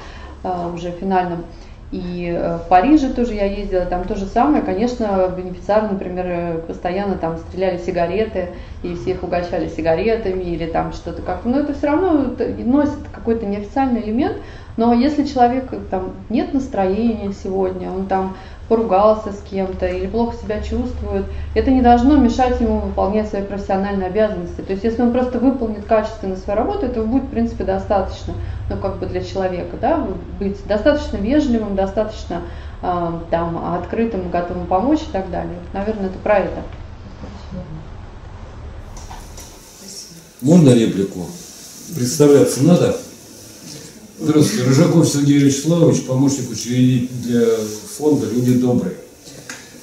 э, 0.45 0.71
уже 0.73 0.93
финальном. 0.93 1.45
И 1.91 2.33
э, 2.33 2.59
в 2.59 2.69
Париже 2.69 3.13
тоже 3.13 3.35
я 3.35 3.47
ездила, 3.47 3.85
там 3.85 4.05
то 4.05 4.15
же 4.15 4.27
самое. 4.27 4.63
Конечно, 4.63 5.33
бенефициары, 5.37 5.89
например, 5.89 6.27
э, 6.29 6.59
постоянно 6.59 7.17
там 7.17 7.39
стреляли 7.39 7.79
сигареты, 7.79 8.51
и 8.85 8.95
всех 8.95 9.25
угощали 9.25 9.69
сигаретами 9.69 10.45
или 10.45 10.67
там 10.67 10.93
что-то 10.93 11.23
как-то. 11.23 11.49
Но 11.49 11.59
это 11.59 11.75
все 11.75 11.89
равно 11.89 12.37
носит 12.65 12.99
какой-то 13.13 13.47
неофициальный 13.47 14.03
элемент. 14.03 14.37
Но 14.77 14.95
если 14.95 15.25
человек 15.25 15.69
там 15.91 16.13
нет 16.29 16.55
настроения 16.55 17.33
сегодня, 17.33 17.91
он 17.91 18.07
там 18.07 18.37
поругался 18.71 19.33
с 19.33 19.43
кем-то 19.51 19.85
или 19.89 20.07
плохо 20.07 20.37
себя 20.37 20.61
чувствует, 20.63 21.27
это 21.57 21.73
не 21.73 21.83
должно 21.83 22.17
мешать 22.17 22.61
ему 22.61 22.79
выполнять 22.79 23.29
свои 23.29 23.43
профессиональные 23.43 24.07
обязанности. 24.07 24.61
То 24.61 24.73
есть 24.73 24.85
если 24.85 25.03
он 25.03 25.11
просто 25.11 25.41
выполнит 25.41 25.85
качественно 25.87 26.37
свою 26.37 26.57
работу, 26.57 26.87
этого 26.87 27.05
будет, 27.05 27.25
в 27.25 27.31
принципе, 27.31 27.65
достаточно, 27.65 28.35
ну, 28.71 28.77
как 28.77 29.01
бы 29.01 29.07
для 29.07 29.25
человека, 29.25 29.77
да, 29.81 30.07
быть 30.39 30.65
достаточно 30.69 31.17
вежливым, 31.17 31.75
достаточно 31.75 32.43
э, 32.81 33.13
там, 33.29 33.75
открытым, 33.75 34.31
готовым 34.31 34.69
помочь 34.69 35.01
и 35.01 35.13
так 35.13 35.29
далее. 35.33 35.59
Наверное, 35.73 36.07
это 36.07 36.19
про 36.21 36.39
это. 36.39 36.63
Можно 40.41 40.71
реплику? 40.71 41.27
Представляться 41.97 42.63
надо? 42.63 42.97
Здравствуйте, 44.23 44.65
Рыжаков 44.65 45.09
Сергей 45.09 45.39
Вячеславович, 45.39 46.05
помощник 46.05 46.51
учредителя 46.51 47.57
фонда 47.97 48.27
«Люди 48.27 48.53
добрые». 48.53 48.97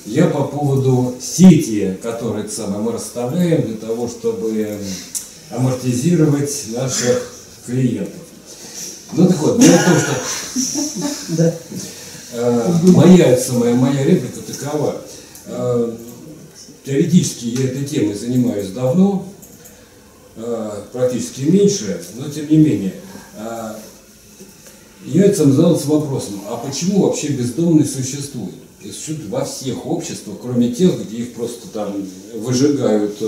Я 0.06 0.28
по 0.28 0.44
поводу 0.44 1.16
сети, 1.20 1.98
которые 2.04 2.48
самое, 2.48 2.84
мы 2.84 2.92
расставляем 2.92 3.66
для 3.66 3.78
того, 3.78 4.08
чтобы 4.08 4.78
амортизировать 5.50 6.66
наших 6.68 7.32
клиентов. 7.66 8.14
Ну 9.14 9.26
так 9.28 9.38
вот, 9.40 9.60
дело 9.60 9.76
в 9.76 9.86
том, 9.86 10.00
что 11.34 11.54
э, 12.34 12.74
моя, 12.92 13.38
самая, 13.38 13.74
моя 13.74 14.04
реплика 14.04 14.42
такова. 14.42 15.02
Э, 15.48 15.96
теоретически 16.86 17.46
я 17.46 17.70
этой 17.72 17.86
темой 17.86 18.14
занимаюсь 18.14 18.70
давно, 18.70 19.28
э, 20.36 20.84
практически 20.94 21.42
меньше, 21.42 22.00
но 22.14 22.30
тем 22.30 22.48
не 22.52 22.58
менее 22.58 22.94
я 25.08 25.34
сам 25.34 25.54
задался 25.54 25.88
вопросом, 25.88 26.42
а 26.50 26.58
почему 26.58 27.04
вообще 27.04 27.30
бездомные 27.30 27.86
существуют? 27.86 28.56
И 28.82 28.92
существуют 28.92 29.30
во 29.30 29.46
всех 29.46 29.86
обществах, 29.86 30.38
кроме 30.42 30.72
тех, 30.72 31.02
где 31.02 31.18
их 31.18 31.34
просто 31.34 31.68
там 31.70 31.94
выжигают, 32.36 33.18
э, 33.22 33.26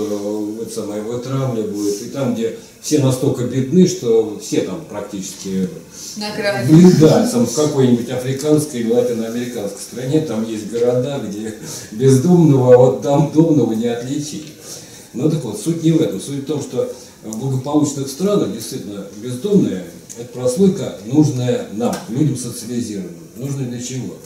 вот 0.58 0.72
самое, 0.72 1.02
вытравливают, 1.02 2.02
и 2.02 2.08
там, 2.10 2.34
где 2.34 2.56
все 2.80 2.98
настолько 2.98 3.44
бедны, 3.44 3.86
что 3.86 4.38
все 4.42 4.62
там 4.62 4.84
практически... 4.88 5.68
На 6.16 6.34
грани. 6.34 6.92
Да, 7.00 7.26
там 7.26 7.46
в 7.46 7.54
какой-нибудь 7.54 8.08
африканской 8.10 8.80
или 8.80 8.92
латиноамериканской 8.92 9.80
стране 9.80 10.20
там 10.20 10.48
есть 10.48 10.70
города, 10.70 11.20
где 11.26 11.54
бездомного 11.92 12.88
от 12.88 13.02
там 13.02 13.32
домного 13.32 13.72
не 13.72 13.88
отличить. 13.88 14.46
Ну 15.12 15.30
так 15.30 15.44
вот, 15.44 15.60
суть 15.60 15.82
не 15.82 15.92
в 15.92 16.00
этом. 16.00 16.20
Суть 16.20 16.44
в 16.44 16.46
том, 16.46 16.60
что 16.62 16.90
в 17.24 17.38
благополучных 17.38 18.08
странах 18.08 18.52
действительно 18.52 19.06
бездомные 19.16 19.84
это 20.18 20.32
прослойка, 20.32 20.96
нужная 21.06 21.66
нам, 21.72 21.94
людям 22.08 22.36
социализированным. 22.36 23.14
Нужная 23.36 23.66
для 23.66 23.80
чего? 23.80 24.16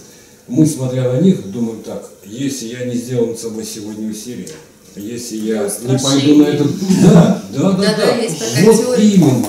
Мы, 0.49 0.67
смотря 0.67 1.13
на 1.13 1.21
них, 1.21 1.51
думаем 1.51 1.83
так, 1.83 2.11
если 2.25 2.69
я 2.69 2.85
не 2.85 2.97
сделал 2.97 3.29
над 3.29 3.39
собой 3.39 3.65
сегодня 3.65 4.11
усилия, 4.11 4.49
если 4.97 5.37
я 5.37 5.71
не 5.83 5.99
пойду 5.99 6.37
на 6.37 6.45
этот... 6.45 6.71
Да, 7.03 7.43
да, 7.53 7.71
да, 7.73 7.77
да. 7.77 7.95
да. 7.97 8.73
Вот 8.73 8.99
именно. 8.99 9.49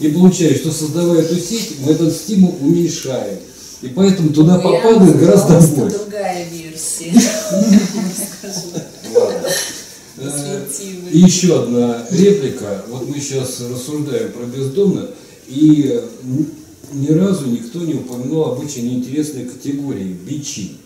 И 0.00 0.08
получается, 0.08 0.58
что 0.58 0.72
создавая 0.72 1.20
эту 1.20 1.36
сеть, 1.36 1.76
мы 1.80 1.92
этот 1.92 2.14
стимул 2.14 2.56
уменьшаем. 2.60 3.38
И 3.82 3.88
поэтому 3.88 4.32
туда 4.32 4.56
ну, 4.56 4.62
попадает 4.62 5.18
гораздо 5.18 5.60
больше. 5.60 5.98
другая 5.98 6.46
версия. 6.50 7.12
Э, 10.18 10.66
и 11.10 11.18
еще 11.18 11.62
одна 11.62 12.06
реплика. 12.10 12.84
Вот 12.88 13.08
мы 13.08 13.18
сейчас 13.18 13.60
рассуждаем 13.60 14.30
про 14.32 14.44
бездомных. 14.44 15.10
И 15.48 16.02
ни 16.92 17.08
разу 17.08 17.46
никто 17.46 17.80
не 17.80 17.94
упомянул 17.94 18.44
об 18.44 18.60
очень 18.60 18.92
интересной 18.94 19.46
категории– 19.46 20.16
бичи. 20.26 20.76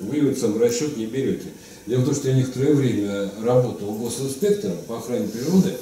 Вы 0.00 0.20
вот 0.22 0.38
сам 0.38 0.60
расчет 0.60 0.96
не 0.96 1.06
берете. 1.06 1.46
Дело 1.86 2.00
в 2.00 2.04
том, 2.06 2.14
что 2.14 2.28
я 2.28 2.36
некоторое 2.36 2.74
время 2.74 3.30
работал 3.42 3.92
госинспектором 3.94 4.78
по 4.88 4.98
охране 4.98 5.28
природы, 5.28 5.74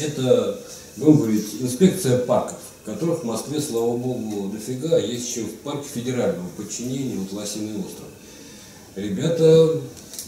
это, 0.00 0.60
будем 0.96 1.16
говорить, 1.18 1.46
инспекция 1.60 2.18
парков, 2.18 2.58
которых 2.84 3.22
в 3.22 3.24
Москве, 3.24 3.60
слава 3.60 3.96
богу, 3.96 4.50
дофига, 4.52 4.98
есть 4.98 5.28
еще 5.28 5.42
в 5.42 5.54
парке 5.56 5.88
федерального 5.92 6.48
подчинения, 6.56 7.16
вот 7.16 7.32
Лосиный 7.32 7.78
остров. 7.78 8.08
Ребята, 8.96 9.80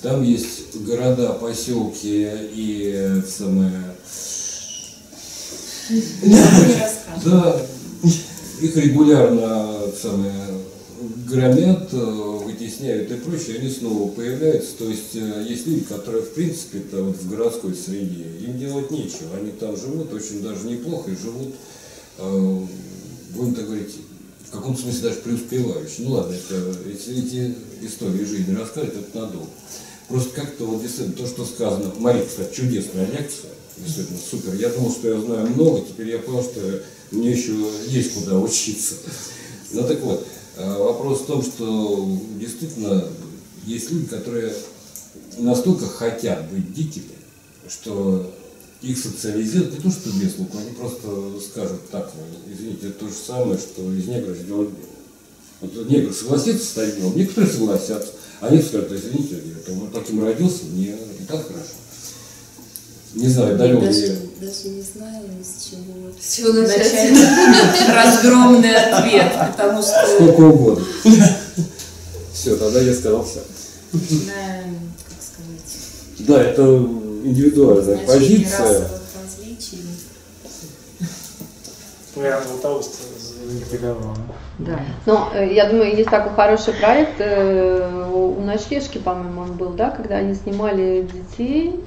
там 0.02 0.22
есть 0.22 0.76
города, 0.76 1.32
поселки 1.34 2.28
и 2.54 2.92
э, 2.94 3.22
самое, 3.22 3.94
да, 7.24 7.66
их 8.60 8.76
регулярно 8.76 9.72
самое, 10.00 10.32
громят, 11.28 11.88
э, 11.92 11.96
вытесняют 12.44 13.10
и 13.10 13.14
прочее, 13.14 13.58
они 13.58 13.70
снова 13.70 14.10
появляются. 14.10 14.76
То 14.78 14.88
есть 14.88 15.14
э, 15.14 15.46
есть 15.48 15.66
люди, 15.66 15.84
которые 15.84 16.22
в 16.22 16.32
принципе 16.34 16.82
вот 16.92 17.16
в 17.16 17.30
городской 17.30 17.74
среде, 17.74 18.24
им 18.40 18.58
делать 18.58 18.90
нечего. 18.90 19.36
Они 19.36 19.50
там 19.50 19.76
живут 19.76 20.12
очень 20.12 20.42
даже 20.42 20.66
неплохо 20.66 21.10
и 21.10 21.16
живут, 21.16 21.54
э, 22.18 22.60
будем 23.34 23.54
так 23.54 23.66
говорить, 23.66 23.94
в 24.46 24.50
каком 24.50 24.76
смысле 24.76 25.02
даже 25.02 25.20
преуспевающие. 25.20 26.06
Ну 26.06 26.12
ладно, 26.12 26.34
это, 26.34 26.74
эти, 26.88 27.10
эти 27.10 27.54
истории 27.82 28.24
жизни 28.24 28.54
рассказывать, 28.54 28.96
это 28.96 29.18
надолго. 29.18 29.48
Просто 30.08 30.40
как-то 30.40 30.66
вот 30.66 30.82
действительно 30.82 31.16
то, 31.16 31.26
что 31.26 31.44
сказано, 31.44 31.92
Мария, 31.98 32.24
кстати, 32.24 32.54
чудесная 32.54 33.06
лекция, 33.06 33.50
действительно 33.76 34.18
супер. 34.18 34.54
Я 34.54 34.70
думал, 34.70 34.90
что 34.90 35.08
я 35.08 35.20
знаю 35.20 35.48
много, 35.48 35.80
теперь 35.80 36.08
я 36.08 36.18
понял, 36.18 36.42
что 36.42 36.60
мне 37.10 37.30
еще 37.30 37.54
есть 37.88 38.14
куда 38.14 38.38
учиться. 38.38 38.94
Ну 39.72 39.82
так 39.82 40.00
вот, 40.00 40.26
э, 40.56 40.78
вопрос 40.78 41.22
в 41.22 41.26
том, 41.26 41.42
что 41.42 42.18
действительно 42.38 43.08
есть 43.64 43.90
люди, 43.90 44.06
которые 44.06 44.52
настолько 45.38 45.86
хотят 45.86 46.50
быть 46.50 46.72
дикими, 46.72 47.14
что 47.68 48.32
их 48.82 48.98
социализируют 48.98 49.74
не 49.74 49.80
то, 49.80 49.90
что 49.90 50.10
без 50.10 50.38
лука, 50.38 50.58
они 50.58 50.70
просто 50.72 51.40
скажут 51.40 51.88
так, 51.90 52.12
извините, 52.50 52.88
это 52.88 53.00
то 53.00 53.08
же 53.08 53.14
самое, 53.14 53.58
что 53.58 53.92
из 53.92 54.06
негра 54.06 54.34
сделать. 54.34 54.70
Вот 55.60 55.88
негр 55.88 56.12
согласится 56.12 56.64
стать 56.64 56.96
белым, 56.96 57.16
некоторые 57.16 57.52
согласятся, 57.52 58.12
а 58.40 58.50
некоторые 58.50 58.86
скажут, 58.86 59.04
извините, 59.04 59.42
я 59.66 59.74
вот 59.74 59.92
таким 59.92 60.22
родился, 60.22 60.64
мне 60.66 60.94
и 61.18 61.24
так 61.26 61.46
хорошо. 61.46 61.72
Не 63.16 63.28
знаю, 63.28 63.56
далеко 63.56 63.80
даже, 63.80 63.98
я. 63.98 64.14
даже 64.40 64.68
не 64.68 64.82
знаю, 64.82 65.24
с 65.42 65.64
чего, 65.64 66.12
с 66.20 66.36
чего 66.36 66.52
начать 66.52 67.88
разгромный 67.88 68.76
ответ, 68.76 69.32
потому 69.52 69.80
что 69.82 70.06
Сколько 70.06 70.40
угодно. 70.42 70.84
Все, 72.34 72.56
тогда 72.56 72.80
я 72.80 72.92
сказал 72.92 73.24
все. 73.24 73.40
начинаем, 73.92 74.92
как 75.08 75.16
сказать, 75.22 76.26
Да, 76.28 76.42
это 76.42 76.62
индивидуальная 77.24 78.06
позиция. 78.06 78.88
Я 82.16 82.42
Златоуст 82.42 82.94
заинтриговал. 83.46 84.16
Да. 84.58 84.80
Но 85.06 85.30
э, 85.34 85.54
я 85.54 85.68
думаю, 85.68 85.96
есть 85.96 86.08
такой 86.10 86.32
хороший 86.34 86.74
проект 86.74 87.14
э, 87.18 88.10
у 88.12 88.26
у 88.38 88.42
Ночлежки, 88.42 88.98
по-моему, 88.98 89.42
он 89.42 89.52
был, 89.54 89.70
да, 89.70 89.90
когда 89.90 90.16
они 90.16 90.34
снимали 90.34 91.08
детей 91.12 91.80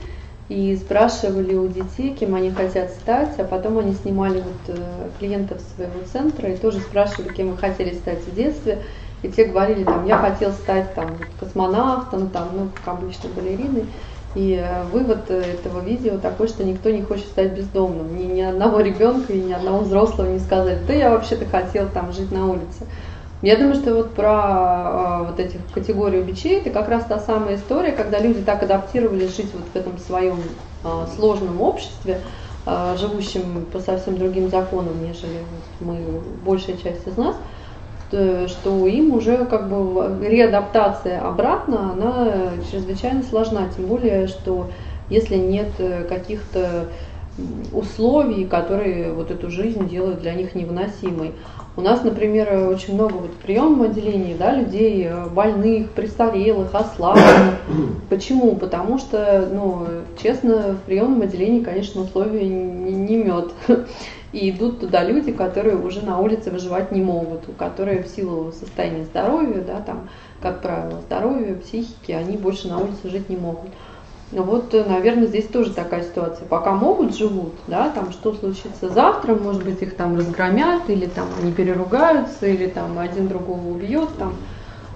и 0.50 0.76
спрашивали 0.76 1.56
у 1.56 1.68
детей, 1.68 2.16
кем 2.20 2.34
они 2.34 2.50
хотят 2.50 2.90
стать, 2.90 3.40
а 3.40 3.44
потом 3.44 3.78
они 3.78 3.94
снимали 3.94 4.42
вот 4.42 4.76
э, 4.76 5.10
клиентов 5.20 5.62
своего 5.76 6.00
центра 6.12 6.50
и 6.50 6.58
тоже 6.58 6.80
спрашивали, 6.80 7.32
кем 7.32 7.52
вы 7.52 7.58
хотели 7.58 7.94
стать 7.94 8.20
в 8.20 8.36
детстве. 8.36 8.80
И 9.22 9.30
те 9.30 9.46
говорили, 9.46 9.84
там, 9.84 10.08
я 10.08 10.18
хотел 10.18 10.52
стать 10.52 10.96
там 10.96 11.18
космонавтом, 11.40 12.30
там, 12.30 12.50
ну, 12.56 12.70
как 12.74 12.96
обычно, 12.96 13.30
балериной. 13.30 13.86
И 14.34 14.60
э, 14.60 14.84
вывод 14.86 15.30
э, 15.30 15.40
этого 15.40 15.82
видео 15.82 16.18
такой, 16.18 16.48
что 16.48 16.64
никто 16.64 16.90
не 16.90 17.04
хочет 17.04 17.28
стать 17.28 17.52
бездомным. 17.52 18.16
Ни, 18.18 18.24
ни 18.24 18.42
одного 18.42 18.80
ребенка 18.80 19.34
и 19.34 19.42
ни 19.42 19.54
одного 19.54 19.82
взрослого 19.82 20.32
не 20.32 20.40
сказали, 20.40 20.80
да 20.88 20.94
я 20.94 21.12
вообще-то 21.12 21.46
хотел 21.46 21.88
там 21.90 22.12
жить 22.12 22.32
на 22.32 22.48
улице. 22.48 22.88
Я 23.42 23.56
думаю, 23.56 23.76
что 23.76 23.96
вот 23.96 24.16
про 24.16 25.22
э, 25.24 25.30
вот 25.30 25.40
этих 25.40 25.62
категорию 25.74 26.26
бичей, 26.26 26.60
это 26.60 26.72
как 26.72 26.90
раз 26.90 27.06
та 27.06 27.20
самая 27.20 27.56
история, 27.56 27.94
когда 27.94 28.20
люди 28.20 28.42
так 28.42 28.64
адаптировались 28.64 29.36
жить 29.36 29.50
вот 29.54 29.64
в 29.74 29.76
этом 29.76 29.98
своем 29.98 30.40
э, 30.84 31.06
сложном 31.16 31.62
обществе, 31.62 32.20
э, 32.66 32.96
живущем 33.00 33.66
по 33.72 33.80
совсем 33.80 34.18
другим 34.18 34.50
законам, 34.50 35.02
нежели 35.02 35.40
мы, 35.80 36.00
большая 36.46 36.76
часть 36.76 37.08
из 37.08 37.16
нас, 37.16 37.38
что 38.10 38.88
им 38.88 39.14
уже 39.14 39.46
как 39.46 39.70
бы 39.70 40.18
реадаптация 40.28 41.22
обратно, 41.22 41.94
она 41.94 42.32
чрезвычайно 42.72 43.22
сложна, 43.22 43.70
тем 43.74 43.86
более, 43.86 44.28
что 44.28 44.70
если 45.10 45.36
нет 45.36 45.70
э, 45.78 46.04
каких-то 46.04 46.88
условий, 47.72 48.46
которые 48.46 49.14
вот 49.14 49.32
эту 49.32 49.50
жизнь 49.50 49.88
делают 49.88 50.22
для 50.22 50.34
них 50.34 50.56
невыносимой. 50.56 51.34
У 51.80 51.82
нас, 51.82 52.04
например, 52.04 52.68
очень 52.68 52.96
много 52.96 53.14
вот 53.14 53.32
в 53.32 53.38
приемном 53.38 53.84
отделении 53.84 54.34
да, 54.34 54.54
людей 54.54 55.06
э, 55.06 55.28
больных, 55.30 55.92
престарелых, 55.92 56.76
ослабленных. 56.76 57.56
Почему? 58.10 58.58
Потому 58.58 58.98
что, 58.98 59.48
ну, 59.50 59.88
честно, 60.22 60.74
в 60.74 60.86
приемном 60.86 61.22
отделении, 61.22 61.64
конечно, 61.64 62.02
условия 62.02 62.46
не, 62.50 62.92
не 62.92 63.16
мед. 63.16 63.54
И 64.34 64.50
идут 64.50 64.82
туда 64.82 65.06
люди, 65.06 65.32
которые 65.32 65.78
уже 65.78 66.06
на 66.06 66.20
улице 66.20 66.52
выживать 66.52 66.92
не 66.92 67.02
могут, 67.02 67.48
у 67.48 67.54
которые 67.54 68.04
в 68.04 68.10
силу 68.10 68.52
состояния 68.52 69.06
здоровья, 69.06 69.64
да, 69.66 69.80
там, 69.80 70.10
как 70.42 70.62
правило, 70.62 71.00
здоровья, 71.08 71.56
психики, 71.56 72.12
они 72.12 72.36
больше 72.36 72.68
на 72.68 72.80
улице 72.80 73.10
жить 73.10 73.30
не 73.30 73.38
могут. 73.38 73.70
Ну 74.32 74.44
Вот, 74.44 74.74
э, 74.74 74.84
наверное, 74.84 75.28
здесь 75.28 75.46
тоже 75.46 75.74
такая 75.74 76.04
ситуация. 76.04 76.46
Пока 76.48 76.74
могут, 76.74 77.16
живут, 77.16 77.54
да, 77.68 77.90
там 77.90 78.12
что 78.12 78.34
случится 78.34 78.90
завтра, 78.90 79.34
может 79.34 79.64
быть, 79.64 79.82
их 79.82 79.96
там 79.96 80.18
разгромят, 80.18 80.90
или 80.90 81.08
там 81.08 81.28
они 81.42 81.52
переругаются, 81.52 82.46
или 82.46 82.68
там 82.68 83.00
один 83.00 83.28
другого 83.28 83.70
убьет, 83.70 84.10
там. 84.20 84.36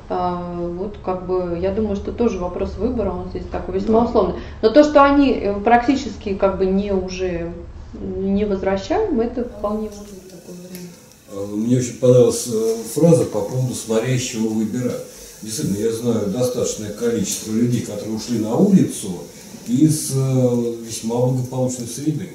А, 0.10 0.68
Вот 0.78 0.98
как 1.04 1.26
бы, 1.26 1.58
я 1.60 1.72
думаю, 1.72 1.96
что 1.96 2.12
тоже 2.12 2.38
вопрос 2.38 2.76
выбора, 2.78 3.10
он 3.12 3.30
здесь 3.30 3.46
такой 3.52 3.76
весьма 3.76 4.06
условный. 4.06 4.36
Но 4.62 4.70
то, 4.70 4.84
что 4.84 5.04
они 5.04 5.32
э, 5.32 5.60
практически 5.62 6.36
как 6.36 6.60
бы 6.60 6.68
не 6.68 6.92
уже 6.92 7.52
не 7.94 8.46
возвращаем, 8.46 9.20
это 9.20 9.46
вполне 9.46 9.90
может 9.90 10.14
быть 10.14 10.30
такой 10.30 10.56
вариант. 10.56 10.90
А, 11.32 11.56
Мне 11.56 11.78
очень 11.78 11.98
понравилась 11.98 12.48
э, 12.48 12.76
фраза 12.94 13.26
по 13.26 13.42
поводу 13.42 13.74
смотря 13.74 14.14
из 14.14 14.22
чего 14.22 14.50
выбирать. 14.50 15.02
Действительно, 15.44 15.78
я 15.78 15.92
знаю 15.92 16.28
достаточное 16.28 16.92
количество 16.92 17.52
людей, 17.52 17.82
которые 17.82 18.16
ушли 18.16 18.40
на 18.40 18.56
улицу 18.56 19.24
из 19.68 20.12
э, 20.16 20.76
весьма 20.86 21.18
благополучной 21.18 21.88
среды. 21.88 22.30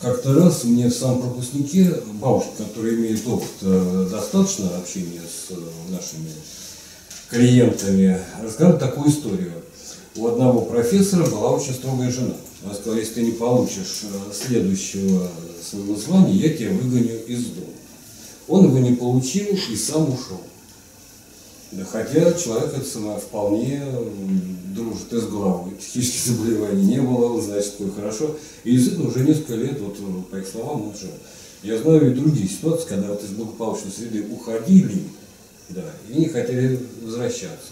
Как-то 0.00 0.32
раз 0.34 0.64
мне 0.64 0.88
в 0.88 0.94
самом 0.94 1.34
бабушка, 2.14 2.50
которая 2.56 2.94
имеет 2.94 3.26
опыт 3.26 3.50
э, 3.60 4.08
достаточно 4.10 4.74
общения 4.78 5.20
с 5.20 5.50
э, 5.50 5.56
нашими 5.90 6.30
клиентами, 7.28 8.18
рассказала 8.42 8.78
такую 8.78 9.10
историю. 9.10 9.52
У 10.16 10.26
одного 10.26 10.62
профессора 10.62 11.26
была 11.26 11.50
очень 11.50 11.74
строгая 11.74 12.10
жена. 12.10 12.34
Она 12.64 12.74
сказала, 12.74 12.98
если 12.98 13.14
ты 13.14 13.22
не 13.24 13.32
получишь 13.32 14.04
следующего 14.32 15.28
своего 15.62 15.96
звания, 15.96 16.34
я 16.34 16.48
тебя 16.48 16.70
выгоню 16.70 17.26
из 17.26 17.44
дома. 17.46 17.66
Он 18.48 18.64
его 18.64 18.78
не 18.78 18.94
получил 18.94 19.46
и 19.70 19.76
сам 19.76 20.04
ушел. 20.04 20.40
Да, 21.72 21.84
хотя 21.86 22.34
человек 22.34 22.74
это 22.76 22.84
самое 22.84 23.18
вполне 23.18 23.82
дружит 24.74 25.10
и 25.10 25.18
с 25.18 25.26
головой. 25.26 25.72
Психических 25.76 26.32
заболеваний 26.32 26.84
не 26.84 27.00
было, 27.00 27.32
он 27.32 27.40
знает, 27.40 27.64
что 27.64 27.90
хорошо. 27.90 28.36
И 28.64 28.72
действительно 28.72 29.08
уже 29.08 29.20
несколько 29.20 29.54
лет, 29.54 29.80
вот 29.80 29.96
э, 29.98 30.30
по 30.30 30.36
их 30.36 30.46
словам, 30.46 30.88
он 30.88 30.94
жил. 30.94 31.10
Я 31.62 31.78
знаю 31.78 32.10
и 32.10 32.14
другие 32.14 32.46
ситуации, 32.46 32.88
когда 32.88 33.08
вот 33.08 33.24
из 33.24 33.30
благополучной 33.30 33.90
среды 33.90 34.26
уходили, 34.30 35.04
да, 35.70 35.84
и 36.10 36.18
не 36.18 36.26
хотели 36.26 36.78
возвращаться. 37.00 37.70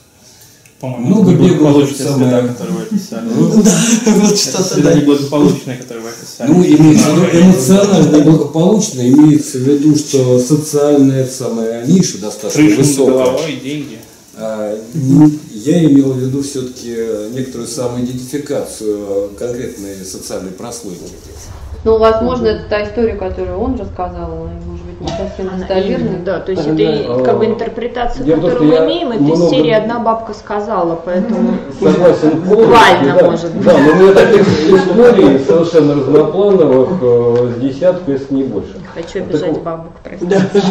По-моему, 0.81 1.07
Много 1.09 1.31
самое- 1.33 2.31
среда, 2.31 2.49
которую 2.49 2.77
вы 2.79 2.83
описали. 2.85 3.29
Вот 4.19 4.39
что-то, 4.39 4.63
среда 4.65 4.91
да. 4.93 4.97
неблагополучная, 5.01 5.77
которую 5.77 6.05
вы 6.05 6.09
описали. 6.11 6.51
Ну, 6.51 6.65
имеется 6.65 7.11
в 7.11 7.17
виду 7.17 7.27
Да, 7.33 7.41
эмоционально 7.41 8.17
неблагополучно, 8.17 9.01
имеется 9.09 9.59
в 9.59 9.61
виду, 9.61 9.95
что 9.97 10.39
социальная 10.39 11.27
самая 11.27 11.85
ниша 11.87 12.19
достаточно 12.19 12.77
высокая. 12.77 13.15
головой, 13.15 13.61
деньги. 13.63 13.99
А, 14.37 14.79
Я 15.53 15.85
имел 15.85 16.13
в 16.13 16.19
виду 16.19 16.43
все-таки 16.43 16.97
некоторую 17.35 17.69
самоидентификацию 17.69 19.31
конкретной 19.39 20.03
социальной 20.11 20.51
прослойки. 20.53 21.03
Ну, 21.83 21.97
возможно, 21.99 22.47
это 22.49 22.65
та 22.69 22.85
история, 22.85 23.15
которую 23.15 23.59
он 23.59 23.79
рассказал, 23.79 24.33
она, 24.33 24.51
может 24.67 24.85
быть, 24.85 25.01
не 25.01 25.09
совсем 25.09 25.59
достоверная. 25.59 26.19
да, 26.25 26.41
то 26.41 26.53
есть 26.53 26.67
это 26.67 27.23
как 27.25 27.39
бы 27.39 27.47
интерпретация, 27.47 28.23
Дело 28.23 28.37
в 28.37 28.41
том, 28.43 28.51
которую 28.51 28.71
мы 28.71 28.87
имеем, 28.87 29.13
это 29.13 29.25
из 29.25 29.49
серии 29.49 29.71
«Одна 29.71 29.99
бабка 29.99 30.35
сказала», 30.35 31.01
поэтому 31.03 31.55
Согласен 31.81 32.31
полностью, 32.43 32.57
Буквально, 32.57 33.15
да. 33.19 33.31
может 33.31 33.55
быть. 33.55 33.65
Да, 33.65 33.79
но 33.79 33.93
у 33.93 33.95
меня 33.95 34.13
таких 34.13 34.47
историй 34.47 35.39
совершенно 35.39 35.95
разноплановых 35.95 36.89
э, 37.01 37.53
с 37.57 37.61
десятку, 37.61 38.11
если 38.11 38.35
не 38.35 38.43
больше. 38.45 38.75
хочу 38.95 39.21
обижать 39.21 39.63
бабок, 39.63 39.93
простите. 40.05 40.43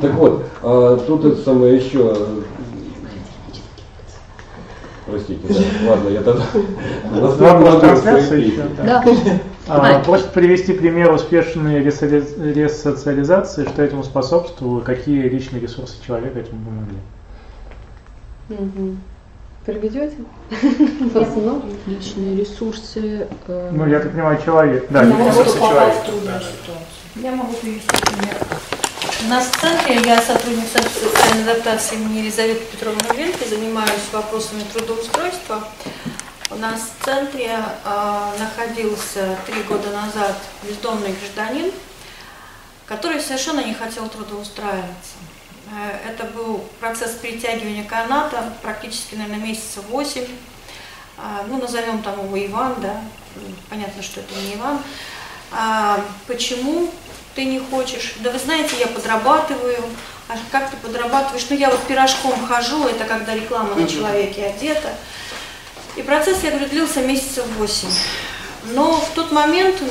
Так 0.00 0.14
вот, 0.14 0.44
а, 0.62 0.96
тут 1.06 1.24
это 1.24 1.42
самое 1.42 1.76
еще... 1.76 2.14
Простите, 5.12 5.40
да, 5.46 5.90
ладно, 5.90 6.08
я 6.08 6.22
тогда... 6.22 6.42
Да. 8.82 9.04
А, 9.68 9.98
просит 10.00 10.32
привести 10.32 10.72
пример 10.72 11.12
успешной 11.12 11.80
ресоциализации, 11.82 13.64
что 13.64 13.82
этому 13.82 14.04
способствовало, 14.04 14.80
какие 14.80 15.28
личные 15.28 15.60
ресурсы 15.60 15.96
человека 16.04 16.38
этому 16.40 16.64
помогли. 16.64 16.96
Мгм. 18.48 19.00
Приведете? 19.66 20.16
Основном? 21.14 21.62
Личные 21.86 22.36
ресурсы. 22.36 23.26
э, 23.46 23.70
Ну, 23.72 23.86
я 23.86 24.00
так 24.00 24.12
понимаю, 24.12 24.38
человек. 24.42 24.86
Да, 24.88 25.02
ресурсы 25.04 25.58
человека. 25.58 25.94
в 26.02 26.06
трудную 26.06 26.34
Да. 26.34 26.40
ситуацию. 26.40 26.86
Я 27.16 27.32
могу 27.32 27.52
привести 27.52 27.96
пример. 28.06 28.36
У 29.24 29.28
нас 29.28 29.46
в 29.46 29.60
центре, 29.60 30.00
я 30.04 30.20
сотрудник 30.20 30.68
Центра 30.68 30.90
социальной 30.90 31.52
адаптации 31.52 31.94
имени 31.94 32.18
Елизаветы 32.18 32.64
Петровны 32.64 33.00
Вельки, 33.14 33.48
занимаюсь 33.48 33.90
вопросами 34.12 34.64
трудоустройства. 34.72 35.68
У 36.50 36.56
нас 36.56 36.80
в 36.80 37.04
центре 37.04 37.56
э, 37.84 38.30
находился 38.38 39.38
три 39.46 39.62
года 39.62 39.90
назад 39.90 40.36
бездомный 40.64 41.12
гражданин, 41.12 41.72
который 42.86 43.20
совершенно 43.20 43.60
не 43.64 43.74
хотел 43.74 44.08
трудоустраиваться. 44.08 45.14
Э, 45.72 46.10
Это 46.10 46.24
был 46.24 46.58
процесс 46.80 47.12
перетягивания 47.12 47.84
каната, 47.84 48.52
практически, 48.60 49.14
наверное, 49.14 49.46
месяца 49.46 49.80
восемь. 49.88 50.26
А, 51.16 51.44
Ну, 51.48 51.58
назовем 51.58 52.02
там 52.02 52.24
его 52.24 52.46
Иван, 52.46 52.74
да, 52.80 53.00
понятно, 53.70 54.02
что 54.02 54.20
это 54.20 54.34
не 54.34 54.54
Иван. 54.54 54.80
А, 55.54 56.00
почему 56.26 56.90
ты 57.34 57.44
не 57.44 57.58
хочешь? 57.58 58.14
Да 58.20 58.30
вы 58.30 58.38
знаете, 58.38 58.76
я 58.78 58.86
подрабатываю. 58.86 59.82
А 60.28 60.34
как 60.50 60.70
ты 60.70 60.76
подрабатываешь? 60.76 61.46
Ну, 61.50 61.56
я 61.56 61.70
вот 61.70 61.80
пирожком 61.82 62.46
хожу, 62.46 62.86
это 62.86 63.04
когда 63.04 63.34
реклама 63.34 63.74
на 63.74 63.86
человеке 63.86 64.46
одета. 64.46 64.94
И 65.96 66.02
процесс, 66.02 66.42
я 66.42 66.50
говорю, 66.50 66.68
длился 66.68 67.02
месяцев 67.02 67.44
восемь. 67.58 67.90
Но 68.64 68.92
в 68.92 69.10
тот 69.14 69.32
момент 69.32 69.82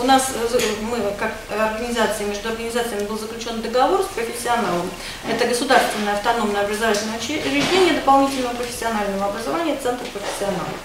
у 0.00 0.04
нас, 0.04 0.30
э, 0.34 0.58
мы 0.82 0.98
как 1.18 1.32
организация, 1.50 2.26
между 2.26 2.48
организациями 2.48 3.06
был 3.06 3.18
заключен 3.18 3.60
договор 3.60 4.02
с 4.02 4.14
профессионалом. 4.14 4.88
Это 5.28 5.46
государственное 5.46 6.14
автономное 6.14 6.62
образовательное 6.62 7.18
учреждение 7.18 7.94
дополнительного 7.94 8.54
профессионального 8.54 9.26
образования, 9.26 9.76
Центр 9.82 10.04
профессионалов. 10.12 10.78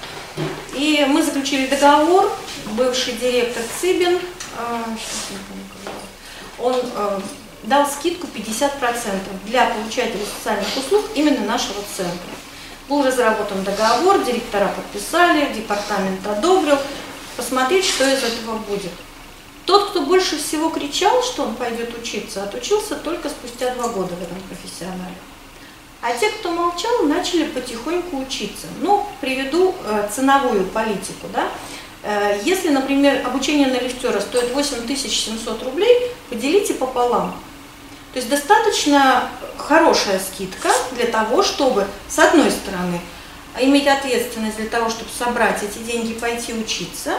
И 0.76 1.06
мы 1.08 1.22
заключили 1.22 1.68
договор, 1.68 2.32
бывший 2.72 3.14
директор 3.14 3.64
Цыбин, 3.80 4.18
э, 4.18 4.84
он 6.60 6.76
э, 6.76 7.20
дал 7.64 7.88
скидку 7.88 8.28
50% 8.28 8.72
для 9.46 9.66
получателей 9.68 10.26
социальных 10.38 10.68
услуг 10.78 11.06
именно 11.16 11.46
нашего 11.46 11.82
центра. 11.96 12.32
Был 12.90 13.04
разработан 13.04 13.64
договор, 13.64 14.24
директора 14.24 14.68
подписали, 14.68 15.54
департамент 15.54 16.26
одобрил. 16.26 16.78
Посмотреть, 17.38 17.86
что 17.86 18.04
из 18.04 18.24
этого 18.24 18.58
будет. 18.58 18.92
Тот, 19.66 19.90
кто 19.90 20.02
больше 20.02 20.38
всего 20.38 20.70
кричал, 20.70 21.24
что 21.24 21.44
он 21.44 21.56
пойдет 21.56 21.98
учиться, 21.98 22.44
отучился 22.44 22.96
только 22.96 23.30
спустя 23.30 23.74
два 23.76 23.88
года 23.88 24.14
в 24.14 24.22
этом 24.22 24.38
профессионале. 24.50 25.16
А 26.04 26.12
те, 26.12 26.30
кто 26.30 26.52
молчал, 26.52 27.04
начали 27.04 27.46
потихоньку 27.46 28.18
учиться. 28.18 28.68
Ну, 28.82 29.08
приведу 29.22 29.74
э, 29.86 30.10
ценовую 30.14 30.66
политику. 30.66 31.28
Да? 31.32 31.48
Э, 32.04 32.42
если, 32.44 32.70
например, 32.70 33.26
обучение 33.26 33.68
на 33.68 33.80
лифтера 33.80 34.20
стоит 34.20 34.54
8700 34.54 35.64
рублей, 35.64 36.12
поделите 36.30 36.74
пополам. 36.74 37.34
То 38.12 38.18
есть 38.18 38.30
достаточно 38.30 39.30
хорошая 39.58 40.20
скидка 40.20 40.70
для 40.92 41.06
того, 41.06 41.42
чтобы, 41.42 41.88
с 42.10 42.20
одной 42.20 42.52
стороны, 42.52 43.00
иметь 43.62 43.88
ответственность 43.88 44.58
для 44.58 44.68
того, 44.68 44.90
чтобы 44.90 45.10
собрать 45.18 45.64
эти 45.64 45.78
деньги, 45.78 46.12
пойти 46.12 46.54
учиться, 46.54 47.16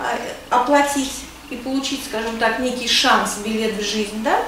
а, 0.00 0.18
оплатить 0.50 1.12
и 1.48 1.56
получить, 1.56 2.04
скажем 2.04 2.38
так, 2.38 2.58
некий 2.58 2.88
шанс, 2.88 3.36
билет 3.44 3.76
в 3.76 3.84
жизнь, 3.84 4.24
да? 4.24 4.42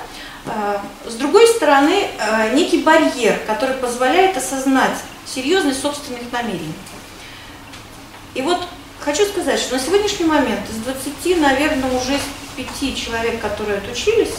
А, 0.46 0.82
С 1.06 1.14
другой 1.14 1.46
стороны, 1.46 2.08
а, 2.18 2.48
некий 2.48 2.82
барьер, 2.82 3.38
который 3.46 3.76
позволяет 3.76 4.36
осознать 4.36 4.98
серьезность 5.24 5.80
собственных 5.80 6.30
намерений. 6.32 6.74
И 8.34 8.42
вот 8.42 8.66
хочу 9.00 9.24
сказать, 9.26 9.60
что 9.60 9.76
на 9.76 9.80
сегодняшний 9.80 10.26
момент 10.26 10.68
из 10.68 10.76
20, 10.76 11.40
наверное, 11.40 11.90
уже 11.92 12.18
5 12.56 12.96
человек, 12.96 13.40
которые 13.40 13.78
отучились, 13.78 14.34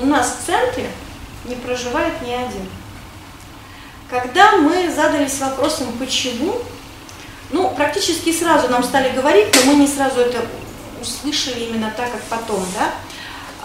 у 0.00 0.06
нас 0.06 0.36
в 0.40 0.46
центре 0.46 0.90
не 1.44 1.54
проживает 1.54 2.20
ни 2.22 2.32
один. 2.32 2.68
Когда 4.10 4.56
мы 4.56 4.90
задались 4.90 5.38
вопросом, 5.38 5.86
почему, 5.98 6.56
ну, 7.50 7.70
практически 7.70 8.32
сразу 8.32 8.68
нам 8.68 8.82
стали 8.82 9.10
говорить, 9.14 9.48
но 9.54 9.72
мы 9.72 9.78
не 9.78 9.86
сразу 9.86 10.20
это 10.20 10.44
услышали 11.00 11.64
именно 11.64 11.92
так, 11.96 12.10
как 12.12 12.22
потом, 12.24 12.64
да. 12.74 12.92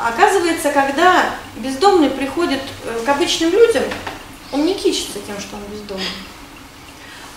Оказывается, 0.03 0.69
когда 0.71 1.33
бездомный 1.55 2.09
приходит 2.09 2.59
э, 2.83 3.03
к 3.05 3.07
обычным 3.07 3.51
людям, 3.51 3.83
он 4.51 4.65
не 4.65 4.73
кичится 4.73 5.19
тем, 5.25 5.39
что 5.39 5.55
он 5.55 5.61
бездомный. 5.71 6.05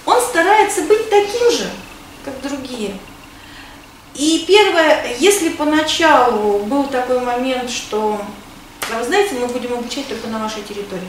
Он 0.04 0.20
старается 0.20 0.82
быть 0.82 1.08
таким 1.08 1.52
же, 1.52 1.70
как 2.24 2.40
другие. 2.42 2.98
И 4.16 4.44
первое, 4.48 5.14
если 5.18 5.50
поначалу 5.50 6.58
был 6.64 6.88
такой 6.88 7.20
момент, 7.20 7.70
что, 7.70 8.20
а 8.92 8.98
вы 8.98 9.04
знаете, 9.04 9.36
мы 9.36 9.46
будем 9.46 9.74
обучать 9.74 10.08
только 10.08 10.26
на 10.26 10.40
вашей 10.40 10.62
территории. 10.62 11.08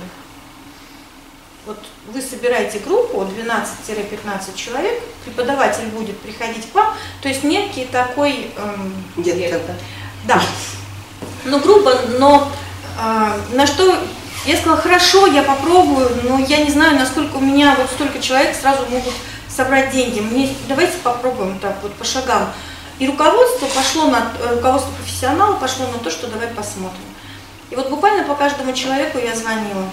Вот 1.65 1.79
вы 2.07 2.21
собираете 2.21 2.79
группу 2.79 3.21
12-15 3.21 4.55
человек, 4.55 5.01
преподаватель 5.25 5.87
будет 5.87 6.19
приходить 6.19 6.69
к 6.71 6.75
вам, 6.75 6.93
то 7.21 7.27
есть 7.27 7.43
некий 7.43 7.85
такой... 7.85 8.51
Эм, 8.57 8.93
Где-то. 9.17 9.75
да. 10.25 10.39
Ну, 11.47 11.59
грубо, 11.59 11.93
но 12.19 12.51
э, 12.99 13.55
на 13.55 13.65
что 13.65 13.97
я 14.45 14.57
сказала, 14.57 14.79
хорошо, 14.79 15.27
я 15.27 15.43
попробую, 15.43 16.09
но 16.23 16.39
я 16.39 16.63
не 16.63 16.69
знаю, 16.69 16.99
насколько 16.99 17.37
у 17.37 17.41
меня 17.41 17.75
вот 17.77 17.89
столько 17.89 18.21
человек 18.21 18.55
сразу 18.55 18.85
могут 18.89 19.13
собрать 19.49 19.91
деньги. 19.91 20.19
Мне, 20.19 20.53
давайте 20.67 20.97
попробуем 20.97 21.59
так 21.59 21.77
вот 21.81 21.93
по 21.93 22.03
шагам. 22.03 22.51
И 22.99 23.07
руководство 23.07 23.65
пошло 23.67 24.07
на, 24.07 24.31
э, 24.39 24.55
руководство 24.55 24.91
профессионала 24.91 25.55
пошло 25.55 25.87
на 25.87 25.99
то, 25.99 26.11
что 26.11 26.27
давай 26.27 26.47
посмотрим. 26.49 27.03
И 27.69 27.75
вот 27.75 27.89
буквально 27.89 28.23
по 28.23 28.35
каждому 28.35 28.73
человеку 28.73 29.17
я 29.17 29.35
звонила. 29.35 29.89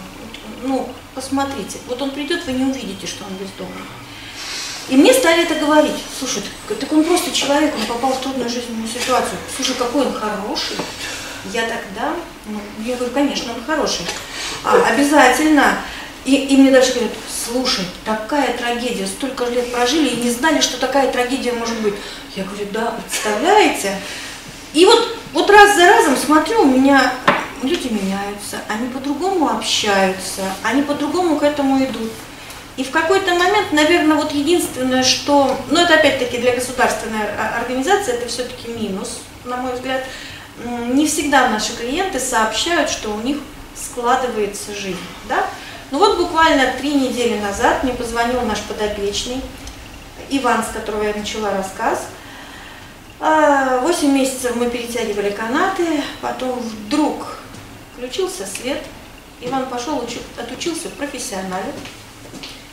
Ну, 0.63 0.89
посмотрите, 1.15 1.79
вот 1.87 2.01
он 2.03 2.11
придет, 2.11 2.47
вы 2.47 2.53
не 2.53 2.65
увидите, 2.65 3.07
что 3.07 3.25
он 3.25 3.31
бездомный. 3.35 3.87
И 4.89 4.97
мне 4.97 5.13
стали 5.13 5.45
это 5.45 5.55
говорить. 5.55 6.03
Слушай, 6.19 6.43
так 6.69 6.93
он 6.93 7.05
просто 7.05 7.33
человек, 7.33 7.75
он 7.77 7.87
попал 7.87 8.13
в 8.13 8.21
трудную 8.21 8.49
жизненную 8.49 8.89
ситуацию. 8.89 9.39
Слушай, 9.55 9.75
какой 9.77 10.07
он 10.07 10.13
хороший. 10.13 10.77
Я 11.53 11.63
тогда, 11.63 12.15
ну, 12.47 12.61
я 12.85 12.97
говорю, 12.97 13.13
конечно, 13.13 13.53
он 13.53 13.63
хороший. 13.65 14.07
А, 14.65 14.83
обязательно. 14.93 15.77
И, 16.25 16.35
и 16.37 16.57
мне 16.57 16.71
дальше 16.71 16.95
говорят, 16.95 17.13
слушай, 17.29 17.85
такая 18.05 18.57
трагедия, 18.57 19.07
столько 19.07 19.45
лет 19.45 19.71
прожили 19.73 20.09
и 20.09 20.23
не 20.23 20.31
знали, 20.31 20.61
что 20.61 20.79
такая 20.79 21.13
трагедия 21.13 21.53
может 21.53 21.79
быть. 21.81 21.95
Я 22.35 22.45
говорю, 22.45 22.67
да, 22.73 22.95
представляете? 23.07 23.97
И 24.73 24.87
вот, 24.87 25.17
вот 25.35 25.51
раз 25.51 25.77
за 25.77 25.87
разом 25.87 26.17
смотрю, 26.17 26.63
у 26.63 26.67
меня 26.67 27.13
люди 27.63 27.89
меняются, 27.89 28.59
они 28.69 28.89
по-другому 28.89 29.51
общаются, 29.51 30.43
они 30.63 30.83
по-другому 30.83 31.37
к 31.37 31.43
этому 31.43 31.85
идут. 31.85 32.11
И 32.77 32.83
в 32.83 32.91
какой-то 32.91 33.35
момент, 33.35 33.73
наверное, 33.73 34.17
вот 34.17 34.33
единственное, 34.33 35.05
что, 35.05 35.57
ну 35.71 35.81
это 35.81 35.95
опять-таки 35.95 36.39
для 36.39 36.55
государственной 36.55 37.23
о- 37.23 37.61
организации, 37.61 38.15
это 38.15 38.27
все-таки 38.29 38.69
минус, 38.69 39.21
на 39.45 39.59
мой 39.59 39.75
взгляд, 39.75 40.05
не 40.65 41.07
всегда 41.07 41.49
наши 41.49 41.75
клиенты 41.77 42.21
сообщают, 42.21 42.91
что 42.91 43.11
у 43.11 43.21
них 43.21 43.39
складывается 43.75 44.75
жизнь, 44.75 44.99
да? 45.29 45.47
Ну 45.91 45.99
вот 45.99 46.17
буквально 46.19 46.73
три 46.79 46.95
недели 46.95 47.39
назад 47.41 47.83
мне 47.85 47.93
позвонил 47.93 48.41
наш 48.43 48.61
подопечный, 48.63 49.41
Иван, 50.31 50.63
с 50.65 50.73
которого 50.73 51.03
я 51.03 51.15
начала 51.15 51.51
рассказ. 51.51 52.07
А, 53.21 53.79
Восемь 53.81 54.13
месяцев 54.13 54.57
мы 54.57 54.71
перетягивали 54.71 55.31
канаты, 55.31 56.03
потом 56.21 56.59
вдруг 56.59 57.39
включился 57.97 58.47
свет, 58.47 58.83
Иван 59.41 59.67
пошел, 59.67 59.99
учи- 59.99 60.23
отучился 60.39 60.89
в 60.89 60.93
профессионале 60.93 61.73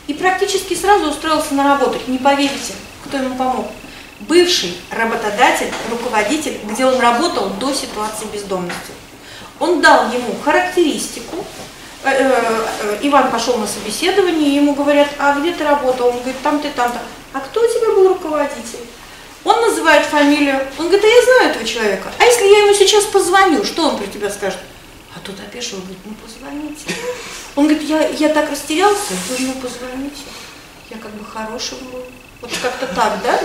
и 0.08 0.14
практически 0.14 0.74
сразу 0.74 1.10
устроился 1.10 1.54
на 1.54 1.64
работу. 1.64 2.00
Не 2.08 2.18
поверите, 2.18 2.74
кто 3.06 3.18
ему 3.18 3.36
помог. 3.36 3.68
Бывший 4.28 4.78
работодатель, 4.92 5.72
руководитель, 5.90 6.60
где 6.64 6.86
он 6.86 7.00
работал 7.00 7.50
до 7.60 7.74
ситуации 7.74 8.26
бездомности. 8.32 8.94
Он 9.60 9.82
дал 9.82 10.12
ему 10.12 10.36
характеристику. 10.44 11.46
Э, 12.04 12.10
э, 12.10 12.68
э, 12.82 12.98
Иван 13.04 13.32
пошел 13.32 13.58
на 13.58 13.68
собеседование, 13.68 14.56
ему 14.56 14.74
говорят, 14.74 15.10
а 15.20 15.40
где 15.40 15.54
ты 15.54 15.64
работал? 15.64 16.08
Он 16.10 16.18
говорит, 16.18 16.42
там 16.42 16.60
ты, 16.60 16.70
там-то. 16.72 17.00
А 17.34 17.40
кто 17.40 17.62
у 17.62 17.68
тебя 17.68 17.94
был 17.94 18.10
руководитель? 18.10 18.80
Он 19.44 19.60
называет 19.62 20.06
фамилию, 20.06 20.60
он 20.78 20.88
говорит, 20.88 21.04
а 21.04 21.08
я 21.08 21.22
знаю 21.24 21.50
этого 21.50 21.66
человека. 21.66 22.12
А 22.20 22.24
если 22.24 22.46
я 22.46 22.66
ему 22.66 22.74
сейчас 22.74 23.06
позвоню, 23.06 23.64
что 23.64 23.90
он 23.90 23.98
про 23.98 24.06
тебя 24.06 24.30
скажет? 24.30 24.60
А 25.16 25.20
тот 25.20 25.40
опешил, 25.40 25.80
говорит, 25.80 25.98
ну 26.06 26.14
позвоните. 26.16 26.86
Он 27.56 27.68
говорит, 27.68 27.88
я, 27.88 28.08
я 28.08 28.30
так 28.30 28.50
растерялся, 28.52 29.14
вы 29.30 29.44
ему 29.44 29.54
позвоните. 29.54 30.22
Я 30.90 30.98
как 30.98 31.12
бы 31.12 31.26
хороший 31.26 31.78
был. 31.80 32.04
Вот 32.42 32.52
как-то 32.62 32.88
так, 32.88 33.20
да? 33.24 33.40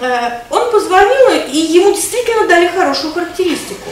Э, 0.00 0.40
он 0.50 0.70
позвонил, 0.70 1.30
и 1.50 1.56
ему 1.56 1.92
действительно 1.92 2.46
дали 2.46 2.68
хорошую 2.68 3.12
характеристику. 3.12 3.90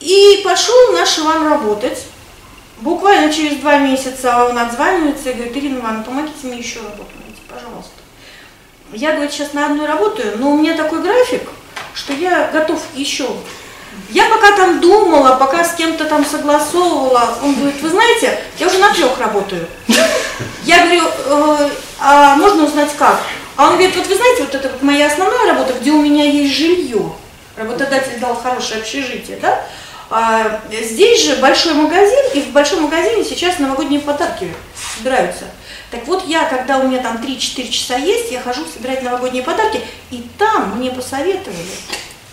И 0.00 0.42
пошел 0.44 0.92
наш 0.92 1.18
Иван 1.18 1.48
работать. 1.48 2.04
Буквально 2.78 3.32
через 3.32 3.58
два 3.58 3.78
месяца 3.78 4.44
он 4.44 4.58
отзванивается 4.58 5.30
и 5.30 5.34
говорит, 5.34 5.56
Ирина 5.56 5.78
Ивановна, 5.78 6.04
помогите 6.04 6.46
мне 6.46 6.58
еще 6.58 6.80
работу 6.80 7.10
найти, 7.24 7.40
пожалуйста. 7.48 7.92
Я, 8.92 9.12
говорит, 9.12 9.32
сейчас 9.32 9.54
на 9.54 9.66
одной 9.66 9.86
работаю, 9.86 10.36
но 10.38 10.50
у 10.50 10.58
меня 10.58 10.76
такой 10.76 11.00
график, 11.00 11.48
что 11.94 12.12
я 12.12 12.50
готов 12.52 12.82
еще. 12.94 13.28
Я 14.10 14.28
пока 14.28 14.56
там 14.56 14.80
думала, 14.80 15.36
пока 15.36 15.64
с 15.64 15.74
кем-то 15.74 16.04
там 16.04 16.24
согласовывала, 16.24 17.38
он 17.42 17.54
говорит, 17.54 17.80
вы 17.80 17.88
знаете, 17.88 18.40
я 18.58 18.66
уже 18.66 18.78
на 18.78 18.92
трех 18.92 19.18
работаю. 19.18 19.66
Я 20.64 20.84
говорю, 20.84 21.04
э, 21.04 21.70
а 22.00 22.36
можно 22.36 22.64
узнать 22.64 22.90
как? 22.98 23.20
А 23.56 23.68
он 23.68 23.74
говорит, 23.74 23.94
вот 23.96 24.06
вы 24.06 24.14
знаете, 24.14 24.42
вот 24.42 24.54
это 24.54 24.68
вот 24.68 24.82
моя 24.82 25.06
основная 25.06 25.46
работа, 25.48 25.74
где 25.80 25.90
у 25.92 26.02
меня 26.02 26.24
есть 26.24 26.54
жилье. 26.54 27.12
Работодатель 27.56 28.18
дал 28.18 28.34
хорошее 28.34 28.80
общежитие, 28.80 29.38
да? 29.40 29.64
А, 30.10 30.60
здесь 30.70 31.24
же 31.24 31.36
большой 31.36 31.74
магазин, 31.74 32.18
и 32.34 32.40
в 32.40 32.50
большом 32.50 32.82
магазине 32.82 33.24
сейчас 33.24 33.58
новогодние 33.58 34.00
подарки 34.00 34.52
собираются. 34.96 35.44
Так 35.90 36.06
вот, 36.06 36.26
я, 36.26 36.44
когда 36.44 36.78
у 36.78 36.88
меня 36.88 37.00
там 37.00 37.16
3-4 37.16 37.68
часа 37.68 37.96
есть, 37.96 38.32
я 38.32 38.40
хожу 38.40 38.64
собирать 38.66 39.02
новогодние 39.02 39.42
подарки, 39.42 39.80
и 40.10 40.24
там 40.38 40.78
мне 40.78 40.90
посоветовали. 40.90 41.58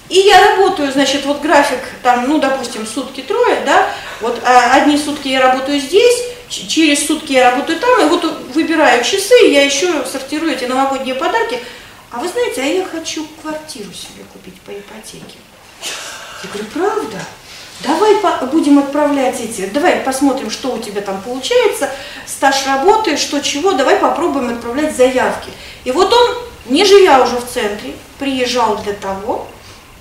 И 0.09 0.19
я 0.19 0.49
работаю, 0.49 0.91
значит, 0.91 1.25
вот 1.25 1.41
график, 1.41 1.79
там, 2.03 2.27
ну, 2.27 2.39
допустим, 2.39 2.85
сутки 2.85 3.21
трое, 3.21 3.61
да, 3.65 3.87
вот 4.19 4.41
а, 4.43 4.73
одни 4.73 4.97
сутки 4.97 5.29
я 5.29 5.41
работаю 5.41 5.79
здесь, 5.79 6.23
через 6.51 7.07
сутки 7.07 7.33
я 7.33 7.51
работаю 7.51 7.79
там, 7.79 8.01
и 8.01 8.09
вот 8.09 8.23
выбираю 8.53 9.03
часы, 9.03 9.33
я 9.47 9.63
еще 9.63 10.05
сортирую 10.05 10.53
эти 10.53 10.65
новогодние 10.65 11.15
подарки. 11.15 11.59
А 12.11 12.19
вы 12.19 12.27
знаете, 12.27 12.61
а 12.61 12.65
я 12.65 12.85
хочу 12.85 13.25
квартиру 13.41 13.91
себе 13.93 14.25
купить 14.33 14.59
по 14.61 14.71
ипотеке. 14.71 15.37
Я 16.43 16.49
говорю, 16.49 16.69
правда? 16.73 17.17
Давай 17.83 18.15
будем 18.51 18.77
отправлять 18.77 19.39
эти, 19.39 19.65
давай 19.67 19.95
посмотрим, 19.97 20.51
что 20.51 20.73
у 20.73 20.79
тебя 20.79 21.01
там 21.01 21.19
получается, 21.21 21.89
стаж 22.27 22.67
работы, 22.67 23.17
что 23.17 23.39
чего, 23.39 23.71
давай 23.71 23.95
попробуем 23.95 24.53
отправлять 24.53 24.95
заявки. 24.95 25.49
И 25.83 25.91
вот 25.91 26.13
он, 26.13 26.37
не 26.65 26.85
живя 26.85 27.23
уже 27.23 27.37
в 27.37 27.47
центре, 27.47 27.93
приезжал 28.19 28.77
для 28.83 28.93
того, 28.93 29.47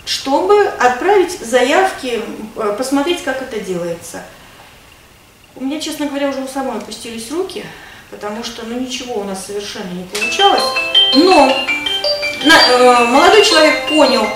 чтобы 0.05 0.67
отправить 0.67 1.39
заявки, 1.41 2.21
э, 2.57 2.75
посмотреть, 2.77 3.23
как 3.23 3.41
это 3.41 3.61
делается. 3.61 4.25
У 5.57 5.65
меня, 5.65 5.81
честно 5.81 6.07
говоря, 6.07 6.29
уже 6.29 6.41
у 6.43 6.49
самой 6.49 6.79
опустились 6.79 7.31
руки, 7.31 7.65
потому 8.11 8.45
что 8.45 8.65
ну, 8.65 8.79
ничего 8.79 9.21
у 9.21 9.25
нас 9.25 9.47
совершенно 9.47 9.91
не 9.93 10.05
получалось. 10.05 10.63
Но 11.15 11.47
на, 12.45 12.55
э, 12.55 13.05
молодой 13.07 13.45
человек 13.45 13.89
понял, 13.89 14.27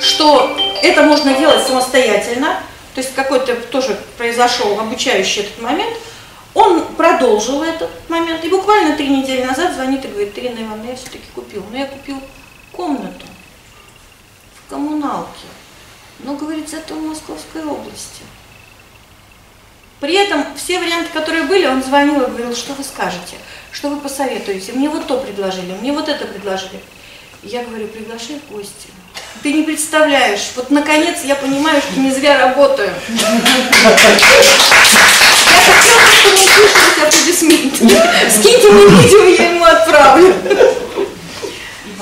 что 0.00 0.56
это 0.82 1.02
можно 1.02 1.32
делать 1.34 1.64
самостоятельно, 1.64 2.60
то 2.94 3.00
есть 3.00 3.14
какой-то 3.14 3.54
тоже 3.56 3.98
произошел 4.18 4.78
обучающий 4.78 5.42
этот 5.42 5.62
момент, 5.62 5.96
он 6.54 6.84
продолжил 6.96 7.62
этот 7.62 7.90
момент, 8.08 8.44
и 8.44 8.48
буквально 8.48 8.96
три 8.96 9.08
недели 9.08 9.44
назад 9.44 9.74
звонит 9.74 10.04
и 10.04 10.08
говорит, 10.08 10.38
Ирина 10.38 10.58
Ивановна, 10.58 10.90
я 10.90 10.96
все-таки 10.96 11.24
купил, 11.34 11.64
но 11.70 11.78
я 11.78 11.86
купил 11.86 12.20
комнату 12.72 13.26
в 14.54 14.70
коммуналке, 14.70 15.46
но, 16.20 16.34
говорится, 16.34 16.76
это 16.76 16.94
в 16.94 17.02
Московской 17.02 17.64
области. 17.64 18.22
При 20.04 20.16
этом 20.16 20.44
все 20.54 20.78
варианты, 20.78 21.08
которые 21.14 21.44
были, 21.44 21.64
он 21.64 21.82
звонил 21.82 22.20
и 22.20 22.26
говорил, 22.26 22.54
что 22.54 22.74
вы 22.74 22.84
скажете, 22.84 23.36
что 23.72 23.88
вы 23.88 23.96
посоветуете, 23.96 24.72
мне 24.72 24.90
вот 24.90 25.06
то 25.06 25.16
предложили, 25.16 25.72
мне 25.80 25.92
вот 25.92 26.10
это 26.10 26.26
предложили. 26.26 26.78
я 27.42 27.64
говорю, 27.64 27.86
приглашай 27.86 28.38
в 28.38 28.52
гости. 28.52 28.88
Ты 29.42 29.54
не 29.54 29.62
представляешь, 29.62 30.50
вот 30.56 30.70
наконец 30.70 31.20
я 31.24 31.34
понимаю, 31.36 31.80
что 31.80 31.98
не 31.98 32.10
зря 32.10 32.38
работаю. 32.38 32.90
Я 33.08 33.24
хотела, 35.56 35.88
чтобы 35.88 36.28
он 36.28 36.36
слышал 36.36 36.66
аплодисменты. 37.06 37.88
Скиньте 38.30 38.70
мне 38.72 38.84
видео, 38.84 39.24
я 39.24 39.50
ему 39.52 39.64
отправлю. 39.64 40.34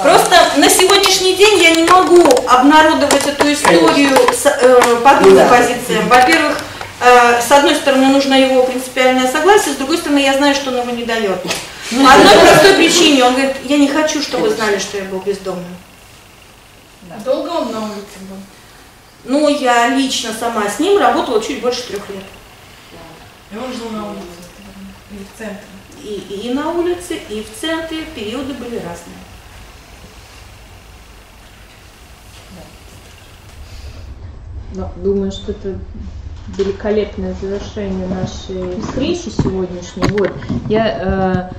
Просто 0.03 0.37
на 0.57 0.69
сегодняшний 0.69 1.35
день 1.37 1.63
я 1.63 1.71
не 1.71 1.85
могу 1.85 2.27
обнародовать 2.49 3.29
эту 3.29 3.53
историю 3.53 4.17
с, 4.33 4.47
э, 4.47 4.97
по 5.05 5.15
двум 5.21 5.37
да. 5.37 5.47
позициям. 5.47 6.09
Во-первых, 6.09 6.59
с 7.03 7.51
одной 7.51 7.75
стороны, 7.75 8.09
нужно 8.09 8.35
его 8.35 8.63
принципиальное 8.65 9.31
согласие, 9.31 9.75
с 9.75 9.77
другой 9.77 9.99
стороны, 9.99 10.19
я 10.19 10.37
знаю, 10.37 10.55
что 10.55 10.71
он 10.71 10.79
его 10.79 10.91
не 10.93 11.05
дает. 11.05 11.43
По 11.43 12.13
одной 12.15 12.39
простой 12.39 12.75
причине. 12.75 13.25
Он 13.25 13.35
говорит, 13.35 13.57
я 13.65 13.79
не 13.79 13.89
хочу, 13.89 14.23
чтобы 14.23 14.49
вы 14.49 14.55
знали, 14.55 14.79
что 14.79 14.99
я 14.99 15.05
был 15.05 15.21
бездомным. 15.21 15.77
Долго 17.25 17.49
он 17.49 17.73
на 17.73 17.81
улице 17.81 18.19
был? 18.29 18.37
Ну, 19.25 19.49
я 19.49 19.89
лично 19.89 20.33
сама 20.33 20.69
с 20.69 20.79
ним 20.79 20.99
работала 20.99 21.43
чуть 21.43 21.61
больше 21.61 21.83
трех 21.89 22.09
лет. 22.09 22.25
И 23.51 23.57
он 23.57 23.73
жил 23.73 23.91
на 23.91 24.11
улице 24.11 24.27
или 25.11 25.25
в 25.25 25.39
центре? 25.39 25.67
И, 26.03 26.49
и 26.49 26.55
на 26.55 26.71
улице, 26.71 27.21
и 27.29 27.43
в 27.43 27.61
центре 27.61 28.03
периоды 28.15 28.55
были 28.55 28.77
разные. 28.77 29.17
Да. 34.73 34.91
Думаю, 34.97 35.31
что 35.31 35.53
это 35.53 35.79
великолепное 36.49 37.35
завершение 37.41 38.07
нашей 38.09 38.81
встречи 38.81 39.29
сегодняшней. 39.29 40.05
Вот, 40.11 40.33
я, 40.69 41.51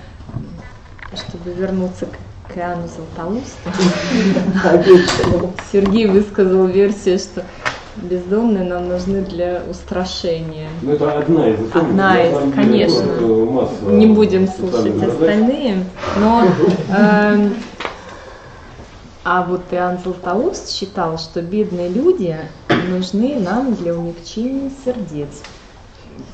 э, 1.13 1.15
чтобы 1.15 1.51
вернуться 1.55 2.07
к 2.47 2.57
Иоанну 2.57 2.87
Златоусту. 2.87 3.69
Сергей 5.71 6.07
высказал 6.07 6.67
версию, 6.67 7.19
что 7.19 7.43
бездомные 7.97 8.63
нам 8.63 8.89
нужны 8.89 9.21
для 9.21 9.61
устрашения. 9.69 10.67
Ну, 10.81 10.93
это 10.93 11.19
одна 11.19 11.49
из. 11.49 11.59
Одна 11.73 12.21
из, 12.21 12.53
конечно. 12.53 13.03
Не 13.87 14.07
будем 14.07 14.47
слушать 14.47 15.01
остальные. 15.01 15.85
Но 16.19 16.45
э, 16.89 17.49
а 19.23 19.43
вот 19.43 19.61
Иоанн 19.71 19.99
Златоуст 19.99 20.69
считал, 20.69 21.17
что 21.17 21.41
бедные 21.41 21.89
люди 21.89 22.37
нужны 22.89 23.39
нам 23.39 23.73
для 23.75 23.95
умягчения 23.95 24.71
сердец. 24.83 25.41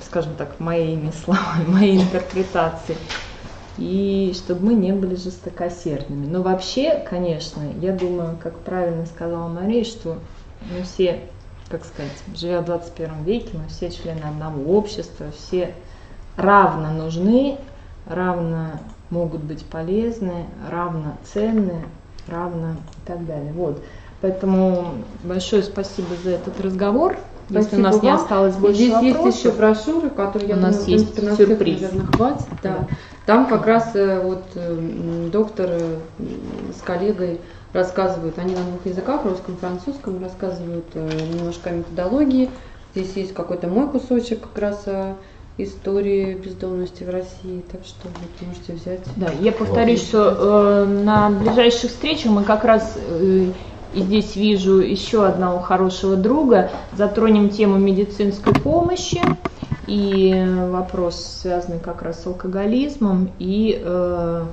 Скажем 0.05 0.35
так, 0.35 0.59
моими 0.59 1.11
словами, 1.11 1.65
моей 1.67 2.01
интерпретации 2.01 2.97
и 3.79 4.33
чтобы 4.35 4.65
мы 4.65 4.73
не 4.73 4.91
были 4.91 5.15
жестокосердными. 5.15 6.25
Но 6.27 6.41
вообще, 6.41 7.03
конечно, 7.09 7.61
я 7.79 7.93
думаю, 7.93 8.37
как 8.41 8.57
правильно 8.59 9.05
сказала 9.05 9.47
Мария, 9.47 9.85
что 9.85 10.17
мы 10.69 10.83
все, 10.83 11.21
как 11.69 11.85
сказать, 11.85 12.11
живя 12.35 12.61
в 12.61 12.65
21 12.65 13.23
веке, 13.23 13.49
мы 13.53 13.67
все 13.69 13.89
члены 13.89 14.23
одного 14.23 14.77
общества, 14.77 15.27
все 15.31 15.73
равно 16.35 16.91
нужны, 16.91 17.57
равно 18.05 18.71
могут 19.09 19.41
быть 19.41 19.65
полезны, 19.65 20.45
равно 20.69 21.17
ценны, 21.23 21.85
равно 22.27 22.71
и 22.71 23.07
так 23.07 23.25
далее. 23.25 23.51
Вот. 23.53 23.81
Поэтому 24.21 24.95
большое 25.23 25.63
спасибо 25.63 26.09
за 26.23 26.31
этот 26.31 26.59
разговор. 26.61 27.17
Спасибо 27.49 27.63
Если 27.63 27.75
у 27.77 27.83
нас 27.83 27.95
вам. 27.95 28.03
не 28.03 28.11
осталось 28.11 28.55
больше 28.55 28.75
Здесь 28.75 28.93
вопросов, 28.93 29.25
есть 29.25 29.39
еще 29.39 29.51
брошюры, 29.51 30.09
которые, 30.09 30.49
я 30.49 30.55
у 30.55 30.59
нас 30.59 30.75
думаю, 30.75 30.91
есть 30.91 31.13
принципе, 31.15 31.29
на 31.29 31.35
сюрприз. 31.35 31.77
всех, 31.77 31.91
наверное, 31.91 32.13
хватит. 32.13 32.45
Да. 32.61 32.69
Да. 32.69 32.87
Там 33.25 33.47
как 33.47 33.65
раз 33.65 33.91
э, 33.95 34.21
вот 34.21 34.43
э, 34.55 35.29
доктор 35.31 35.69
э, 35.71 35.97
с 36.77 36.81
коллегой 36.81 37.39
рассказывают, 37.73 38.37
они 38.37 38.55
на 38.55 38.63
двух 38.63 38.85
языках, 38.85 39.25
русском 39.25 39.55
и 39.55 39.57
французском, 39.57 40.21
рассказывают 40.21 40.93
немножко 40.95 41.69
о 41.69 41.73
методологии. 41.73 42.49
Здесь 42.95 43.13
есть 43.15 43.33
какой-то 43.33 43.67
мой 43.67 43.87
кусочек 43.87 44.41
как 44.41 44.57
раз 44.57 44.85
истории 45.63 46.33
бездомности 46.33 47.03
в 47.03 47.09
России, 47.09 47.63
так 47.71 47.81
что 47.83 48.07
вы 48.07 48.47
можете 48.47 48.73
взять. 48.73 49.01
Да, 49.15 49.29
я 49.41 49.51
повторюсь, 49.51 50.01
что 50.01 50.85
э, 50.87 51.03
на 51.03 51.29
ближайших 51.29 51.91
встречах 51.91 52.31
мы 52.31 52.43
как 52.43 52.63
раз 52.63 52.97
э, 52.97 53.51
и 53.93 54.01
здесь 54.01 54.35
вижу 54.35 54.79
еще 54.79 55.25
одного 55.25 55.59
хорошего 55.59 56.15
друга. 56.15 56.69
Затронем 56.95 57.49
тему 57.49 57.77
медицинской 57.77 58.53
помощи 58.53 59.21
и 59.87 60.45
вопрос, 60.69 61.39
связанный 61.41 61.79
как 61.79 62.03
раз 62.03 62.21
с 62.23 62.27
алкоголизмом, 62.27 63.31
и, 63.39 63.81
э, 63.83 64.45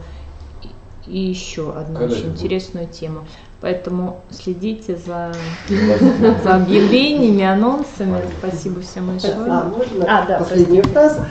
и 1.07 1.19
еще 1.19 1.73
одну 1.73 2.01
Когда 2.01 2.15
очень 2.15 2.29
интересную 2.31 2.89
тему. 2.89 3.27
Поэтому 3.61 4.21
следите 4.31 4.97
за, 4.97 5.33
за 6.43 6.55
объявлениями, 6.57 7.45
анонсами. 7.45 8.23
Спасибо 8.39 8.81
всем 8.81 9.09
большое. 9.09 9.35
А, 9.35 9.65
можно 9.65 10.05
а, 10.05 10.27
да, 10.27 10.39
последнюю 10.39 10.85
фразу? 10.85 11.25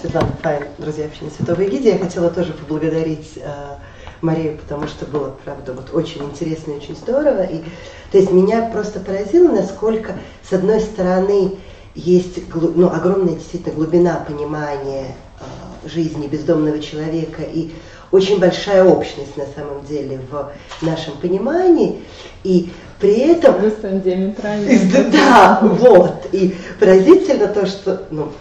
Светлана 0.00 0.32
Файн, 0.42 0.64
друзья 0.78 1.06
общины 1.06 1.30
Святого 1.36 1.60
Егидия, 1.60 1.94
я 1.94 1.98
хотела 1.98 2.30
тоже 2.30 2.52
поблагодарить 2.52 3.32
э, 3.36 3.74
Марию, 4.20 4.56
потому 4.56 4.86
что 4.86 5.06
было, 5.06 5.34
правда, 5.44 5.72
вот 5.72 5.92
очень 5.92 6.22
интересно 6.24 6.72
и 6.72 6.76
очень 6.76 6.94
здорово. 6.94 7.42
И, 7.42 7.64
то 8.12 8.18
есть 8.18 8.30
меня 8.30 8.70
просто 8.72 9.00
поразило, 9.00 9.50
насколько, 9.52 10.14
с 10.48 10.52
одной 10.52 10.80
стороны, 10.80 11.56
есть 11.96 12.38
ну, 12.54 12.88
огромная 12.88 13.34
действительно 13.34 13.74
глубина 13.74 14.24
понимания 14.26 15.16
э, 15.40 15.88
жизни 15.88 16.28
бездомного 16.28 16.78
человека 16.78 17.42
и 17.42 17.72
очень 18.10 18.38
большая 18.38 18.84
общность 18.84 19.36
на 19.36 19.46
самом 19.46 19.84
деле 19.84 20.20
в 20.30 20.52
нашем 20.82 21.14
понимании. 21.16 22.02
И 22.44 22.70
при 23.00 23.18
этом... 23.18 23.56
диаметрально. 24.00 24.70
Да, 25.12 25.60
вот. 25.62 26.26
И 26.32 26.56
поразительно 26.80 27.48
то, 27.48 27.66
что 27.66 28.06
ну, 28.10 28.32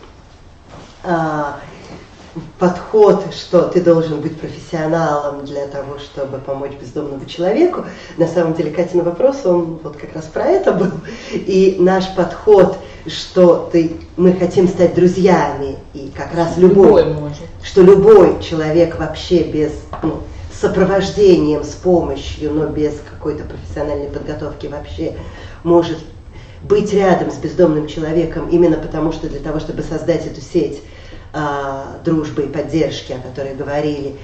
а, 1.03 1.59
подход, 2.59 3.23
что 3.33 3.63
ты 3.63 3.81
должен 3.81 4.21
быть 4.21 4.39
профессионалом 4.39 5.45
для 5.45 5.67
того, 5.67 5.99
чтобы 5.99 6.37
помочь 6.39 6.73
бездомному 6.79 7.25
человеку. 7.25 7.85
На 8.17 8.27
самом 8.27 8.53
деле, 8.53 8.71
Катин 8.71 9.03
вопрос, 9.03 9.45
он 9.45 9.79
вот 9.83 9.97
как 9.97 10.13
раз 10.13 10.25
про 10.25 10.45
это 10.45 10.71
был. 10.71 10.91
И 11.31 11.77
наш 11.79 12.13
подход, 12.15 12.77
что 13.05 13.69
ты, 13.71 13.97
мы 14.15 14.33
хотим 14.33 14.67
стать 14.67 14.95
друзьями, 14.95 15.77
и 15.93 16.11
как 16.15 16.33
раз 16.33 16.57
любой, 16.57 17.05
любой 17.05 17.31
что 17.67 17.81
любой 17.81 18.41
человек 18.41 18.97
вообще 18.97 19.43
без 19.43 19.73
ну, 20.01 20.21
сопровождением, 20.53 21.65
с 21.65 21.73
помощью, 21.73 22.53
но 22.53 22.67
без 22.67 22.93
какой-то 23.11 23.43
профессиональной 23.43 24.07
подготовки 24.07 24.67
вообще 24.67 25.15
может 25.63 25.99
быть 26.63 26.93
рядом 26.93 27.29
с 27.29 27.35
бездомным 27.35 27.87
человеком 27.87 28.47
именно 28.49 28.77
потому, 28.77 29.11
что 29.11 29.27
для 29.27 29.39
того, 29.39 29.59
чтобы 29.59 29.83
создать 29.83 30.25
эту 30.25 30.39
сеть, 30.39 30.81
а, 31.33 31.97
дружбы 32.05 32.43
и 32.43 32.47
поддержки, 32.47 33.11
о 33.11 33.19
которой 33.19 33.53
говорили. 33.53 34.15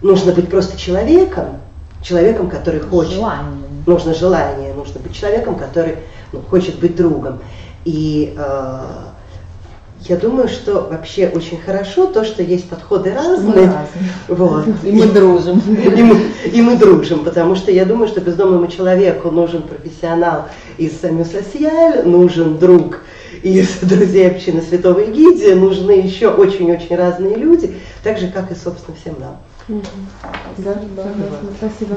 Нужно 0.00 0.32
быть 0.32 0.48
просто 0.48 0.78
человеком, 0.78 1.60
человеком, 2.02 2.48
который 2.48 2.80
хочет. 2.80 3.12
Желание. 3.12 3.68
Нужно 3.86 4.14
желание, 4.14 4.72
нужно 4.72 4.98
быть 5.00 5.14
человеком, 5.14 5.56
который 5.56 5.96
ну, 6.32 6.40
хочет 6.40 6.78
быть 6.78 6.96
другом. 6.96 7.40
И 7.84 8.34
э, 8.36 8.80
я 10.06 10.16
думаю, 10.16 10.48
что 10.48 10.88
вообще 10.90 11.28
очень 11.28 11.58
хорошо 11.58 12.06
то, 12.06 12.24
что 12.24 12.42
есть 12.42 12.68
подходы 12.68 13.12
разные. 13.12 13.46
Мы 13.46 13.66
разные. 13.66 14.12
Вот. 14.28 14.66
И 14.84 14.92
мы 14.92 15.06
дружим. 15.06 15.60
И 15.60 16.02
мы, 16.02 16.20
и 16.52 16.62
мы 16.62 16.76
дружим, 16.76 17.24
потому 17.24 17.56
что 17.56 17.70
я 17.70 17.84
думаю, 17.84 18.08
что 18.08 18.20
бездомному 18.20 18.68
человеку 18.68 19.30
нужен 19.30 19.62
профессионал 19.62 20.46
из 20.76 21.00
Самю 21.00 21.24
Сосиаль, 21.24 22.06
нужен 22.06 22.58
друг 22.58 23.00
из 23.42 23.78
друзей 23.80 24.30
общины 24.30 24.62
Святого 24.62 25.00
Егидия, 25.00 25.54
нужны 25.54 25.92
еще 25.92 26.28
очень-очень 26.28 26.96
разные 26.96 27.36
люди, 27.36 27.76
так 28.02 28.18
же, 28.18 28.28
как 28.28 28.50
и, 28.50 28.54
собственно, 28.54 28.96
всем 28.96 29.16
нам. 29.20 29.36
Да, 30.58 30.74
да, 30.96 31.04
спасибо. 31.58 31.96